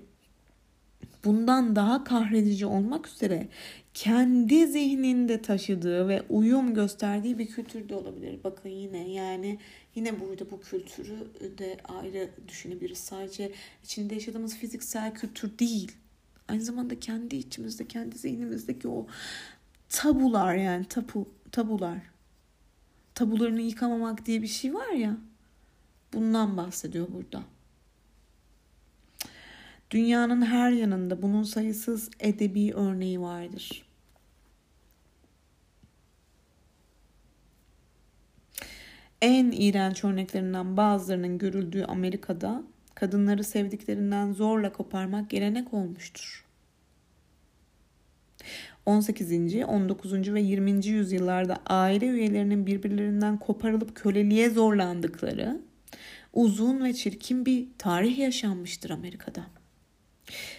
bundan 1.25 1.75
daha 1.75 2.03
kahredici 2.03 2.65
olmak 2.65 3.07
üzere 3.07 3.47
kendi 3.93 4.67
zihninde 4.67 5.41
taşıdığı 5.41 6.07
ve 6.07 6.21
uyum 6.29 6.73
gösterdiği 6.73 7.37
bir 7.37 7.47
kültür 7.47 7.89
de 7.89 7.95
olabilir. 7.95 8.39
Bakın 8.43 8.69
yine 8.69 9.09
yani 9.09 9.59
yine 9.99 10.19
burada 10.19 10.51
bu 10.51 10.61
kültürü 10.61 11.27
de 11.57 11.77
ayrı 11.83 12.29
düşünebiliriz. 12.47 12.97
Sadece 12.97 13.51
içinde 13.83 14.13
yaşadığımız 14.13 14.57
fiziksel 14.57 15.13
kültür 15.13 15.59
değil. 15.59 15.91
Aynı 16.47 16.61
zamanda 16.61 16.99
kendi 16.99 17.35
içimizde, 17.35 17.87
kendi 17.87 18.17
zihnimizdeki 18.17 18.87
o 18.87 19.07
tabular 19.89 20.55
yani 20.55 20.85
tabu, 20.85 21.29
tabular 21.51 21.99
tabularını 23.19 23.61
yıkamamak 23.61 24.25
diye 24.25 24.41
bir 24.41 24.47
şey 24.47 24.73
var 24.73 24.89
ya. 24.89 25.17
Bundan 26.13 26.57
bahsediyor 26.57 27.07
burada. 27.13 27.43
Dünyanın 29.91 30.41
her 30.41 30.71
yanında 30.71 31.21
bunun 31.21 31.43
sayısız 31.43 32.09
edebi 32.19 32.73
örneği 32.73 33.21
vardır. 33.21 33.85
En 39.21 39.51
iğrenç 39.51 40.03
örneklerinden 40.03 40.77
bazılarının 40.77 41.37
görüldüğü 41.37 41.83
Amerika'da 41.83 42.63
kadınları 42.95 43.43
sevdiklerinden 43.43 44.33
zorla 44.33 44.71
koparmak 44.71 45.29
gelenek 45.29 45.73
olmuştur. 45.73 46.45
18. 48.85 49.55
19. 49.67 50.33
ve 50.33 50.41
20. 50.41 50.85
yüzyıllarda 50.85 51.57
aile 51.65 52.07
üyelerinin 52.07 52.65
birbirlerinden 52.65 53.37
koparılıp 53.37 53.95
köleliğe 53.95 54.49
zorlandıkları 54.49 55.61
uzun 56.33 56.83
ve 56.83 56.93
çirkin 56.93 57.45
bir 57.45 57.67
tarih 57.77 58.17
yaşanmıştır 58.17 58.89
Amerika'da. 58.89 59.58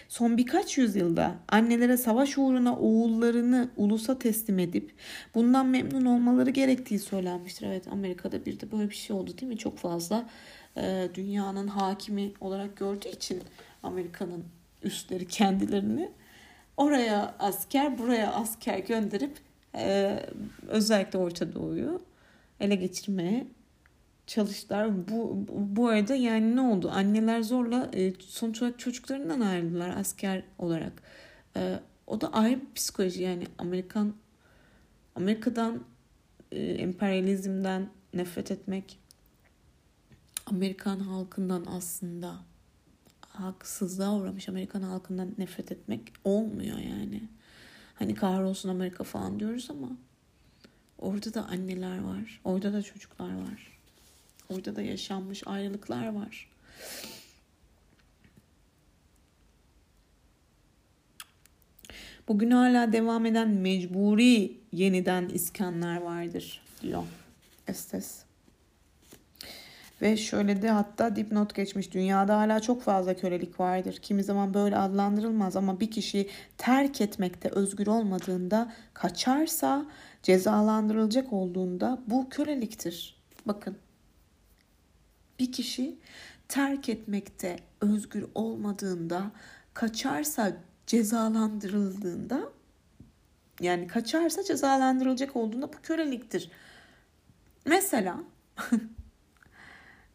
Son 0.09 0.37
birkaç 0.37 0.77
yüzyılda 0.77 1.35
annelere 1.47 1.97
savaş 1.97 2.37
uğruna 2.37 2.77
oğullarını 2.77 3.69
ulusa 3.77 4.19
teslim 4.19 4.59
edip 4.59 4.91
bundan 5.35 5.67
memnun 5.67 6.05
olmaları 6.05 6.49
gerektiği 6.49 6.99
söylenmiştir. 6.99 7.67
Evet 7.67 7.87
Amerika'da 7.87 8.45
bir 8.45 8.59
de 8.59 8.71
böyle 8.71 8.89
bir 8.89 8.95
şey 8.95 9.15
oldu 9.15 9.37
değil 9.37 9.51
mi? 9.51 9.57
Çok 9.57 9.77
fazla 9.77 10.29
e, 10.77 11.07
dünyanın 11.13 11.67
hakimi 11.67 12.31
olarak 12.41 12.77
gördüğü 12.77 13.09
için 13.09 13.41
Amerika'nın 13.83 14.43
üstleri 14.83 15.27
kendilerini 15.27 16.11
oraya 16.77 17.35
asker 17.39 17.97
buraya 17.97 18.33
asker 18.33 18.79
gönderip 18.79 19.37
e, 19.75 20.19
özellikle 20.67 21.19
Orta 21.19 21.53
Doğu'yu 21.53 22.01
ele 22.59 22.75
geçirmeye 22.75 23.47
çalıştılar. 24.31 25.07
Bu, 25.07 25.45
bu 25.49 25.87
arada 25.87 26.15
yani 26.15 26.55
ne 26.55 26.61
oldu? 26.61 26.89
Anneler 26.93 27.41
zorla 27.41 27.89
e, 27.93 28.13
sonuç 28.19 28.61
olarak 28.61 28.79
çocuklarından 28.79 29.41
ayrıldılar 29.41 29.89
asker 29.89 30.43
olarak. 30.57 30.93
E, 31.57 31.79
o 32.07 32.21
da 32.21 32.33
ayrı 32.33 32.61
bir 32.61 32.73
psikoloji 32.75 33.23
yani 33.23 33.47
Amerikan 33.57 34.13
Amerika'dan 35.15 35.83
e, 36.51 36.61
emperyalizmden 36.61 37.89
nefret 38.13 38.51
etmek 38.51 38.99
Amerikan 40.45 40.99
halkından 40.99 41.65
aslında 41.67 42.35
haksızlığa 43.21 44.15
uğramış 44.15 44.49
Amerikan 44.49 44.81
halkından 44.81 45.35
nefret 45.37 45.71
etmek 45.71 46.13
olmuyor 46.23 46.77
yani. 46.77 47.29
Hani 47.95 48.15
kahrolsun 48.15 48.69
Amerika 48.69 49.03
falan 49.03 49.39
diyoruz 49.39 49.67
ama 49.69 49.89
orada 50.97 51.33
da 51.33 51.45
anneler 51.45 52.03
var. 52.03 52.41
Orada 52.43 52.73
da 52.73 52.81
çocuklar 52.81 53.35
var. 53.41 53.70
Orada 54.51 54.75
da 54.75 54.81
yaşanmış 54.81 55.47
ayrılıklar 55.47 56.07
var. 56.07 56.51
Bugün 62.27 62.51
hala 62.51 62.93
devam 62.93 63.25
eden 63.25 63.49
mecburi 63.49 64.57
yeniden 64.71 65.29
iskanlar 65.29 66.01
vardır. 66.01 66.61
diyor 66.81 67.03
Estes. 67.67 68.23
Ve 70.01 70.17
şöyle 70.17 70.61
de 70.61 70.69
hatta 70.69 71.15
dipnot 71.15 71.55
geçmiş. 71.55 71.93
Dünyada 71.93 72.37
hala 72.37 72.59
çok 72.59 72.81
fazla 72.81 73.15
kölelik 73.15 73.59
vardır. 73.59 73.99
Kimi 74.01 74.23
zaman 74.23 74.53
böyle 74.53 74.77
adlandırılmaz 74.77 75.55
ama 75.55 75.79
bir 75.79 75.91
kişi 75.91 76.29
terk 76.57 77.01
etmekte 77.01 77.49
özgür 77.49 77.87
olmadığında 77.87 78.73
kaçarsa 78.93 79.85
cezalandırılacak 80.23 81.33
olduğunda 81.33 82.01
bu 82.07 82.29
köleliktir. 82.29 83.21
Bakın 83.45 83.77
bir 85.41 85.51
kişi 85.51 85.95
terk 86.47 86.89
etmekte 86.89 87.55
özgür 87.81 88.25
olmadığında 88.35 89.31
kaçarsa 89.73 90.57
cezalandırıldığında 90.87 92.49
yani 93.61 93.87
kaçarsa 93.87 94.43
cezalandırılacak 94.43 95.35
olduğunda 95.35 95.73
bu 95.73 95.77
köleliktir. 95.83 96.51
Mesela 97.65 98.17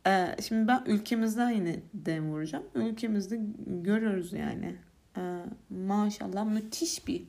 Ee, 0.07 0.37
şimdi 0.49 0.69
ben 0.69 0.83
ülkemizden 0.87 1.51
yine 1.51 1.81
dem 1.95 2.31
vuracağım. 2.31 2.65
Ülkemizde 2.75 3.41
görüyoruz 3.67 4.33
yani. 4.33 4.77
Ee, 5.17 5.43
maşallah 5.71 6.45
müthiş 6.45 7.07
bir 7.07 7.23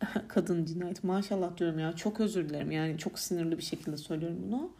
kadın 0.28 0.64
cinayeti. 0.64 1.06
Maşallah 1.06 1.56
diyorum 1.56 1.78
ya. 1.78 1.92
Çok 1.96 2.20
özür 2.20 2.48
dilerim. 2.48 2.70
Yani 2.70 2.98
çok 2.98 3.18
sinirli 3.18 3.58
bir 3.58 3.62
şekilde 3.62 3.96
söylüyorum 3.96 4.38
bunu. 4.46 4.72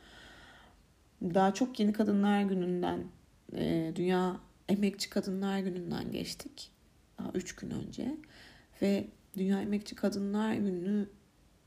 Daha 1.23 1.55
çok 1.55 1.81
yeni 1.81 1.93
kadınlar 1.93 2.43
gününden, 2.43 3.05
e, 3.57 3.93
dünya 3.97 4.41
emekçi 4.69 5.11
kadınlar 5.11 5.59
gününden 5.59 6.13
geçtik. 6.13 6.71
Daha 7.19 7.31
üç 7.35 7.57
gün 7.57 7.71
önce. 7.71 8.17
Ve 8.83 9.09
dünya 9.37 9.63
emekçi 9.63 9.95
kadınlar 9.95 10.55
günü 10.55 11.09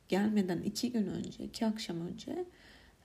gelmeden 0.10 0.62
iki 0.62 0.92
gün 0.92 1.08
önce, 1.08 1.44
iki 1.44 1.66
akşam 1.66 2.02
önce 2.02 2.46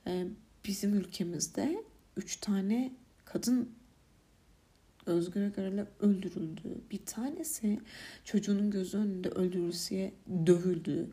e, 0.07 0.27
bizim 0.65 0.93
ülkemizde 0.93 1.83
üç 2.17 2.37
tane 2.37 2.93
kadın 3.25 3.69
Özgür 5.05 5.41
Akaral'a 5.41 5.87
öldürüldü. 5.99 6.61
Bir 6.91 7.05
tanesi 7.05 7.79
çocuğunun 8.23 8.71
gözü 8.71 8.97
önünde 8.97 9.29
öldürülseye 9.29 10.13
dövüldü. 10.45 11.09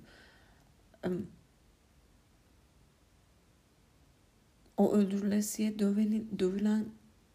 O 4.76 4.92
öldürülesiye 4.92 5.78
döveni, 5.78 6.38
dövülen 6.38 6.86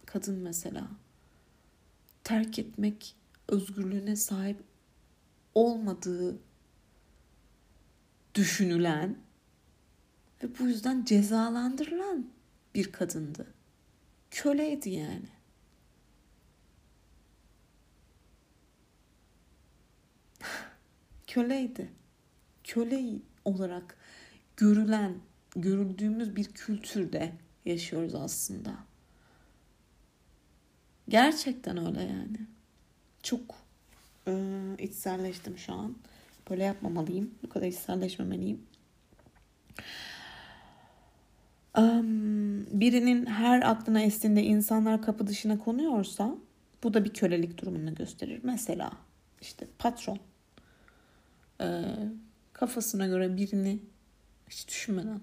kadın 0.05 0.39
mesela 0.39 0.87
terk 2.23 2.59
etmek 2.59 3.15
özgürlüğüne 3.47 4.15
sahip 4.15 4.63
olmadığı 5.55 6.37
düşünülen 8.35 9.17
ve 10.43 10.59
bu 10.59 10.63
yüzden 10.63 11.05
cezalandırılan 11.05 12.29
bir 12.75 12.91
kadındı. 12.91 13.47
Köleydi 14.31 14.89
yani. 14.89 15.29
Köleydi. 21.27 21.91
Köle 22.63 23.19
olarak 23.45 23.97
görülen, 24.57 25.15
görüldüğümüz 25.55 26.35
bir 26.35 26.45
kültürde 26.45 27.31
yaşıyoruz 27.65 28.15
aslında. 28.15 28.73
Gerçekten 31.09 31.87
öyle 31.87 32.01
yani. 32.01 32.37
Çok 33.23 33.41
e, 34.27 34.33
içselleştim 34.79 35.57
şu 35.57 35.73
an. 35.73 35.95
Böyle 36.49 36.63
yapmamalıyım. 36.63 37.31
Bu 37.43 37.49
kadar 37.49 37.67
içselleşmemeliyim. 37.67 38.61
birinin 42.71 43.25
her 43.25 43.61
aklına 43.61 44.01
estiğinde 44.01 44.43
insanlar 44.43 45.01
kapı 45.01 45.27
dışına 45.27 45.59
konuyorsa 45.59 46.35
bu 46.83 46.93
da 46.93 47.05
bir 47.05 47.13
kölelik 47.13 47.61
durumunu 47.61 47.95
gösterir. 47.95 48.39
Mesela 48.43 48.91
işte 49.41 49.67
patron 49.79 50.19
kafasına 52.53 53.07
göre 53.07 53.37
birini 53.37 53.79
hiç 54.49 54.67
düşünmeden 54.67 55.21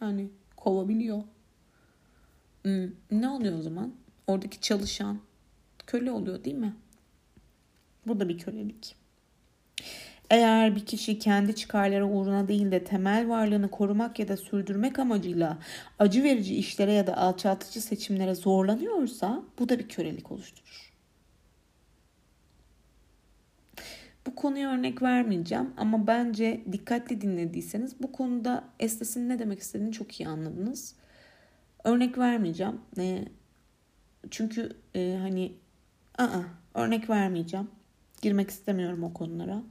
yani 0.00 0.28
kovabiliyor. 0.56 1.22
Hmm, 2.62 2.90
ne 3.10 3.28
oluyor 3.28 3.58
o 3.58 3.62
zaman? 3.62 3.94
Oradaki 4.26 4.60
çalışan 4.60 5.18
köle 5.86 6.10
oluyor 6.10 6.44
değil 6.44 6.56
mi? 6.56 6.76
Bu 8.06 8.20
da 8.20 8.28
bir 8.28 8.38
kölelik. 8.38 8.96
Eğer 10.30 10.76
bir 10.76 10.86
kişi 10.86 11.18
kendi 11.18 11.54
çıkarları 11.54 12.06
uğruna 12.06 12.48
değil 12.48 12.70
de 12.70 12.84
temel 12.84 13.28
varlığını 13.28 13.70
korumak 13.70 14.18
ya 14.18 14.28
da 14.28 14.36
sürdürmek 14.36 14.98
amacıyla 14.98 15.58
acı 15.98 16.22
verici 16.22 16.56
işlere 16.56 16.92
ya 16.92 17.06
da 17.06 17.16
alçaltıcı 17.16 17.80
seçimlere 17.80 18.34
zorlanıyorsa 18.34 19.42
bu 19.58 19.68
da 19.68 19.78
bir 19.78 19.88
kölelik 19.88 20.32
oluşturur. 20.32 20.85
Bu 24.26 24.34
konuya 24.34 24.70
örnek 24.70 25.02
vermeyeceğim 25.02 25.74
ama 25.76 26.06
bence 26.06 26.60
dikkatli 26.72 27.20
dinlediyseniz 27.20 28.02
bu 28.02 28.12
konuda 28.12 28.64
Estes'in 28.78 29.28
ne 29.28 29.38
demek 29.38 29.60
istediğini 29.60 29.92
çok 29.92 30.20
iyi 30.20 30.28
anladınız. 30.28 30.94
Örnek 31.84 32.18
vermeyeceğim. 32.18 32.80
E, 32.98 33.24
çünkü 34.30 34.70
e, 34.94 35.18
hani 35.20 35.52
aa, 36.18 36.40
örnek 36.74 37.10
vermeyeceğim. 37.10 37.68
Girmek 38.22 38.50
istemiyorum 38.50 39.04
o 39.04 39.14
konulara. 39.14 39.62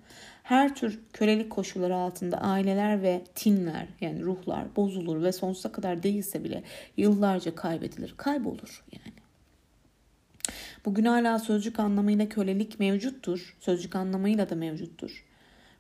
Her 0.44 0.76
tür 0.76 1.00
kölelik 1.14 1.50
koşulları 1.50 1.96
altında 1.96 2.38
aileler 2.38 3.02
ve 3.02 3.24
tinler 3.36 3.88
yani 4.02 4.24
ruhlar 4.24 4.76
bozulur 4.76 5.24
ve 5.24 5.32
sonsuza 5.32 5.72
kadar 5.72 6.04
değilse 6.04 6.44
bile 6.44 6.64
yıllarca 6.98 7.56
kaybedilir, 7.56 8.14
kaybolur 8.18 8.84
yani. 8.92 9.15
Bugün 10.86 11.06
hala 11.06 11.40
sözcük 11.40 11.80
anlamıyla 11.80 12.30
kölelik 12.30 12.80
mevcuttur. 12.80 13.56
Sözcük 13.60 13.96
anlamıyla 13.96 14.50
da 14.50 14.56
mevcuttur. 14.56 15.26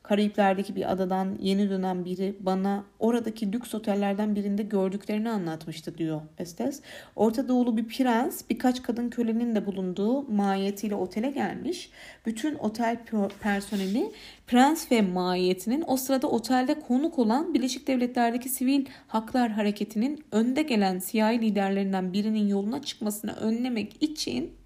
Karayipler'deki 0.04 0.76
bir 0.76 0.92
adadan 0.92 1.38
yeni 1.42 1.70
dönen 1.70 2.06
biri 2.06 2.36
bana 2.40 2.84
oradaki 3.00 3.54
lüks 3.54 3.76
otellerden 3.76 4.36
birinde 4.36 4.64
gördüklerini 4.64 5.30
anlatmıştı 5.30 5.98
diyor 5.98 6.22
Estes. 6.38 6.82
Orta 7.16 7.48
Doğulu 7.48 7.78
bir 7.78 7.88
prens 7.88 8.42
birkaç 8.50 8.82
kadın 8.82 9.10
kölenin 9.10 9.56
de 9.56 9.66
bulunduğu 9.66 10.32
mahiyetiyle 10.32 10.96
otele 10.96 11.32
gelmiş. 11.32 11.90
Bütün 12.26 12.56
otel 12.56 12.98
personeli 13.42 14.12
prens 14.48 14.92
ve 14.92 15.02
mahiyetinin 15.02 15.84
o 15.88 15.98
sırada 15.98 16.28
otelde 16.28 16.80
konuk 16.80 17.20
olan 17.20 17.54
Birleşik 17.54 17.88
Devletler'deki 17.88 18.50
sivil 18.50 18.86
haklar 19.08 19.52
hareketinin 19.52 20.26
önde 20.32 20.62
gelen 20.62 21.00
siyahi 21.00 21.42
liderlerinden 21.42 22.14
birinin 22.14 22.48
yoluna 22.48 22.82
çıkmasını 22.82 23.34
önlemek 23.34 24.04
için 24.04 24.65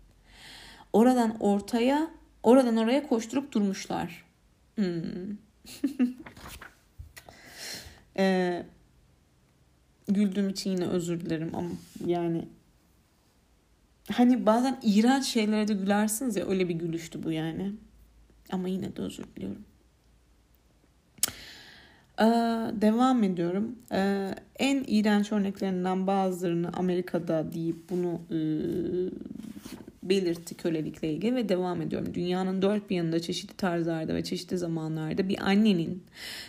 oradan 0.93 1.37
ortaya 1.39 2.11
oradan 2.43 2.77
oraya 2.77 3.07
koşturup 3.07 3.51
durmuşlar. 3.51 4.25
Hmm. 4.75 5.37
ee, 8.17 8.65
güldüğüm 10.07 10.49
için 10.49 10.71
yine 10.71 10.85
özür 10.85 11.21
dilerim 11.21 11.55
ama 11.55 11.69
yani 12.05 12.45
hani 14.11 14.45
bazen 14.45 14.79
iğrenç 14.83 15.25
şeylere 15.25 15.67
de 15.67 15.73
gülersiniz 15.73 16.35
ya 16.35 16.45
öyle 16.45 16.69
bir 16.69 16.75
gülüştü 16.75 17.23
bu 17.23 17.31
yani. 17.31 17.71
Ama 18.51 18.67
yine 18.67 18.95
de 18.95 19.01
özür 19.01 19.23
diliyorum. 19.35 19.65
Ee, 22.19 22.23
devam 22.81 23.23
ediyorum. 23.23 23.75
Ee, 23.91 24.35
en 24.59 24.83
iğrenç 24.87 25.31
örneklerinden 25.31 26.07
bazılarını 26.07 26.69
Amerika'da 26.73 27.53
deyip 27.53 27.89
bunu 27.89 28.21
e, 28.31 28.39
belirtti 30.09 30.55
kölelikle 30.55 31.13
ilgili 31.13 31.35
ve 31.35 31.49
devam 31.49 31.81
ediyorum. 31.81 32.13
Dünyanın 32.13 32.61
dört 32.61 32.89
bir 32.89 32.95
yanında 32.95 33.19
çeşitli 33.19 33.57
tarzlarda 33.57 34.15
ve 34.15 34.23
çeşitli 34.23 34.57
zamanlarda 34.57 35.29
bir 35.29 35.49
annenin 35.49 36.03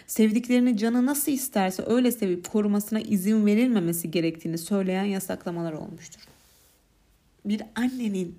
sevdiklerini 0.06 0.76
canı 0.76 1.06
nasıl 1.06 1.32
isterse 1.32 1.82
öyle 1.86 2.12
sevip 2.12 2.50
korumasına 2.50 3.00
izin 3.00 3.46
verilmemesi 3.46 4.10
gerektiğini 4.10 4.58
söyleyen 4.58 5.04
yasaklamalar 5.04 5.72
olmuştur. 5.72 6.20
Bir 7.44 7.62
annenin 7.74 8.38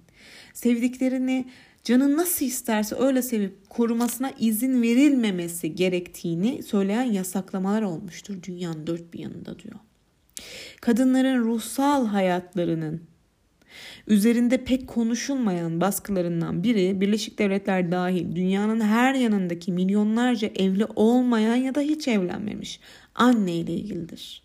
sevdiklerini 0.53 1.45
canı 1.83 2.17
nasıl 2.17 2.45
isterse 2.45 2.95
öyle 2.95 3.21
sevip 3.21 3.69
korumasına 3.69 4.31
izin 4.39 4.81
verilmemesi 4.81 5.75
gerektiğini 5.75 6.63
söyleyen 6.63 7.03
yasaklamalar 7.03 7.81
olmuştur 7.81 8.43
dünyanın 8.43 8.87
dört 8.87 9.13
bir 9.13 9.19
yanında 9.19 9.59
diyor. 9.59 9.75
Kadınların 10.81 11.43
ruhsal 11.43 12.07
hayatlarının 12.07 13.10
Üzerinde 14.07 14.63
pek 14.63 14.87
konuşulmayan 14.87 15.81
baskılarından 15.81 16.63
biri 16.63 17.01
Birleşik 17.01 17.39
Devletler 17.39 17.91
dahil 17.91 18.35
dünyanın 18.35 18.81
her 18.81 19.13
yanındaki 19.13 19.71
milyonlarca 19.71 20.47
evli 20.55 20.85
olmayan 20.95 21.55
ya 21.55 21.75
da 21.75 21.81
hiç 21.81 22.07
evlenmemiş 22.07 22.79
anne 23.15 23.55
ile 23.55 23.73
ilgilidir. 23.73 24.43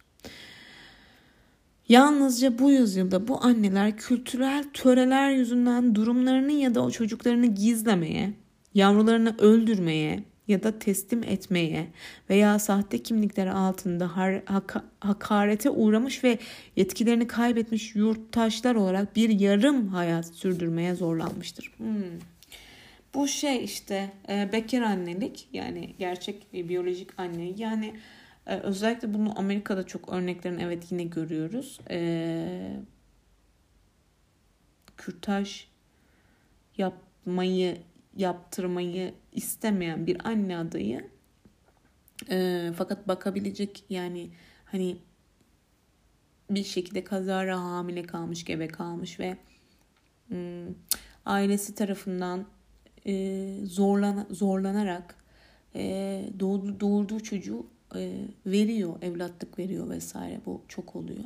Yalnızca 1.88 2.58
bu 2.58 2.70
yüzyılda 2.70 3.28
bu 3.28 3.44
anneler 3.44 3.96
kültürel 3.96 4.64
töreler 4.74 5.30
yüzünden 5.30 5.94
durumlarını 5.94 6.52
ya 6.52 6.74
da 6.74 6.82
o 6.82 6.90
çocuklarını 6.90 7.46
gizlemeye, 7.46 8.32
yavrularını 8.74 9.36
öldürmeye, 9.38 10.24
ya 10.48 10.62
da 10.62 10.78
teslim 10.78 11.22
etmeye 11.22 11.86
veya 12.30 12.58
sahte 12.58 13.02
kimlikleri 13.02 13.50
altında 13.50 14.16
haka, 14.44 14.84
hakarete 15.00 15.70
uğramış 15.70 16.24
ve 16.24 16.38
yetkilerini 16.76 17.26
kaybetmiş 17.26 17.94
yurttaşlar 17.94 18.74
olarak 18.74 19.16
bir 19.16 19.40
yarım 19.40 19.88
hayat 19.88 20.26
sürdürmeye 20.26 20.94
zorlanmıştır. 20.94 21.72
Hmm. 21.76 22.20
Bu 23.14 23.28
şey 23.28 23.64
işte 23.64 24.12
e, 24.28 24.52
bekar 24.52 24.82
annelik 24.82 25.48
yani 25.52 25.94
gerçek 25.98 26.52
bir 26.52 26.68
biyolojik 26.68 27.18
anne 27.18 27.52
yani 27.56 27.94
e, 28.46 28.56
özellikle 28.56 29.14
bunu 29.14 29.38
Amerika'da 29.38 29.86
çok 29.86 30.12
örneklerini 30.12 30.62
evet 30.62 30.92
yine 30.92 31.04
görüyoruz. 31.04 31.80
E, 31.90 32.80
kürtaj 34.96 35.64
yapmayı 36.78 37.78
yaptırmayı 38.16 39.14
istemeyen 39.36 40.06
bir 40.06 40.28
anne 40.28 40.58
adayı 40.58 41.10
e, 42.30 42.70
fakat 42.76 43.08
bakabilecek 43.08 43.84
yani 43.90 44.30
hani 44.64 44.98
bir 46.50 46.64
şekilde 46.64 47.04
kazara 47.04 47.60
hamile 47.60 48.02
kalmış 48.02 48.44
gebe 48.44 48.68
kalmış 48.68 49.20
ve 49.20 49.36
e, 50.32 50.66
ailesi 51.26 51.74
tarafından 51.74 52.46
e, 53.06 53.46
zorlan 53.64 54.26
zorlanarak 54.30 55.14
e, 55.74 56.24
doğdu, 56.40 56.80
doğurduğu 56.80 57.20
çocuğu 57.20 57.66
e, 57.94 58.12
veriyor 58.46 59.02
evlatlık 59.02 59.58
veriyor 59.58 59.90
vesaire. 59.90 60.40
Bu 60.46 60.62
çok 60.68 60.96
oluyor. 60.96 61.24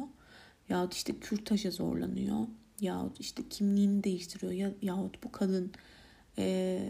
Yahut 0.68 0.94
işte 0.94 1.12
kürtaja 1.20 1.70
zorlanıyor. 1.70 2.46
Yahut 2.80 3.20
işte 3.20 3.42
kimliğini 3.50 4.04
değiştiriyor. 4.04 4.52
Ya, 4.52 4.72
yahut 4.82 5.24
bu 5.24 5.32
kadın 5.32 5.72
e, 6.38 6.80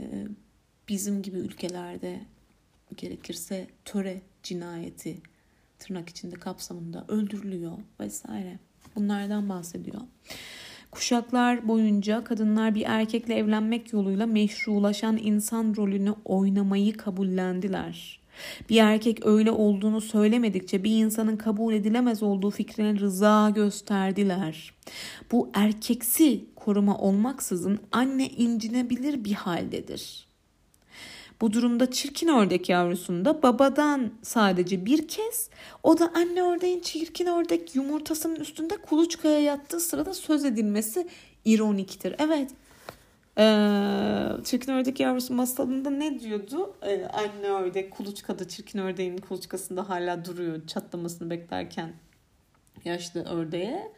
bizim 0.91 1.23
gibi 1.23 1.37
ülkelerde 1.37 2.21
gerekirse 2.97 3.67
töre 3.85 4.21
cinayeti 4.43 5.17
tırnak 5.79 6.09
içinde 6.09 6.37
kapsamında 6.37 7.05
öldürülüyor 7.09 7.79
vesaire. 8.01 8.59
Bunlardan 8.97 9.49
bahsediyor. 9.49 10.01
Kuşaklar 10.91 11.69
boyunca 11.69 12.25
kadınlar 12.25 12.75
bir 12.75 12.85
erkekle 12.87 13.35
evlenmek 13.35 13.93
yoluyla 13.93 14.27
meşrulaşan 14.27 15.17
insan 15.17 15.75
rolünü 15.77 16.15
oynamayı 16.25 16.97
kabullendiler. 16.97 18.21
Bir 18.71 18.77
erkek 18.77 19.27
öyle 19.27 19.51
olduğunu 19.51 20.01
söylemedikçe 20.01 20.85
bir 20.85 21.05
insanın 21.05 21.37
kabul 21.37 21.75
edilemez 21.75 22.23
olduğu 22.23 22.51
fikrine 22.51 22.99
rıza 22.99 23.51
gösterdiler. 23.51 24.75
Bu 25.33 25.51
erkeksi 25.55 26.45
koruma 26.57 26.99
olmaksızın 26.99 27.79
anne 27.93 28.29
incinebilir 28.29 29.25
bir 29.25 29.33
haldedir. 29.33 30.30
Bu 31.41 31.53
durumda 31.53 31.91
çirkin 31.91 32.29
ördek 32.29 32.69
yavrusunda 32.69 33.43
babadan 33.43 34.13
sadece 34.23 34.87
bir 34.87 35.09
kez 35.09 35.51
o 35.83 35.99
da 35.99 36.13
anne 36.15 36.43
ördeğin 36.43 36.81
çirkin 36.81 37.27
ördek 37.27 37.75
yumurtasının 37.75 38.37
üstünde 38.37 38.77
kuluçkaya 38.77 39.41
yattığı 39.41 39.81
sırada 39.81 40.15
söz 40.15 40.45
edilmesi 40.45 41.09
ironiktir. 41.45 42.15
Evet 42.19 42.51
ee, 43.39 44.27
çirkin 44.45 44.73
ördek 44.73 45.01
yavrusu 45.01 45.35
masalında 45.35 45.91
ne 45.91 46.21
diyordu? 46.21 46.75
Ee, 46.83 47.05
anne 47.05 47.47
ördek 47.47 47.91
kuluçkada 47.91 48.49
çirkin 48.49 48.79
ördeğin 48.79 49.19
kuluçkasında 49.19 49.89
hala 49.89 50.25
duruyor 50.25 50.67
çatlamasını 50.67 51.31
beklerken 51.31 51.93
yaşlı 52.85 53.25
ördeğe. 53.25 53.93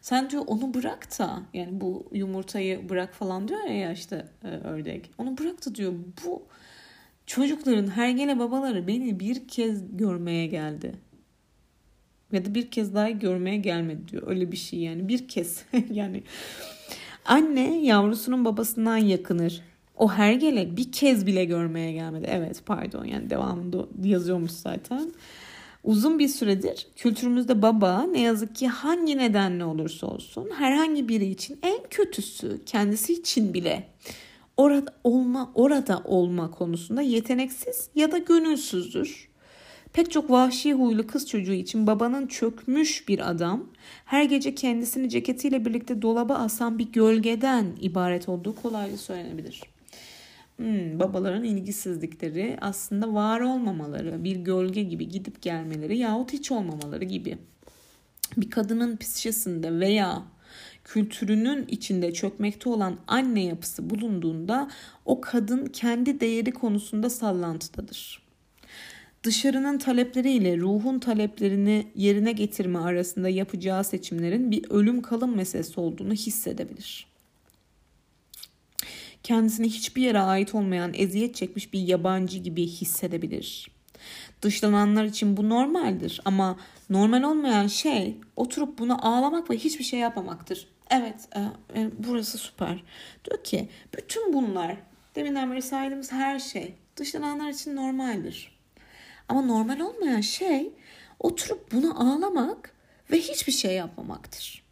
Sen 0.00 0.30
diyor 0.30 0.44
onu 0.46 0.74
bırak 0.74 1.18
da 1.18 1.42
yani 1.54 1.80
bu 1.80 2.06
yumurtayı 2.12 2.88
bırak 2.88 3.14
falan 3.14 3.48
diyor 3.48 3.64
ya 3.64 3.92
işte 3.92 4.26
e, 4.44 4.48
ördek. 4.48 5.10
Onu 5.18 5.38
bırak 5.38 5.66
da 5.66 5.74
diyor 5.74 5.92
bu 6.24 6.42
çocukların 7.26 7.86
hergele 7.86 8.38
babaları 8.38 8.86
beni 8.86 9.20
bir 9.20 9.48
kez 9.48 9.96
görmeye 9.96 10.46
geldi. 10.46 10.94
Ya 12.32 12.44
da 12.44 12.54
bir 12.54 12.70
kez 12.70 12.94
daha 12.94 13.10
görmeye 13.10 13.56
gelmedi 13.56 14.08
diyor. 14.08 14.22
Öyle 14.26 14.52
bir 14.52 14.56
şey 14.56 14.78
yani 14.78 15.08
bir 15.08 15.28
kez 15.28 15.64
yani 15.90 16.22
Anne 17.24 17.84
yavrusunun 17.84 18.44
babasından 18.44 18.96
yakınır. 18.96 19.60
O 19.96 20.12
hergele 20.12 20.76
bir 20.76 20.92
kez 20.92 21.26
bile 21.26 21.44
görmeye 21.44 21.92
gelmedi. 21.92 22.26
Evet 22.30 22.62
pardon 22.66 23.04
yani 23.04 23.30
devamında 23.30 23.86
yazıyormuş 24.04 24.50
zaten. 24.50 25.12
Uzun 25.84 26.18
bir 26.18 26.28
süredir 26.28 26.86
kültürümüzde 26.96 27.62
baba 27.62 28.02
ne 28.02 28.20
yazık 28.20 28.56
ki 28.56 28.68
hangi 28.68 29.18
nedenle 29.18 29.64
olursa 29.64 30.06
olsun 30.06 30.50
herhangi 30.58 31.08
biri 31.08 31.26
için 31.26 31.58
en 31.62 31.78
kötüsü 31.90 32.60
kendisi 32.66 33.12
için 33.12 33.54
bile 33.54 33.88
orada 34.56 34.94
olma 35.04 35.50
orada 35.54 36.02
olma 36.04 36.50
konusunda 36.50 37.02
yeteneksiz 37.02 37.88
ya 37.94 38.12
da 38.12 38.18
gönülsüzdür. 38.18 39.28
Pek 39.92 40.10
çok 40.10 40.30
vahşi 40.30 40.72
huylu 40.72 41.06
kız 41.06 41.28
çocuğu 41.28 41.52
için 41.52 41.86
babanın 41.86 42.26
çökmüş 42.26 43.08
bir 43.08 43.30
adam, 43.30 43.66
her 44.04 44.24
gece 44.24 44.54
kendisini 44.54 45.08
ceketiyle 45.08 45.64
birlikte 45.64 46.02
dolaba 46.02 46.34
asan 46.34 46.78
bir 46.78 46.92
gölgeden 46.92 47.66
ibaret 47.80 48.28
olduğu 48.28 48.54
kolaylıkla 48.54 48.98
söylenebilir. 48.98 49.62
Hmm, 50.56 51.00
babaların 51.00 51.44
ilgisizlikleri 51.44 52.58
aslında 52.60 53.14
var 53.14 53.40
olmamaları, 53.40 54.24
bir 54.24 54.36
gölge 54.36 54.82
gibi 54.82 55.08
gidip 55.08 55.42
gelmeleri 55.42 55.98
yahut 55.98 56.32
hiç 56.32 56.52
olmamaları 56.52 57.04
gibi. 57.04 57.38
Bir 58.36 58.50
kadının 58.50 58.96
psikisinde 58.96 59.80
veya 59.80 60.22
kültürünün 60.84 61.66
içinde 61.68 62.12
çökmekte 62.12 62.68
olan 62.68 62.98
anne 63.06 63.44
yapısı 63.44 63.90
bulunduğunda 63.90 64.70
o 65.04 65.20
kadın 65.20 65.66
kendi 65.66 66.20
değeri 66.20 66.52
konusunda 66.52 67.10
sallantıdadır 67.10 68.24
dışarının 69.24 69.78
talepleriyle 69.78 70.58
ruhun 70.58 70.98
taleplerini 70.98 71.86
yerine 71.94 72.32
getirme 72.32 72.78
arasında 72.78 73.28
yapacağı 73.28 73.84
seçimlerin 73.84 74.50
bir 74.50 74.70
ölüm 74.70 75.02
kalım 75.02 75.36
meselesi 75.36 75.80
olduğunu 75.80 76.12
hissedebilir. 76.12 77.06
Kendisini 79.22 79.66
hiçbir 79.66 80.02
yere 80.02 80.18
ait 80.18 80.54
olmayan 80.54 80.92
eziyet 80.94 81.34
çekmiş 81.34 81.72
bir 81.72 81.80
yabancı 81.80 82.38
gibi 82.38 82.66
hissedebilir. 82.66 83.73
Dışlananlar 84.42 85.04
için 85.04 85.36
bu 85.36 85.48
normaldir 85.48 86.20
ama 86.24 86.56
normal 86.90 87.22
olmayan 87.22 87.66
şey 87.66 88.16
oturup 88.36 88.78
buna 88.78 88.98
ağlamak 88.98 89.50
ve 89.50 89.56
hiçbir 89.56 89.84
şey 89.84 90.00
yapmamaktır. 90.00 90.68
Evet 90.90 91.28
e, 91.36 91.40
e, 91.80 91.90
burası 91.98 92.38
süper. 92.38 92.82
Diyor 93.24 93.44
ki 93.44 93.68
bütün 93.96 94.32
bunlar 94.32 94.76
deminden 95.14 95.52
beri 95.52 95.62
saydığımız 95.62 96.12
her 96.12 96.38
şey 96.38 96.74
dışlananlar 96.96 97.48
için 97.48 97.76
normaldir. 97.76 98.58
Ama 99.28 99.42
normal 99.42 99.80
olmayan 99.80 100.20
şey 100.20 100.72
oturup 101.20 101.72
bunu 101.72 102.00
ağlamak 102.00 102.74
ve 103.10 103.18
hiçbir 103.18 103.52
şey 103.52 103.74
yapmamaktır. 103.74 104.64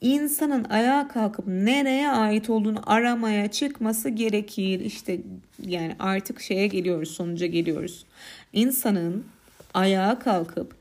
İnsanın 0.00 0.64
ayağa 0.64 1.08
kalkıp 1.08 1.46
nereye 1.46 2.10
ait 2.10 2.50
olduğunu 2.50 2.80
aramaya 2.86 3.50
çıkması 3.50 4.08
gerekir. 4.08 4.80
İşte 4.80 5.20
yani 5.66 5.96
artık 5.98 6.40
şeye 6.40 6.66
geliyoruz, 6.66 7.10
sonuca 7.10 7.46
geliyoruz. 7.46 8.06
İnsanın 8.54 9.26
ayağa 9.74 10.18
kalkıp 10.18 10.76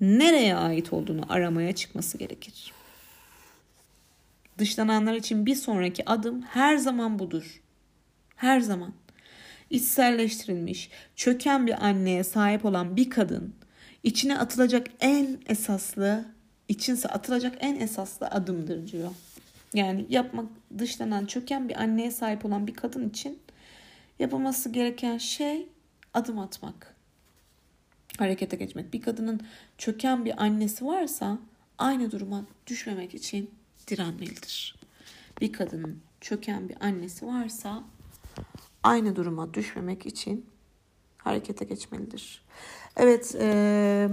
nereye 0.00 0.56
ait 0.56 0.92
olduğunu 0.92 1.22
aramaya 1.28 1.74
çıkması 1.74 2.18
gerekir. 2.18 2.72
Dışlananlar 4.58 5.14
için 5.14 5.46
bir 5.46 5.54
sonraki 5.54 6.10
adım 6.10 6.42
her 6.42 6.76
zaman 6.76 7.18
budur. 7.18 7.60
Her 8.36 8.60
zaman 8.60 8.92
içselleştirilmiş, 9.70 10.90
çöken 11.16 11.66
bir 11.66 11.86
anneye 11.86 12.24
sahip 12.24 12.64
olan 12.64 12.96
bir 12.96 13.10
kadın 13.10 13.54
içine 14.02 14.38
atılacak 14.38 14.86
en 15.00 15.38
esaslı, 15.46 16.24
içinse 16.68 17.08
atılacak 17.08 17.56
en 17.60 17.80
esaslı 17.80 18.26
adımdır 18.26 18.92
diyor. 18.92 19.10
Yani 19.74 20.06
yapmak 20.08 20.46
dışlanan, 20.78 21.26
çöken 21.26 21.68
bir 21.68 21.82
anneye 21.82 22.10
sahip 22.10 22.44
olan 22.44 22.66
bir 22.66 22.74
kadın 22.74 23.08
için 23.08 23.38
yapılması 24.18 24.68
gereken 24.68 25.18
şey 25.18 25.68
adım 26.14 26.38
atmak. 26.38 26.99
Harekete 28.20 28.56
geçmek. 28.56 28.92
Bir 28.92 29.00
kadının 29.00 29.40
çöken 29.78 30.24
bir 30.24 30.42
annesi 30.42 30.86
varsa 30.86 31.38
aynı 31.78 32.10
duruma 32.10 32.44
düşmemek 32.66 33.14
için 33.14 33.50
direnmelidir. 33.88 34.76
Bir 35.40 35.52
kadının 35.52 35.98
çöken 36.20 36.68
bir 36.68 36.76
annesi 36.80 37.26
varsa 37.26 37.84
aynı 38.82 39.16
duruma 39.16 39.54
düşmemek 39.54 40.06
için 40.06 40.46
harekete 41.18 41.64
geçmelidir. 41.64 42.42
Evet, 42.96 43.34
e, 43.40 44.08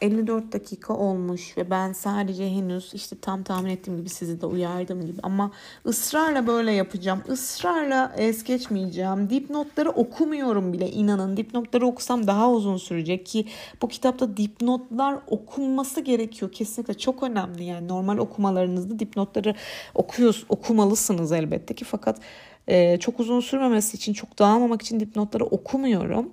54 0.00 0.52
dakika 0.52 0.94
olmuş 0.94 1.56
ve 1.56 1.70
ben 1.70 1.92
sadece 1.92 2.50
henüz 2.50 2.94
işte 2.94 3.16
tam 3.20 3.42
tahmin 3.42 3.70
ettiğim 3.70 3.98
gibi 3.98 4.08
sizi 4.08 4.40
de 4.40 4.46
uyardım 4.46 5.06
gibi 5.06 5.20
ama 5.22 5.52
ısrarla 5.86 6.46
böyle 6.46 6.72
yapacağım. 6.72 7.22
Israrla 7.32 8.12
es 8.16 8.44
geçmeyeceğim. 8.44 9.30
Dipnotları 9.30 9.90
okumuyorum 9.90 10.72
bile 10.72 10.90
inanın. 10.90 11.36
Dipnotları 11.36 11.86
okusam 11.86 12.26
daha 12.26 12.50
uzun 12.50 12.76
sürecek 12.76 13.26
ki 13.26 13.46
bu 13.82 13.88
kitapta 13.88 14.36
dipnotlar 14.36 15.18
okunması 15.26 16.00
gerekiyor. 16.00 16.52
Kesinlikle 16.52 16.94
çok 16.94 17.22
önemli 17.22 17.64
yani 17.64 17.88
normal 17.88 18.18
okumalarınızda 18.18 18.98
dipnotları 18.98 19.54
okuyoruz, 19.94 20.44
okumalısınız 20.48 21.32
elbette 21.32 21.74
ki 21.74 21.84
fakat 21.84 22.20
e, 22.68 22.98
çok 22.98 23.20
uzun 23.20 23.40
sürmemesi 23.40 23.96
için 23.96 24.12
çok 24.12 24.38
dağılmamak 24.38 24.82
için 24.82 25.00
dipnotları 25.00 25.44
okumuyorum. 25.44 26.30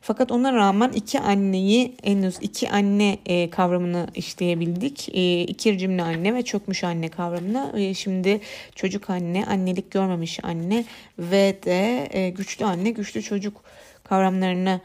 Fakat 0.00 0.32
ona 0.32 0.52
rağmen 0.52 0.92
iki 0.92 1.20
anneyi 1.20 1.94
henüz 2.02 2.36
iki 2.40 2.70
anne 2.70 3.18
e, 3.26 3.50
kavramını 3.50 4.06
işleyebildik. 4.14 5.08
E, 5.08 5.42
ikircimli 5.42 6.02
anne 6.02 6.34
ve 6.34 6.42
çökmüş 6.42 6.84
anne 6.84 7.08
kavramını. 7.08 7.72
E, 7.76 7.94
şimdi 7.94 8.40
çocuk 8.74 9.10
anne, 9.10 9.44
annelik 9.46 9.90
görmemiş 9.90 10.44
anne 10.44 10.84
ve 11.18 11.58
de 11.64 12.08
e, 12.10 12.30
güçlü 12.30 12.64
anne, 12.64 12.90
güçlü 12.90 13.22
çocuk 13.22 13.62
kavramlarını 14.04 14.80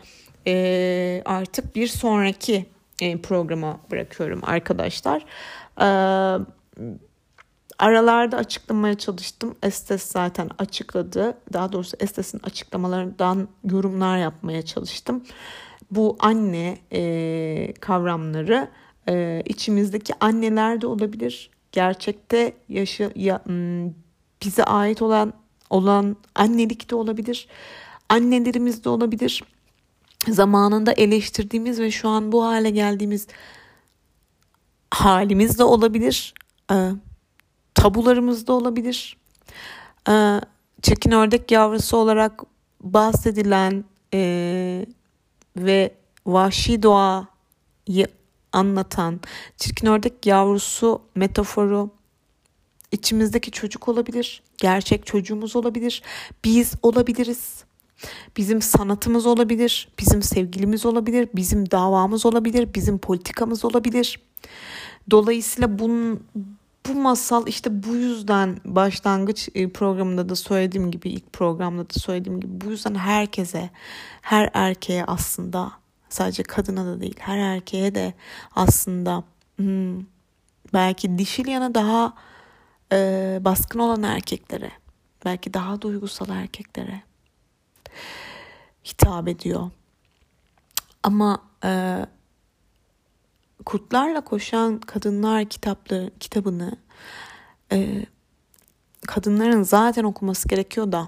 e, 0.47 1.21
artık 1.25 1.75
bir 1.75 1.87
sonraki 1.87 2.65
e, 3.01 3.17
programa 3.17 3.79
bırakıyorum 3.91 4.41
arkadaşlar. 4.43 5.25
E, 5.81 5.87
aralarda 7.81 8.37
açıklamaya 8.37 8.97
çalıştım. 8.97 9.55
Estes 9.63 10.03
zaten 10.03 10.49
açıkladı. 10.59 11.37
Daha 11.53 11.71
doğrusu 11.71 11.97
Estes'in 11.99 12.39
açıklamalarından 12.43 13.47
yorumlar 13.63 14.17
yapmaya 14.17 14.61
çalıştım. 14.61 15.23
Bu 15.91 16.17
anne 16.19 16.77
e, 16.93 17.73
kavramları 17.79 18.67
e, 19.09 19.43
içimizdeki 19.45 20.13
anneler 20.19 20.81
de 20.81 20.87
olabilir. 20.87 21.49
Gerçekte 21.71 22.53
yaşı 22.69 23.11
ya, 23.15 23.43
bize 24.43 24.63
ait 24.63 25.01
olan 25.01 25.33
olan 25.69 26.15
annelik 26.35 26.89
de 26.89 26.95
olabilir. 26.95 27.47
Annelerimiz 28.09 28.83
de 28.83 28.89
olabilir 28.89 29.43
zamanında 30.27 30.91
eleştirdiğimiz 30.91 31.79
ve 31.79 31.91
şu 31.91 32.09
an 32.09 32.31
bu 32.31 32.45
hale 32.45 32.69
geldiğimiz 32.69 33.27
halimiz 34.91 35.59
de 35.59 35.63
olabilir. 35.63 36.33
E, 36.71 36.75
tabularımız 37.73 38.47
da 38.47 38.53
olabilir. 38.53 39.17
E, 40.09 40.41
çekin 40.81 41.11
ördek 41.11 41.51
yavrusu 41.51 41.97
olarak 41.97 42.41
bahsedilen 42.81 43.83
e, 44.13 44.85
ve 45.57 45.95
vahşi 46.25 46.83
doğayı 46.83 48.07
anlatan 48.53 49.19
çirkin 49.57 49.87
ördek 49.87 50.25
yavrusu 50.25 51.01
metaforu 51.15 51.89
içimizdeki 52.91 53.51
çocuk 53.51 53.87
olabilir, 53.87 54.43
gerçek 54.57 55.05
çocuğumuz 55.05 55.55
olabilir, 55.55 56.01
biz 56.43 56.73
olabiliriz. 56.81 57.63
Bizim 58.37 58.61
sanatımız 58.61 59.25
olabilir, 59.25 59.89
bizim 59.99 60.23
sevgilimiz 60.23 60.85
olabilir, 60.85 61.29
bizim 61.35 61.71
davamız 61.71 62.25
olabilir, 62.25 62.73
bizim 62.75 62.97
politikamız 62.97 63.65
olabilir. 63.65 64.19
Dolayısıyla 65.11 65.79
bunun, 65.79 66.23
bu 66.87 66.93
masal 66.93 67.47
işte 67.47 67.83
bu 67.83 67.95
yüzden 67.95 68.57
başlangıç 68.65 69.49
e, 69.55 69.69
programında 69.69 70.29
da 70.29 70.35
söylediğim 70.35 70.91
gibi 70.91 71.09
ilk 71.09 71.33
programda 71.33 71.89
da 71.89 71.99
söylediğim 71.99 72.39
gibi 72.39 72.61
bu 72.61 72.71
yüzden 72.71 72.95
herkese, 72.95 73.69
her 74.21 74.49
erkeğe 74.53 75.05
aslında 75.05 75.71
sadece 76.09 76.43
kadına 76.43 76.85
da 76.85 77.01
değil 77.01 77.15
her 77.19 77.37
erkeğe 77.37 77.95
de 77.95 78.13
aslında 78.55 79.23
hmm, 79.55 79.99
belki 80.73 81.17
dişil 81.17 81.47
yana 81.47 81.75
daha 81.75 82.13
e, 82.91 83.39
baskın 83.41 83.79
olan 83.79 84.03
erkeklere, 84.03 84.71
belki 85.25 85.53
daha 85.53 85.81
duygusal 85.81 86.29
erkeklere 86.29 87.01
hitap 88.85 89.27
ediyor. 89.27 89.69
Ama 91.03 91.41
e, 91.63 92.05
Kurtlarla 93.65 94.21
Koşan 94.21 94.79
Kadınlar 94.79 95.45
kitapları, 95.45 96.11
kitabını 96.19 96.77
e, 97.71 98.05
kadınların 99.07 99.63
zaten 99.63 100.03
okuması 100.03 100.47
gerekiyor 100.47 100.91
da 100.91 101.07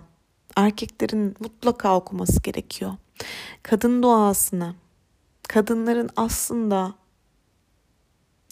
erkeklerin 0.55 1.35
mutlaka 1.39 1.95
okuması 1.95 2.41
gerekiyor. 2.41 2.91
Kadın 3.63 4.03
doğasını, 4.03 4.75
kadınların 5.47 6.09
aslında 6.15 6.93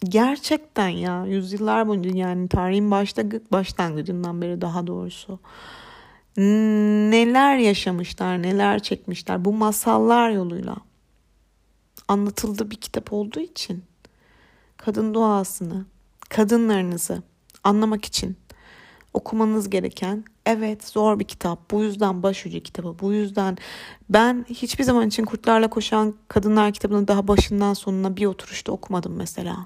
gerçekten 0.04 0.90
ya 0.90 1.26
yüzyıllar 1.26 1.88
boyunca 1.88 2.10
yani 2.16 2.50
tarihin 2.50 2.92
başta 2.92 3.24
başlangıcından 3.52 4.42
beri 4.42 4.62
daha 4.62 4.88
doğrusu 4.88 5.40
neler 6.38 7.58
yaşamışlar, 7.58 8.42
neler 8.42 8.80
çekmişler 8.80 9.46
bu 9.46 9.54
masallar 9.54 10.30
yoluyla 10.30 10.76
anlatıldığı 12.08 12.72
bir 12.72 12.76
kitap 12.76 13.14
olduğu 13.14 13.40
için 13.40 13.84
kadın 14.86 15.14
doğasını, 15.14 15.86
kadınlarınızı 16.30 17.22
anlamak 17.64 18.06
için 18.06 18.38
okumanız 19.14 19.70
gereken 19.70 20.24
evet 20.46 20.88
zor 20.88 21.20
bir 21.20 21.24
kitap. 21.26 21.72
Bu 21.72 21.84
yüzden 21.84 22.24
başucu 22.24 22.60
kitabı. 22.60 23.00
Bu 23.00 23.14
yüzden 23.14 23.58
ben 24.10 24.46
hiçbir 24.50 24.84
zaman 24.84 25.08
için 25.08 25.26
Kurtlarla 25.26 25.70
Koşan 25.70 26.16
Kadınlar 26.28 26.74
kitabını 26.74 27.08
daha 27.08 27.28
başından 27.28 27.74
sonuna 27.74 28.18
bir 28.18 28.26
oturuşta 28.26 28.72
okumadım 28.72 29.16
mesela. 29.16 29.58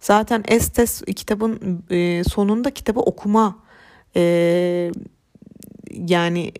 Zaten 0.00 0.44
Estes 0.48 1.02
kitabın 1.02 1.84
e, 1.90 2.24
sonunda 2.24 2.70
kitabı 2.70 3.00
okuma 3.00 3.58
e, 4.16 4.92
yani 5.92 6.52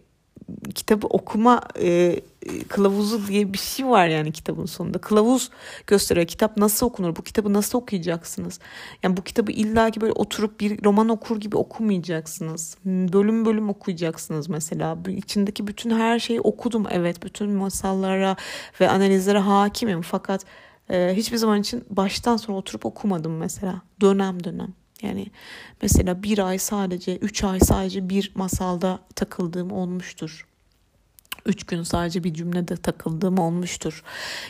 kitabı 0.74 1.06
okuma 1.06 1.60
e, 1.80 2.20
kılavuzu 2.68 3.26
diye 3.28 3.52
bir 3.52 3.58
şey 3.58 3.86
var 3.86 4.08
yani 4.08 4.32
kitabın 4.32 4.66
sonunda. 4.66 4.98
Kılavuz 4.98 5.50
gösteriyor 5.86 6.26
kitap 6.26 6.56
nasıl 6.56 6.86
okunur, 6.86 7.16
bu 7.16 7.22
kitabı 7.22 7.52
nasıl 7.52 7.78
okuyacaksınız? 7.78 8.60
Yani 9.02 9.16
bu 9.16 9.22
kitabı 9.22 9.52
illa 9.52 9.90
ki 9.90 10.00
böyle 10.00 10.12
oturup 10.12 10.60
bir 10.60 10.84
roman 10.84 11.08
okur 11.08 11.40
gibi 11.40 11.56
okumayacaksınız. 11.56 12.76
Bölüm 12.84 13.46
bölüm 13.46 13.68
okuyacaksınız 13.68 14.48
mesela. 14.48 14.98
İçindeki 15.08 15.66
bütün 15.66 15.90
her 15.90 16.18
şeyi 16.18 16.40
okudum 16.40 16.86
evet. 16.90 17.22
Bütün 17.22 17.50
masallara 17.50 18.36
ve 18.80 18.88
analizlere 18.88 19.38
hakimim 19.38 20.02
fakat 20.02 20.44
e, 20.90 21.12
hiçbir 21.16 21.36
zaman 21.36 21.60
için 21.60 21.84
baştan 21.90 22.36
sona 22.36 22.56
oturup 22.56 22.86
okumadım 22.86 23.36
mesela. 23.36 23.82
Dönem 24.00 24.44
dönem. 24.44 24.85
Yani 25.02 25.26
mesela 25.82 26.22
bir 26.22 26.38
ay 26.38 26.58
sadece, 26.58 27.16
üç 27.16 27.44
ay 27.44 27.60
sadece 27.60 28.08
bir 28.08 28.32
masalda 28.34 29.00
takıldığım 29.14 29.72
olmuştur. 29.72 30.46
Üç 31.46 31.64
gün 31.64 31.82
sadece 31.82 32.24
bir 32.24 32.34
cümlede 32.34 32.76
takıldığım 32.76 33.38
olmuştur 33.38 34.02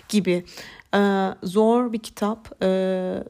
gibi. 0.08 0.44
Ee, 0.94 1.28
zor 1.42 1.92
bir 1.92 1.98
kitap. 1.98 2.62
Ee, 2.62 3.24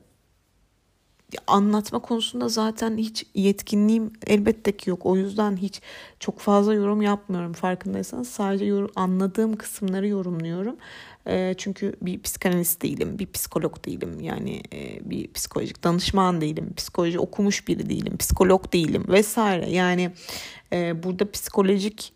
anlatma 1.47 1.99
konusunda 1.99 2.49
zaten 2.49 2.97
hiç 2.97 3.27
yetkinliğim 3.35 4.13
elbette 4.27 4.77
ki 4.77 4.91
yok. 4.91 5.07
O 5.07 5.17
yüzden 5.17 5.57
hiç 5.57 5.83
çok 6.21 6.39
fazla 6.41 6.75
yorum 6.75 7.03
yapmıyorum 7.03 7.53
farkındaysanız. 7.53 8.29
Sadece 8.29 8.65
yorum, 8.65 8.91
anladığım 8.97 9.57
kısımları 9.57 10.09
yorumluyorum. 10.09 10.77
Çünkü 11.57 11.97
bir 12.03 12.23
psikanalist 12.23 12.83
değilim, 12.83 13.19
bir 13.19 13.27
psikolog 13.27 13.85
değilim. 13.87 14.21
Yani 14.21 14.63
bir 15.01 15.33
psikolojik 15.33 15.85
danışman 15.85 16.41
değilim, 16.41 16.73
psikoloji 16.77 17.19
okumuş 17.19 17.69
biri 17.69 17.91
değilim, 17.91 18.17
psikolog 18.17 18.73
değilim 18.73 19.05
vesaire. 19.09 19.71
Yani 19.71 20.11
burada 21.05 21.31
psikolojik 21.31 22.13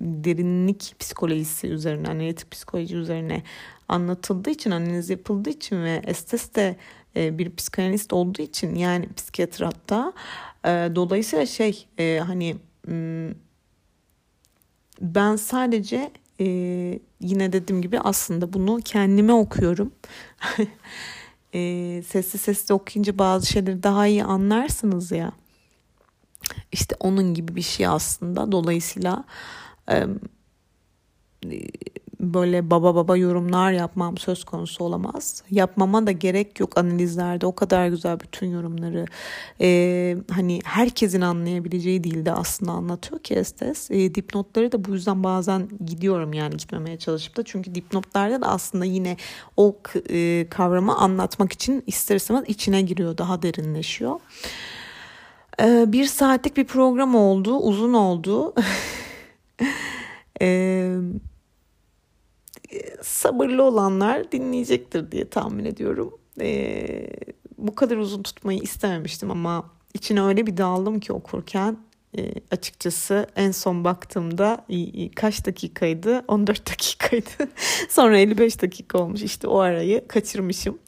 derinlik 0.00 0.94
psikolojisi 0.98 1.66
üzerine, 1.66 2.08
analitik 2.08 2.50
psikoloji 2.50 2.96
üzerine 2.96 3.42
anlatıldığı 3.88 4.50
için, 4.50 4.70
analiz 4.70 5.10
yapıldığı 5.10 5.50
için 5.50 5.82
ve 5.82 6.02
Estes 6.06 6.54
de 6.54 6.76
bir 7.16 7.56
psikanalist 7.56 8.12
olduğu 8.12 8.42
için 8.42 8.74
yani 8.74 9.08
psikiyatr 9.16 9.62
hatta 9.62 10.12
dolayısıyla 10.94 11.46
şey 11.46 11.86
hani 11.98 12.56
ben 15.00 15.36
sadece 15.36 16.10
e, 16.40 16.44
yine 17.20 17.52
dediğim 17.52 17.82
gibi 17.82 18.00
aslında 18.00 18.52
bunu 18.52 18.80
kendime 18.84 19.32
okuyorum. 19.32 19.92
e, 21.52 22.02
sesli 22.06 22.38
sesli 22.38 22.74
okuyunca 22.74 23.18
bazı 23.18 23.46
şeyleri 23.46 23.82
daha 23.82 24.06
iyi 24.06 24.24
anlarsınız 24.24 25.12
ya. 25.12 25.32
İşte 26.72 26.96
onun 27.00 27.34
gibi 27.34 27.56
bir 27.56 27.62
şey 27.62 27.86
aslında. 27.86 28.52
Dolayısıyla 28.52 29.24
e, 29.90 30.06
böyle 32.20 32.70
baba 32.70 32.94
baba 32.94 33.16
yorumlar 33.16 33.72
yapmam 33.72 34.16
söz 34.16 34.44
konusu 34.44 34.84
olamaz. 34.84 35.42
Yapmama 35.50 36.06
da 36.06 36.12
gerek 36.12 36.60
yok 36.60 36.78
analizlerde 36.78 37.46
o 37.46 37.54
kadar 37.54 37.88
güzel 37.88 38.20
bütün 38.20 38.50
yorumları 38.50 39.06
e, 39.60 40.16
hani 40.30 40.60
herkesin 40.64 41.20
anlayabileceği 41.20 42.04
dilde 42.04 42.32
aslında 42.32 42.72
anlatıyor 42.72 43.20
ki 43.20 43.34
Estes. 43.34 43.90
E, 43.90 44.14
dipnotları 44.14 44.72
da 44.72 44.84
bu 44.84 44.90
yüzden 44.90 45.24
bazen 45.24 45.68
gidiyorum 45.86 46.32
yani 46.32 46.56
gitmemeye 46.56 46.98
çalışıp 46.98 47.36
da 47.36 47.42
çünkü 47.42 47.74
dipnotlarda 47.74 48.42
da 48.42 48.46
aslında 48.46 48.84
yine 48.84 49.16
o 49.56 49.76
e, 50.10 50.46
kavramı 50.50 50.96
anlatmak 50.96 51.52
için 51.52 51.82
ister 51.86 52.16
istemez 52.16 52.44
içine 52.46 52.82
giriyor 52.82 53.18
daha 53.18 53.42
derinleşiyor. 53.42 54.20
E, 55.62 55.84
bir 55.92 56.04
saatlik 56.04 56.56
bir 56.56 56.64
program 56.64 57.14
oldu 57.14 57.56
uzun 57.56 57.92
oldu. 57.92 58.54
Eee 60.40 60.96
sabırlı 63.02 63.62
olanlar 63.62 64.32
dinleyecektir 64.32 65.12
diye 65.12 65.28
tahmin 65.28 65.64
ediyorum. 65.64 66.18
Ee, 66.40 67.10
bu 67.58 67.74
kadar 67.74 67.96
uzun 67.96 68.22
tutmayı 68.22 68.58
istememiştim 68.58 69.30
ama 69.30 69.70
içine 69.94 70.22
öyle 70.22 70.46
bir 70.46 70.56
daldım 70.56 71.00
ki 71.00 71.12
okurken 71.12 71.76
e, 72.18 72.32
açıkçası 72.50 73.26
en 73.36 73.50
son 73.50 73.84
baktığımda 73.84 74.64
kaç 75.16 75.46
dakikaydı? 75.46 76.24
14 76.28 76.70
dakikaydı. 76.70 77.50
Sonra 77.88 78.18
55 78.18 78.62
dakika 78.62 78.98
olmuş. 78.98 79.22
İşte 79.22 79.48
o 79.48 79.58
arayı 79.58 80.08
kaçırmışım. 80.08 80.78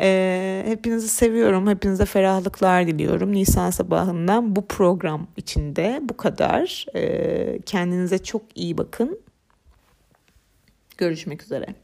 E, 0.00 0.62
hepinizi 0.66 1.08
seviyorum. 1.08 1.68
Hepinize 1.68 2.04
ferahlıklar 2.04 2.86
diliyorum. 2.86 3.32
Nisan 3.32 3.70
sabahından 3.70 4.56
bu 4.56 4.66
program 4.66 5.26
içinde 5.36 6.00
bu 6.02 6.16
kadar. 6.16 6.86
E, 6.94 7.60
kendinize 7.66 8.18
çok 8.18 8.42
iyi 8.54 8.78
bakın. 8.78 9.20
Görüşmek 10.98 11.42
üzere. 11.42 11.74